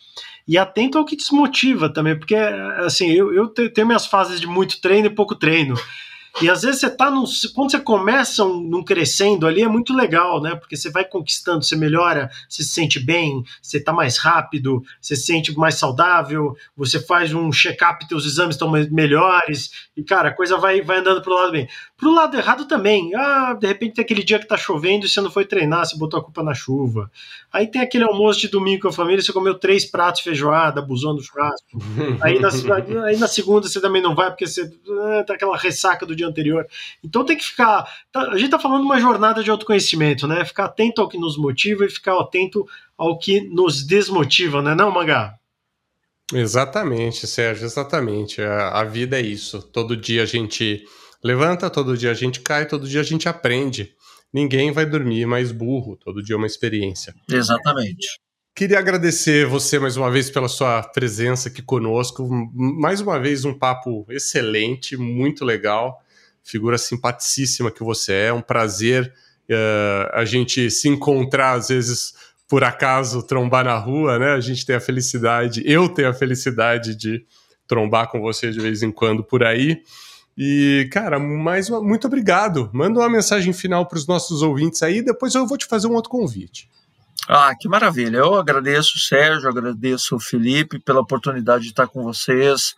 E 0.46 0.58
atento 0.58 0.98
ao 0.98 1.04
que 1.04 1.16
desmotiva 1.16 1.88
também, 1.88 2.18
porque 2.18 2.34
assim, 2.34 3.10
eu, 3.10 3.32
eu 3.32 3.48
tenho 3.48 3.86
minhas 3.86 4.04
fases 4.06 4.40
de 4.40 4.46
muito 4.46 4.80
treino 4.80 5.06
e 5.06 5.14
pouco 5.14 5.34
treino. 5.34 5.74
E 6.42 6.50
às 6.50 6.62
vezes 6.62 6.80
você 6.80 6.90
tá 6.90 7.10
num. 7.10 7.24
Quando 7.54 7.70
você 7.70 7.78
começa 7.78 8.44
um, 8.44 8.60
num 8.60 8.82
crescendo 8.82 9.46
ali, 9.46 9.62
é 9.62 9.68
muito 9.68 9.94
legal, 9.94 10.42
né? 10.42 10.56
Porque 10.56 10.76
você 10.76 10.90
vai 10.90 11.04
conquistando, 11.04 11.64
você 11.64 11.76
melhora, 11.76 12.28
você 12.48 12.64
se 12.64 12.70
sente 12.70 12.98
bem, 12.98 13.44
você 13.62 13.78
tá 13.80 13.92
mais 13.92 14.18
rápido, 14.18 14.82
você 15.00 15.14
se 15.14 15.26
sente 15.26 15.56
mais 15.56 15.76
saudável, 15.76 16.56
você 16.76 17.00
faz 17.00 17.32
um 17.32 17.52
check-up, 17.52 18.08
teus 18.08 18.26
exames 18.26 18.56
estão 18.56 18.70
melhores, 18.70 19.88
e, 19.96 20.02
cara, 20.02 20.30
a 20.30 20.34
coisa 20.34 20.56
vai, 20.56 20.82
vai 20.82 20.98
andando 20.98 21.22
pro 21.22 21.34
lado 21.34 21.52
bem. 21.52 21.68
Pro 21.96 22.12
lado 22.12 22.36
errado 22.36 22.66
também. 22.66 23.14
Ah, 23.14 23.54
de 23.54 23.66
repente 23.66 23.94
tem 23.94 24.04
aquele 24.04 24.24
dia 24.24 24.38
que 24.38 24.48
tá 24.48 24.56
chovendo 24.56 25.06
e 25.06 25.08
você 25.08 25.20
não 25.20 25.30
foi 25.30 25.44
treinar, 25.44 25.86
você 25.86 25.96
botou 25.96 26.18
a 26.18 26.24
culpa 26.24 26.42
na 26.42 26.52
chuva. 26.52 27.10
Aí 27.52 27.68
tem 27.68 27.80
aquele 27.80 28.02
almoço 28.02 28.40
de 28.40 28.48
domingo 28.48 28.82
com 28.82 28.88
a 28.88 28.92
família, 28.92 29.22
você 29.22 29.32
comeu 29.32 29.54
três 29.54 29.84
pratos 29.84 30.18
de 30.18 30.24
feijoada, 30.24 30.80
abusou 30.80 31.14
do 31.14 31.22
churrasco. 31.22 31.66
aí, 32.20 32.40
na, 32.40 32.48
aí 33.04 33.16
na 33.16 33.28
segunda 33.28 33.68
você 33.68 33.80
também 33.80 34.02
não 34.02 34.14
vai 34.14 34.28
porque 34.30 34.46
você 34.46 34.68
ah, 34.88 35.24
tá 35.24 35.34
aquela 35.34 35.56
ressaca 35.56 36.04
do 36.04 36.16
dia 36.16 36.26
anterior. 36.26 36.66
Então 37.02 37.24
tem 37.24 37.36
que 37.36 37.44
ficar. 37.44 37.88
Tá, 38.10 38.22
a 38.32 38.36
gente 38.36 38.50
tá 38.50 38.58
falando 38.58 38.80
de 38.80 38.86
uma 38.86 39.00
jornada 39.00 39.42
de 39.42 39.50
autoconhecimento, 39.50 40.26
né? 40.26 40.44
Ficar 40.44 40.64
atento 40.64 41.00
ao 41.00 41.08
que 41.08 41.16
nos 41.16 41.36
motiva 41.36 41.84
e 41.84 41.90
ficar 41.90 42.18
atento 42.18 42.66
ao 42.98 43.18
que 43.18 43.40
nos 43.40 43.84
desmotiva, 43.84 44.62
né, 44.62 44.74
não, 44.74 44.90
Mangá? 44.90 45.34
Exatamente, 46.32 47.26
Sérgio, 47.26 47.64
exatamente. 47.64 48.40
A, 48.40 48.80
a 48.80 48.84
vida 48.84 49.18
é 49.18 49.22
isso. 49.22 49.62
Todo 49.62 49.96
dia 49.96 50.22
a 50.22 50.26
gente 50.26 50.84
levanta, 51.24 51.70
todo 51.70 51.96
dia 51.96 52.10
a 52.10 52.14
gente 52.14 52.40
cai, 52.40 52.66
todo 52.66 52.86
dia 52.86 53.00
a 53.00 53.04
gente 53.04 53.28
aprende. 53.28 53.94
Ninguém 54.32 54.70
vai 54.70 54.84
dormir 54.84 55.26
mais 55.26 55.50
burro, 55.50 55.96
todo 55.96 56.22
dia 56.22 56.34
é 56.34 56.36
uma 56.36 56.46
experiência. 56.46 57.14
Exatamente. 57.30 58.06
Queria 58.54 58.78
agradecer 58.78 59.46
você 59.46 59.78
mais 59.80 59.96
uma 59.96 60.10
vez 60.10 60.30
pela 60.30 60.48
sua 60.48 60.82
presença 60.82 61.48
aqui 61.48 61.62
conosco. 61.62 62.28
Mais 62.52 63.00
uma 63.00 63.18
vez, 63.18 63.44
um 63.44 63.52
papo 63.52 64.06
excelente, 64.08 64.96
muito 64.96 65.44
legal. 65.44 66.00
Figura 66.42 66.78
simpaticíssima 66.78 67.70
que 67.70 67.82
você 67.82 68.12
é. 68.12 68.32
Um 68.32 68.42
prazer 68.42 69.12
uh, 69.50 70.10
a 70.12 70.24
gente 70.24 70.70
se 70.70 70.88
encontrar, 70.88 71.54
às 71.54 71.68
vezes, 71.68 72.14
por 72.46 72.62
acaso 72.62 73.26
trombar 73.26 73.64
na 73.64 73.76
rua, 73.76 74.18
né? 74.18 74.32
A 74.34 74.40
gente 74.40 74.64
tem 74.64 74.76
a 74.76 74.80
felicidade, 74.80 75.62
eu 75.64 75.88
tenho 75.88 76.08
a 76.08 76.14
felicidade 76.14 76.94
de 76.94 77.24
trombar 77.66 78.08
com 78.08 78.20
você 78.20 78.50
de 78.50 78.60
vez 78.60 78.82
em 78.82 78.92
quando 78.92 79.24
por 79.24 79.42
aí. 79.42 79.82
E, 80.36 80.88
cara, 80.92 81.18
mais 81.18 81.70
uma, 81.70 81.80
muito 81.80 82.06
obrigado. 82.06 82.68
Manda 82.72 83.00
uma 83.00 83.08
mensagem 83.08 83.52
final 83.52 83.86
para 83.86 83.98
os 83.98 84.06
nossos 84.06 84.42
ouvintes 84.42 84.82
aí, 84.82 85.02
depois 85.02 85.34
eu 85.34 85.46
vou 85.46 85.56
te 85.56 85.66
fazer 85.66 85.86
um 85.86 85.94
outro 85.94 86.10
convite. 86.10 86.68
Ah, 87.28 87.54
que 87.58 87.68
maravilha. 87.68 88.18
Eu 88.18 88.34
agradeço, 88.34 88.98
Sérgio, 88.98 89.48
agradeço 89.48 90.16
o 90.16 90.20
Felipe 90.20 90.78
pela 90.78 91.00
oportunidade 91.00 91.64
de 91.64 91.70
estar 91.70 91.86
com 91.86 92.02
vocês. 92.02 92.74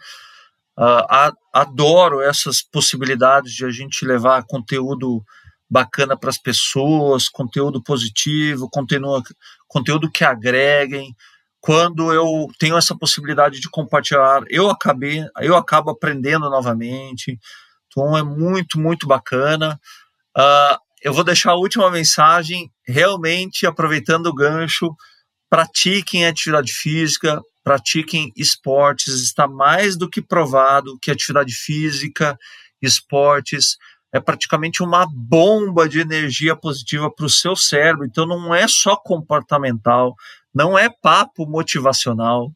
Uh, 0.78 1.32
adoro 1.52 2.20
essas 2.20 2.62
possibilidades 2.62 3.52
de 3.54 3.64
a 3.64 3.70
gente 3.70 4.04
levar 4.04 4.44
conteúdo 4.44 5.24
bacana 5.68 6.16
para 6.16 6.30
as 6.30 6.38
pessoas, 6.38 7.28
conteúdo 7.28 7.82
positivo, 7.82 8.68
conteúdo, 8.70 9.24
conteúdo 9.66 10.10
que 10.10 10.22
agreguem. 10.22 11.16
Quando 11.66 12.12
eu 12.12 12.46
tenho 12.60 12.78
essa 12.78 12.96
possibilidade 12.96 13.58
de 13.58 13.68
compartilhar, 13.68 14.44
eu 14.48 14.70
acabei, 14.70 15.26
eu 15.40 15.56
acabo 15.56 15.90
aprendendo 15.90 16.48
novamente. 16.48 17.36
Então 17.88 18.16
é 18.16 18.22
muito, 18.22 18.78
muito 18.78 19.04
bacana. 19.04 19.76
Uh, 20.38 20.78
eu 21.02 21.12
vou 21.12 21.24
deixar 21.24 21.50
a 21.50 21.56
última 21.56 21.90
mensagem, 21.90 22.70
realmente 22.86 23.66
aproveitando 23.66 24.26
o 24.26 24.32
gancho, 24.32 24.94
pratiquem 25.50 26.24
atividade 26.24 26.72
física, 26.72 27.42
pratiquem 27.64 28.30
esportes, 28.36 29.20
está 29.20 29.48
mais 29.48 29.96
do 29.96 30.08
que 30.08 30.22
provado 30.22 30.96
que 31.02 31.10
atividade 31.10 31.52
física, 31.52 32.38
esportes, 32.80 33.76
é 34.12 34.20
praticamente 34.20 34.84
uma 34.84 35.04
bomba 35.12 35.88
de 35.88 35.98
energia 35.98 36.54
positiva 36.54 37.10
para 37.10 37.26
o 37.26 37.30
seu 37.30 37.56
cérebro. 37.56 38.06
Então 38.06 38.24
não 38.24 38.54
é 38.54 38.68
só 38.68 38.96
comportamental, 38.96 40.14
não 40.56 40.78
é 40.78 40.88
papo 40.88 41.46
motivacional. 41.46 42.50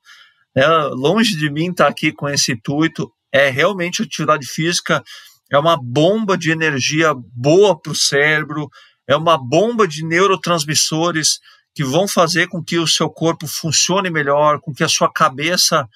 Né? 0.56 0.66
Longe 0.92 1.36
de 1.36 1.50
mim 1.50 1.70
estar 1.70 1.84
tá 1.84 1.90
aqui 1.90 2.10
com 2.10 2.26
esse 2.26 2.52
intuito, 2.52 3.12
é 3.30 3.50
realmente 3.50 4.02
atividade 4.02 4.46
física, 4.46 5.04
é 5.52 5.58
uma 5.58 5.76
bomba 5.76 6.38
de 6.38 6.50
energia 6.50 7.12
boa 7.14 7.78
para 7.78 7.92
o 7.92 7.94
cérebro, 7.94 8.70
é 9.06 9.14
uma 9.14 9.36
bomba 9.36 9.86
de 9.86 10.02
neurotransmissores 10.02 11.40
que 11.74 11.84
vão 11.84 12.08
fazer 12.08 12.48
com 12.48 12.64
que 12.64 12.78
o 12.78 12.86
seu 12.86 13.10
corpo 13.10 13.46
funcione 13.46 14.08
melhor, 14.08 14.60
com 14.60 14.72
que 14.72 14.82
a 14.82 14.88
sua 14.88 15.12
cabeça 15.12 15.86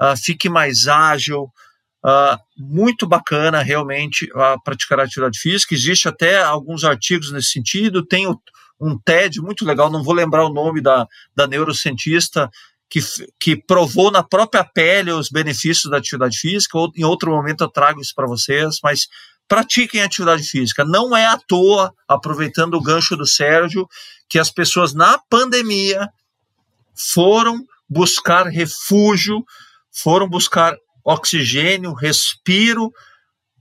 uh, 0.00 0.16
fique 0.16 0.48
mais 0.48 0.86
ágil, 0.86 1.50
Uh, 2.00 2.38
muito 2.56 3.08
bacana 3.08 3.60
realmente 3.60 4.26
uh, 4.26 4.62
praticar 4.62 5.00
atividade 5.00 5.36
física. 5.36 5.74
Existe 5.74 6.06
até 6.06 6.40
alguns 6.40 6.84
artigos 6.84 7.32
nesse 7.32 7.48
sentido. 7.48 8.06
Tem 8.06 8.24
o, 8.24 8.40
um 8.80 8.98
TED 8.98 9.40
muito 9.40 9.64
legal, 9.64 9.90
não 9.90 10.02
vou 10.02 10.14
lembrar 10.14 10.44
o 10.44 10.52
nome 10.52 10.80
da, 10.80 11.06
da 11.34 11.46
neurocientista 11.46 12.50
que, 12.88 13.00
que 13.38 13.56
provou 13.56 14.10
na 14.10 14.22
própria 14.22 14.64
pele 14.64 15.12
os 15.12 15.28
benefícios 15.28 15.90
da 15.90 15.98
atividade 15.98 16.38
física. 16.38 16.78
Ou, 16.78 16.90
em 16.96 17.04
outro 17.04 17.30
momento 17.30 17.62
eu 17.62 17.68
trago 17.68 18.00
isso 18.00 18.14
para 18.14 18.26
vocês, 18.26 18.78
mas 18.82 19.08
pratiquem 19.46 20.02
atividade 20.02 20.42
física. 20.44 20.84
Não 20.84 21.16
é 21.16 21.26
à 21.26 21.38
toa, 21.38 21.92
aproveitando 22.06 22.74
o 22.74 22.82
gancho 22.82 23.16
do 23.16 23.26
Sérgio, 23.26 23.88
que 24.28 24.38
as 24.38 24.50
pessoas 24.50 24.94
na 24.94 25.18
pandemia 25.18 26.08
foram 26.94 27.64
buscar 27.88 28.46
refúgio, 28.46 29.44
foram 29.90 30.28
buscar 30.28 30.76
oxigênio, 31.04 31.94
respiro 31.94 32.92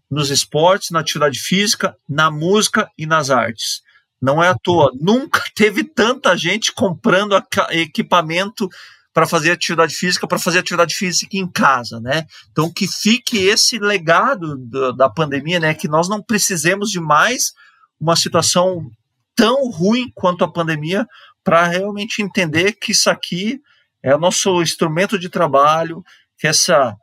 nos 0.09 0.29
esportes, 0.29 0.89
na 0.91 0.99
atividade 0.99 1.39
física, 1.39 1.95
na 2.07 2.29
música 2.29 2.89
e 2.97 3.05
nas 3.05 3.29
artes. 3.29 3.81
Não 4.21 4.43
é 4.43 4.49
à 4.49 4.55
toa, 4.55 4.91
nunca 4.99 5.41
teve 5.55 5.83
tanta 5.83 6.35
gente 6.35 6.73
comprando 6.73 7.41
equipamento 7.71 8.67
para 9.13 9.25
fazer 9.25 9.51
atividade 9.51 9.95
física, 9.95 10.27
para 10.27 10.37
fazer 10.37 10.59
atividade 10.59 10.93
física 10.93 11.37
em 11.37 11.47
casa, 11.47 11.99
né? 11.99 12.27
Então 12.51 12.71
que 12.71 12.87
fique 12.87 13.37
esse 13.37 13.79
legado 13.79 14.55
da, 14.57 14.91
da 14.91 15.09
pandemia, 15.09 15.59
né? 15.59 15.73
Que 15.73 15.87
nós 15.87 16.07
não 16.07 16.21
precisemos 16.21 16.91
de 16.91 16.99
mais 16.99 17.53
uma 17.99 18.15
situação 18.15 18.91
tão 19.35 19.69
ruim 19.71 20.11
quanto 20.13 20.43
a 20.43 20.51
pandemia 20.51 21.07
para 21.43 21.65
realmente 21.65 22.21
entender 22.21 22.73
que 22.73 22.91
isso 22.91 23.09
aqui 23.09 23.59
é 24.03 24.15
o 24.15 24.19
nosso 24.19 24.61
instrumento 24.61 25.17
de 25.17 25.29
trabalho, 25.29 26.03
que 26.37 26.47
essa 26.47 26.95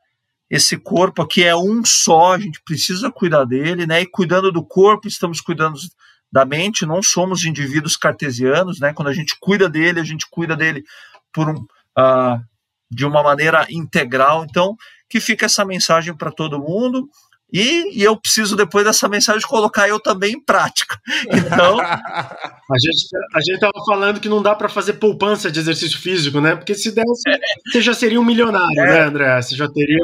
esse 0.48 0.76
corpo 0.76 1.22
aqui 1.22 1.42
é 1.42 1.56
um 1.56 1.84
só, 1.84 2.34
a 2.34 2.38
gente 2.38 2.62
precisa 2.64 3.10
cuidar 3.10 3.44
dele, 3.44 3.86
né? 3.86 4.02
E 4.02 4.06
cuidando 4.06 4.52
do 4.52 4.64
corpo, 4.64 5.08
estamos 5.08 5.40
cuidando 5.40 5.76
da 6.34 6.44
mente, 6.44 6.84
não 6.84 7.00
somos 7.00 7.44
indivíduos 7.44 7.96
cartesianos, 7.96 8.80
né? 8.80 8.92
Quando 8.92 9.06
a 9.06 9.12
gente 9.12 9.36
cuida 9.38 9.68
dele, 9.68 10.00
a 10.00 10.04
gente 10.04 10.26
cuida 10.28 10.56
dele 10.56 10.82
por 11.32 11.48
um, 11.48 11.60
uh, 11.96 12.42
de 12.90 13.06
uma 13.06 13.22
maneira 13.22 13.64
integral. 13.70 14.44
Então, 14.44 14.74
que 15.08 15.20
fica 15.20 15.46
essa 15.46 15.64
mensagem 15.64 16.12
para 16.12 16.32
todo 16.32 16.58
mundo. 16.58 17.08
E, 17.52 18.00
e, 18.00 18.02
eu 18.02 18.16
preciso, 18.16 18.56
depois 18.56 18.84
dessa 18.84 19.08
mensagem, 19.08 19.46
colocar 19.46 19.88
eu 19.88 20.00
também 20.00 20.32
em 20.32 20.44
prática. 20.44 20.98
Então. 21.30 21.78
a 21.80 22.78
gente 22.80 23.06
a 23.32 23.38
estava 23.38 23.84
falando 23.86 24.18
que 24.18 24.28
não 24.28 24.42
dá 24.42 24.56
para 24.56 24.68
fazer 24.68 24.94
poupança 24.94 25.52
de 25.52 25.60
exercício 25.60 26.00
físico, 26.00 26.40
né? 26.40 26.56
Porque 26.56 26.74
se 26.74 26.90
desse, 26.90 27.30
é. 27.30 27.38
você 27.70 27.80
já 27.80 27.94
seria 27.94 28.20
um 28.20 28.24
milionário, 28.24 28.80
é. 28.80 28.86
né, 28.86 29.00
André? 29.02 29.40
Você 29.40 29.54
já 29.54 29.68
teria, 29.68 30.00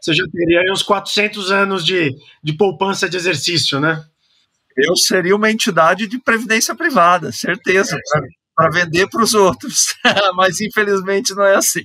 você 0.00 0.14
já 0.14 0.24
teria 0.32 0.72
uns 0.72 0.82
400 0.82 1.52
anos 1.52 1.84
de, 1.84 2.16
de 2.42 2.54
poupança 2.54 3.06
de 3.06 3.18
exercício, 3.18 3.78
né? 3.78 4.02
Eu 4.78 4.96
seria 4.96 5.34
uma 5.34 5.50
entidade 5.50 6.06
de 6.06 6.18
previdência 6.18 6.74
privada, 6.74 7.32
certeza, 7.32 7.96
é. 7.96 8.20
para 8.54 8.70
vender 8.70 9.08
para 9.08 9.22
os 9.22 9.34
outros. 9.34 9.94
Mas 10.36 10.60
infelizmente 10.60 11.34
não 11.34 11.44
é 11.44 11.56
assim. 11.56 11.82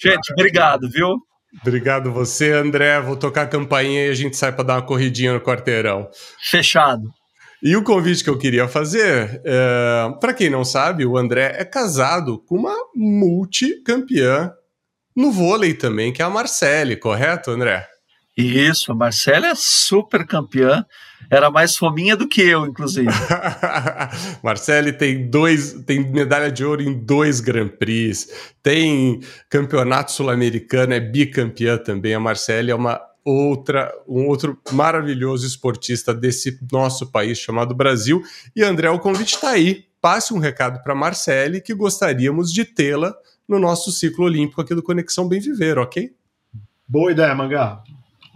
Gente, 0.00 0.32
obrigado, 0.32 0.88
viu? 0.88 1.16
Obrigado 1.60 2.12
você, 2.12 2.52
André. 2.52 3.00
Vou 3.00 3.16
tocar 3.16 3.42
a 3.42 3.46
campainha 3.48 4.06
e 4.06 4.10
a 4.10 4.14
gente 4.14 4.36
sai 4.36 4.52
para 4.52 4.64
dar 4.64 4.74
uma 4.74 4.86
corridinha 4.86 5.32
no 5.32 5.40
quarteirão. 5.40 6.08
Fechado. 6.50 7.02
E 7.60 7.74
o 7.74 7.82
convite 7.82 8.22
que 8.22 8.30
eu 8.30 8.38
queria 8.38 8.68
fazer, 8.68 9.42
é, 9.44 10.12
para 10.20 10.32
quem 10.32 10.48
não 10.48 10.64
sabe, 10.64 11.04
o 11.04 11.16
André 11.16 11.56
é 11.58 11.64
casado 11.64 12.38
com 12.46 12.54
uma 12.56 12.76
multicampeã 12.94 14.52
no 15.16 15.32
vôlei 15.32 15.74
também, 15.74 16.12
que 16.12 16.22
é 16.22 16.24
a 16.24 16.30
Marcele, 16.30 16.96
correto, 16.96 17.50
André? 17.50 17.84
Isso, 18.42 18.92
a 18.92 18.94
Marcele 18.94 19.46
é 19.46 19.54
super 19.54 20.26
campeã 20.26 20.84
era 21.30 21.50
mais 21.50 21.76
fominha 21.76 22.16
do 22.16 22.26
que 22.26 22.40
eu, 22.40 22.66
inclusive. 22.66 23.08
Marcele 24.42 24.92
tem 24.92 25.28
dois, 25.28 25.72
tem 25.84 26.00
medalha 26.10 26.50
de 26.50 26.64
ouro 26.64 26.82
em 26.82 26.92
dois 26.92 27.40
Grand 27.40 27.68
Prix, 27.68 28.28
tem 28.62 29.20
campeonato 29.48 30.12
sul-americano, 30.12 30.94
é 30.94 31.00
bicampeã 31.00 31.76
também. 31.76 32.14
A 32.14 32.20
Marcele 32.20 32.70
é 32.70 32.74
uma 32.74 33.00
outra, 33.24 33.92
um 34.08 34.26
outro 34.26 34.58
maravilhoso 34.72 35.46
esportista 35.46 36.14
desse 36.14 36.58
nosso 36.72 37.10
país 37.10 37.38
chamado 37.38 37.74
Brasil. 37.74 38.22
E 38.56 38.62
André, 38.62 38.88
o 38.88 38.98
convite 38.98 39.34
está 39.34 39.50
aí. 39.50 39.84
Passe 40.00 40.32
um 40.32 40.38
recado 40.38 40.82
para 40.82 40.94
Marcele 40.94 41.60
que 41.60 41.74
gostaríamos 41.74 42.52
de 42.52 42.64
tê-la 42.64 43.14
no 43.46 43.58
nosso 43.58 43.90
ciclo 43.90 44.24
olímpico 44.24 44.60
aqui 44.60 44.74
do 44.74 44.82
Conexão 44.82 45.28
Bem 45.28 45.40
Viver, 45.40 45.78
ok? 45.78 46.10
Boa 46.86 47.10
ideia, 47.10 47.34
Mangá. 47.34 47.82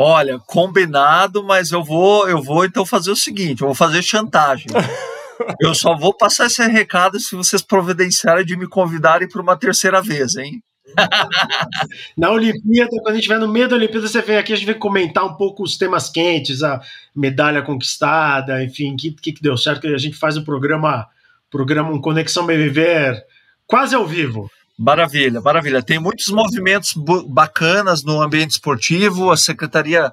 Olha, 0.04 0.36
combinado, 0.40 1.44
mas 1.44 1.70
eu 1.70 1.84
vou, 1.84 2.28
eu 2.28 2.42
vou 2.42 2.64
então 2.64 2.84
fazer 2.84 3.12
o 3.12 3.16
seguinte, 3.16 3.62
eu 3.62 3.68
vou 3.68 3.74
fazer 3.74 4.02
chantagem. 4.02 4.66
eu 5.60 5.72
só 5.76 5.96
vou 5.96 6.12
passar 6.12 6.46
esse 6.46 6.60
recado 6.66 7.20
se 7.20 7.36
vocês 7.36 7.62
providenciarem 7.62 8.44
de 8.44 8.56
me 8.56 8.66
convidarem 8.66 9.28
para 9.28 9.40
uma 9.40 9.56
terceira 9.56 10.02
vez, 10.02 10.34
hein? 10.34 10.60
Na 12.18 12.32
Olimpíada, 12.32 12.90
quando 12.90 13.10
a 13.10 13.12
gente 13.12 13.20
estiver 13.20 13.38
no 13.38 13.46
meio 13.46 13.68
da 13.68 13.76
Olimpíada, 13.76 14.08
você 14.08 14.20
vem 14.20 14.38
aqui, 14.38 14.52
a 14.52 14.56
gente 14.56 14.66
vem 14.66 14.76
comentar 14.76 15.24
um 15.24 15.34
pouco 15.34 15.62
os 15.62 15.78
temas 15.78 16.08
quentes, 16.08 16.64
a 16.64 16.80
medalha 17.14 17.62
conquistada, 17.62 18.60
enfim, 18.64 18.94
o 18.94 18.96
que, 18.96 19.12
que, 19.12 19.32
que 19.34 19.42
deu 19.42 19.56
certo, 19.56 19.82
que 19.82 19.86
a 19.86 19.98
gente 19.98 20.16
faz 20.16 20.36
o 20.36 20.44
programa, 20.44 21.06
programa 21.48 21.92
um 21.92 22.00
Conexão 22.00 22.44
Bem 22.44 22.58
Viver 22.58 23.24
quase 23.68 23.94
ao 23.94 24.04
vivo. 24.04 24.50
Maravilha, 24.82 25.40
maravilha. 25.40 25.80
Tem 25.80 26.00
muitos 26.00 26.26
movimentos 26.26 26.94
bacanas 27.28 28.02
no 28.02 28.20
ambiente 28.20 28.50
esportivo, 28.50 29.30
a 29.30 29.36
Secretaria 29.36 30.12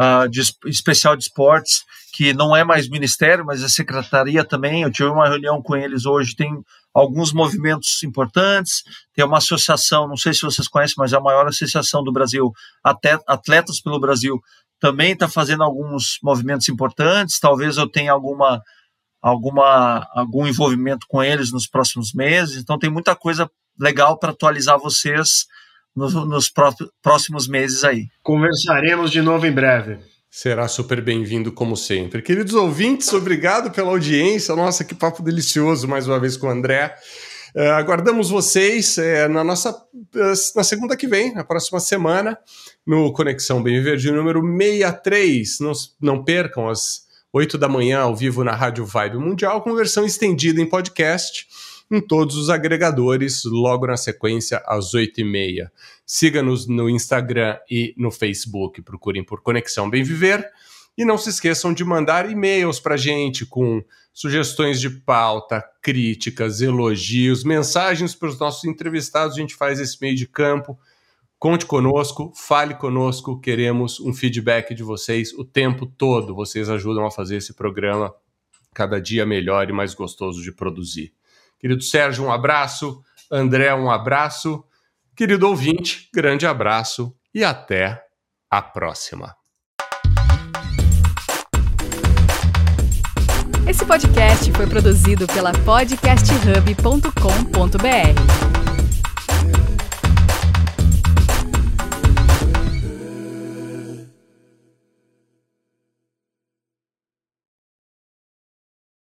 uh, 0.00 0.26
de, 0.30 0.40
Especial 0.64 1.14
de 1.14 1.24
Esportes, 1.24 1.84
que 2.14 2.32
não 2.32 2.56
é 2.56 2.64
mais 2.64 2.88
ministério, 2.88 3.44
mas 3.44 3.62
a 3.62 3.68
Secretaria 3.68 4.42
também, 4.42 4.80
eu 4.80 4.90
tive 4.90 5.10
uma 5.10 5.28
reunião 5.28 5.60
com 5.60 5.76
eles 5.76 6.06
hoje, 6.06 6.34
tem 6.34 6.50
alguns 6.94 7.34
movimentos 7.34 8.02
importantes, 8.02 8.82
tem 9.14 9.26
uma 9.26 9.36
associação, 9.36 10.08
não 10.08 10.16
sei 10.16 10.32
se 10.32 10.40
vocês 10.40 10.68
conhecem, 10.68 10.94
mas 10.96 11.12
é 11.12 11.16
a 11.18 11.20
maior 11.20 11.46
associação 11.46 12.02
do 12.02 12.10
Brasil, 12.10 12.50
Atletas 13.26 13.78
pelo 13.78 14.00
Brasil, 14.00 14.40
também 14.80 15.12
está 15.12 15.28
fazendo 15.28 15.62
alguns 15.62 16.18
movimentos 16.22 16.66
importantes, 16.70 17.38
talvez 17.38 17.76
eu 17.76 17.86
tenha 17.86 18.12
alguma, 18.12 18.62
alguma, 19.20 20.08
algum 20.14 20.46
envolvimento 20.46 21.04
com 21.06 21.22
eles 21.22 21.52
nos 21.52 21.68
próximos 21.68 22.14
meses, 22.14 22.56
então 22.56 22.78
tem 22.78 22.88
muita 22.88 23.14
coisa 23.14 23.50
legal 23.78 24.18
para 24.18 24.30
atualizar 24.30 24.78
vocês 24.78 25.46
nos, 25.94 26.14
nos 26.14 26.52
próximos 27.02 27.48
meses 27.48 27.84
aí. 27.84 28.06
Conversaremos 28.22 29.10
de 29.10 29.20
novo 29.20 29.46
em 29.46 29.52
breve. 29.52 29.98
Será 30.30 30.68
super 30.68 31.00
bem-vindo, 31.00 31.50
como 31.50 31.76
sempre. 31.76 32.22
Queridos 32.22 32.54
ouvintes, 32.54 33.12
obrigado 33.12 33.70
pela 33.70 33.90
audiência. 33.90 34.54
Nossa, 34.54 34.84
que 34.84 34.94
papo 34.94 35.22
delicioso 35.22 35.88
mais 35.88 36.06
uma 36.06 36.20
vez 36.20 36.36
com 36.36 36.46
o 36.46 36.50
André. 36.50 36.94
Uh, 37.56 37.72
aguardamos 37.72 38.28
vocês 38.28 38.98
uh, 38.98 39.28
na 39.30 39.42
nossa 39.42 39.70
uh, 39.70 40.54
na 40.54 40.62
segunda 40.62 40.96
que 40.96 41.08
vem, 41.08 41.32
na 41.34 41.42
próxima 41.42 41.80
semana, 41.80 42.38
no 42.86 43.10
Conexão 43.12 43.62
Bem 43.62 43.82
Verde 43.82 44.12
número 44.12 44.42
63. 44.42 45.60
Não, 45.60 45.72
não 46.00 46.22
percam 46.22 46.68
às 46.68 47.08
8 47.32 47.56
da 47.56 47.68
manhã 47.68 48.00
ao 48.00 48.14
vivo 48.14 48.44
na 48.44 48.54
Rádio 48.54 48.84
Vibe 48.84 49.16
Mundial, 49.16 49.62
com 49.62 49.74
versão 49.74 50.04
estendida 50.04 50.60
em 50.60 50.66
podcast 50.66 51.46
em 51.90 52.00
todos 52.00 52.36
os 52.36 52.50
agregadores, 52.50 53.44
logo 53.44 53.86
na 53.86 53.96
sequência, 53.96 54.62
às 54.66 54.92
8h30. 54.92 55.70
Siga-nos 56.04 56.66
no 56.66 56.88
Instagram 56.88 57.56
e 57.70 57.94
no 57.96 58.10
Facebook. 58.10 58.82
Procurem 58.82 59.24
por 59.24 59.40
Conexão 59.40 59.88
Bem 59.88 60.02
Viver. 60.02 60.46
E 60.96 61.04
não 61.04 61.16
se 61.16 61.30
esqueçam 61.30 61.72
de 61.72 61.84
mandar 61.84 62.28
e-mails 62.28 62.80
para 62.80 62.94
a 62.94 62.98
gente 62.98 63.46
com 63.46 63.82
sugestões 64.12 64.80
de 64.80 64.90
pauta, 64.90 65.64
críticas, 65.80 66.60
elogios, 66.60 67.44
mensagens 67.44 68.16
para 68.16 68.28
os 68.28 68.38
nossos 68.38 68.64
entrevistados. 68.64 69.36
A 69.36 69.40
gente 69.40 69.54
faz 69.54 69.78
esse 69.78 69.96
meio 70.00 70.16
de 70.16 70.26
campo. 70.26 70.76
Conte 71.38 71.64
conosco, 71.64 72.32
fale 72.34 72.74
conosco. 72.74 73.40
Queremos 73.40 74.00
um 74.00 74.12
feedback 74.12 74.74
de 74.74 74.82
vocês 74.82 75.32
o 75.32 75.44
tempo 75.44 75.86
todo. 75.86 76.34
Vocês 76.34 76.68
ajudam 76.68 77.06
a 77.06 77.12
fazer 77.12 77.36
esse 77.36 77.54
programa 77.54 78.12
cada 78.74 79.00
dia 79.00 79.24
melhor 79.24 79.70
e 79.70 79.72
mais 79.72 79.94
gostoso 79.94 80.42
de 80.42 80.50
produzir. 80.50 81.12
Querido 81.58 81.82
Sérgio, 81.82 82.24
um 82.24 82.32
abraço. 82.32 83.02
André, 83.30 83.74
um 83.74 83.90
abraço. 83.90 84.64
Querido 85.16 85.48
ouvinte, 85.48 86.08
grande 86.14 86.46
abraço 86.46 87.14
e 87.34 87.44
até 87.44 88.02
a 88.50 88.62
próxima. 88.62 89.36
Esse 93.68 93.84
podcast 93.84 94.50
foi 94.52 94.66
produzido 94.66 95.26
pela 95.26 95.52
podcasthub.com.br. 95.52 98.47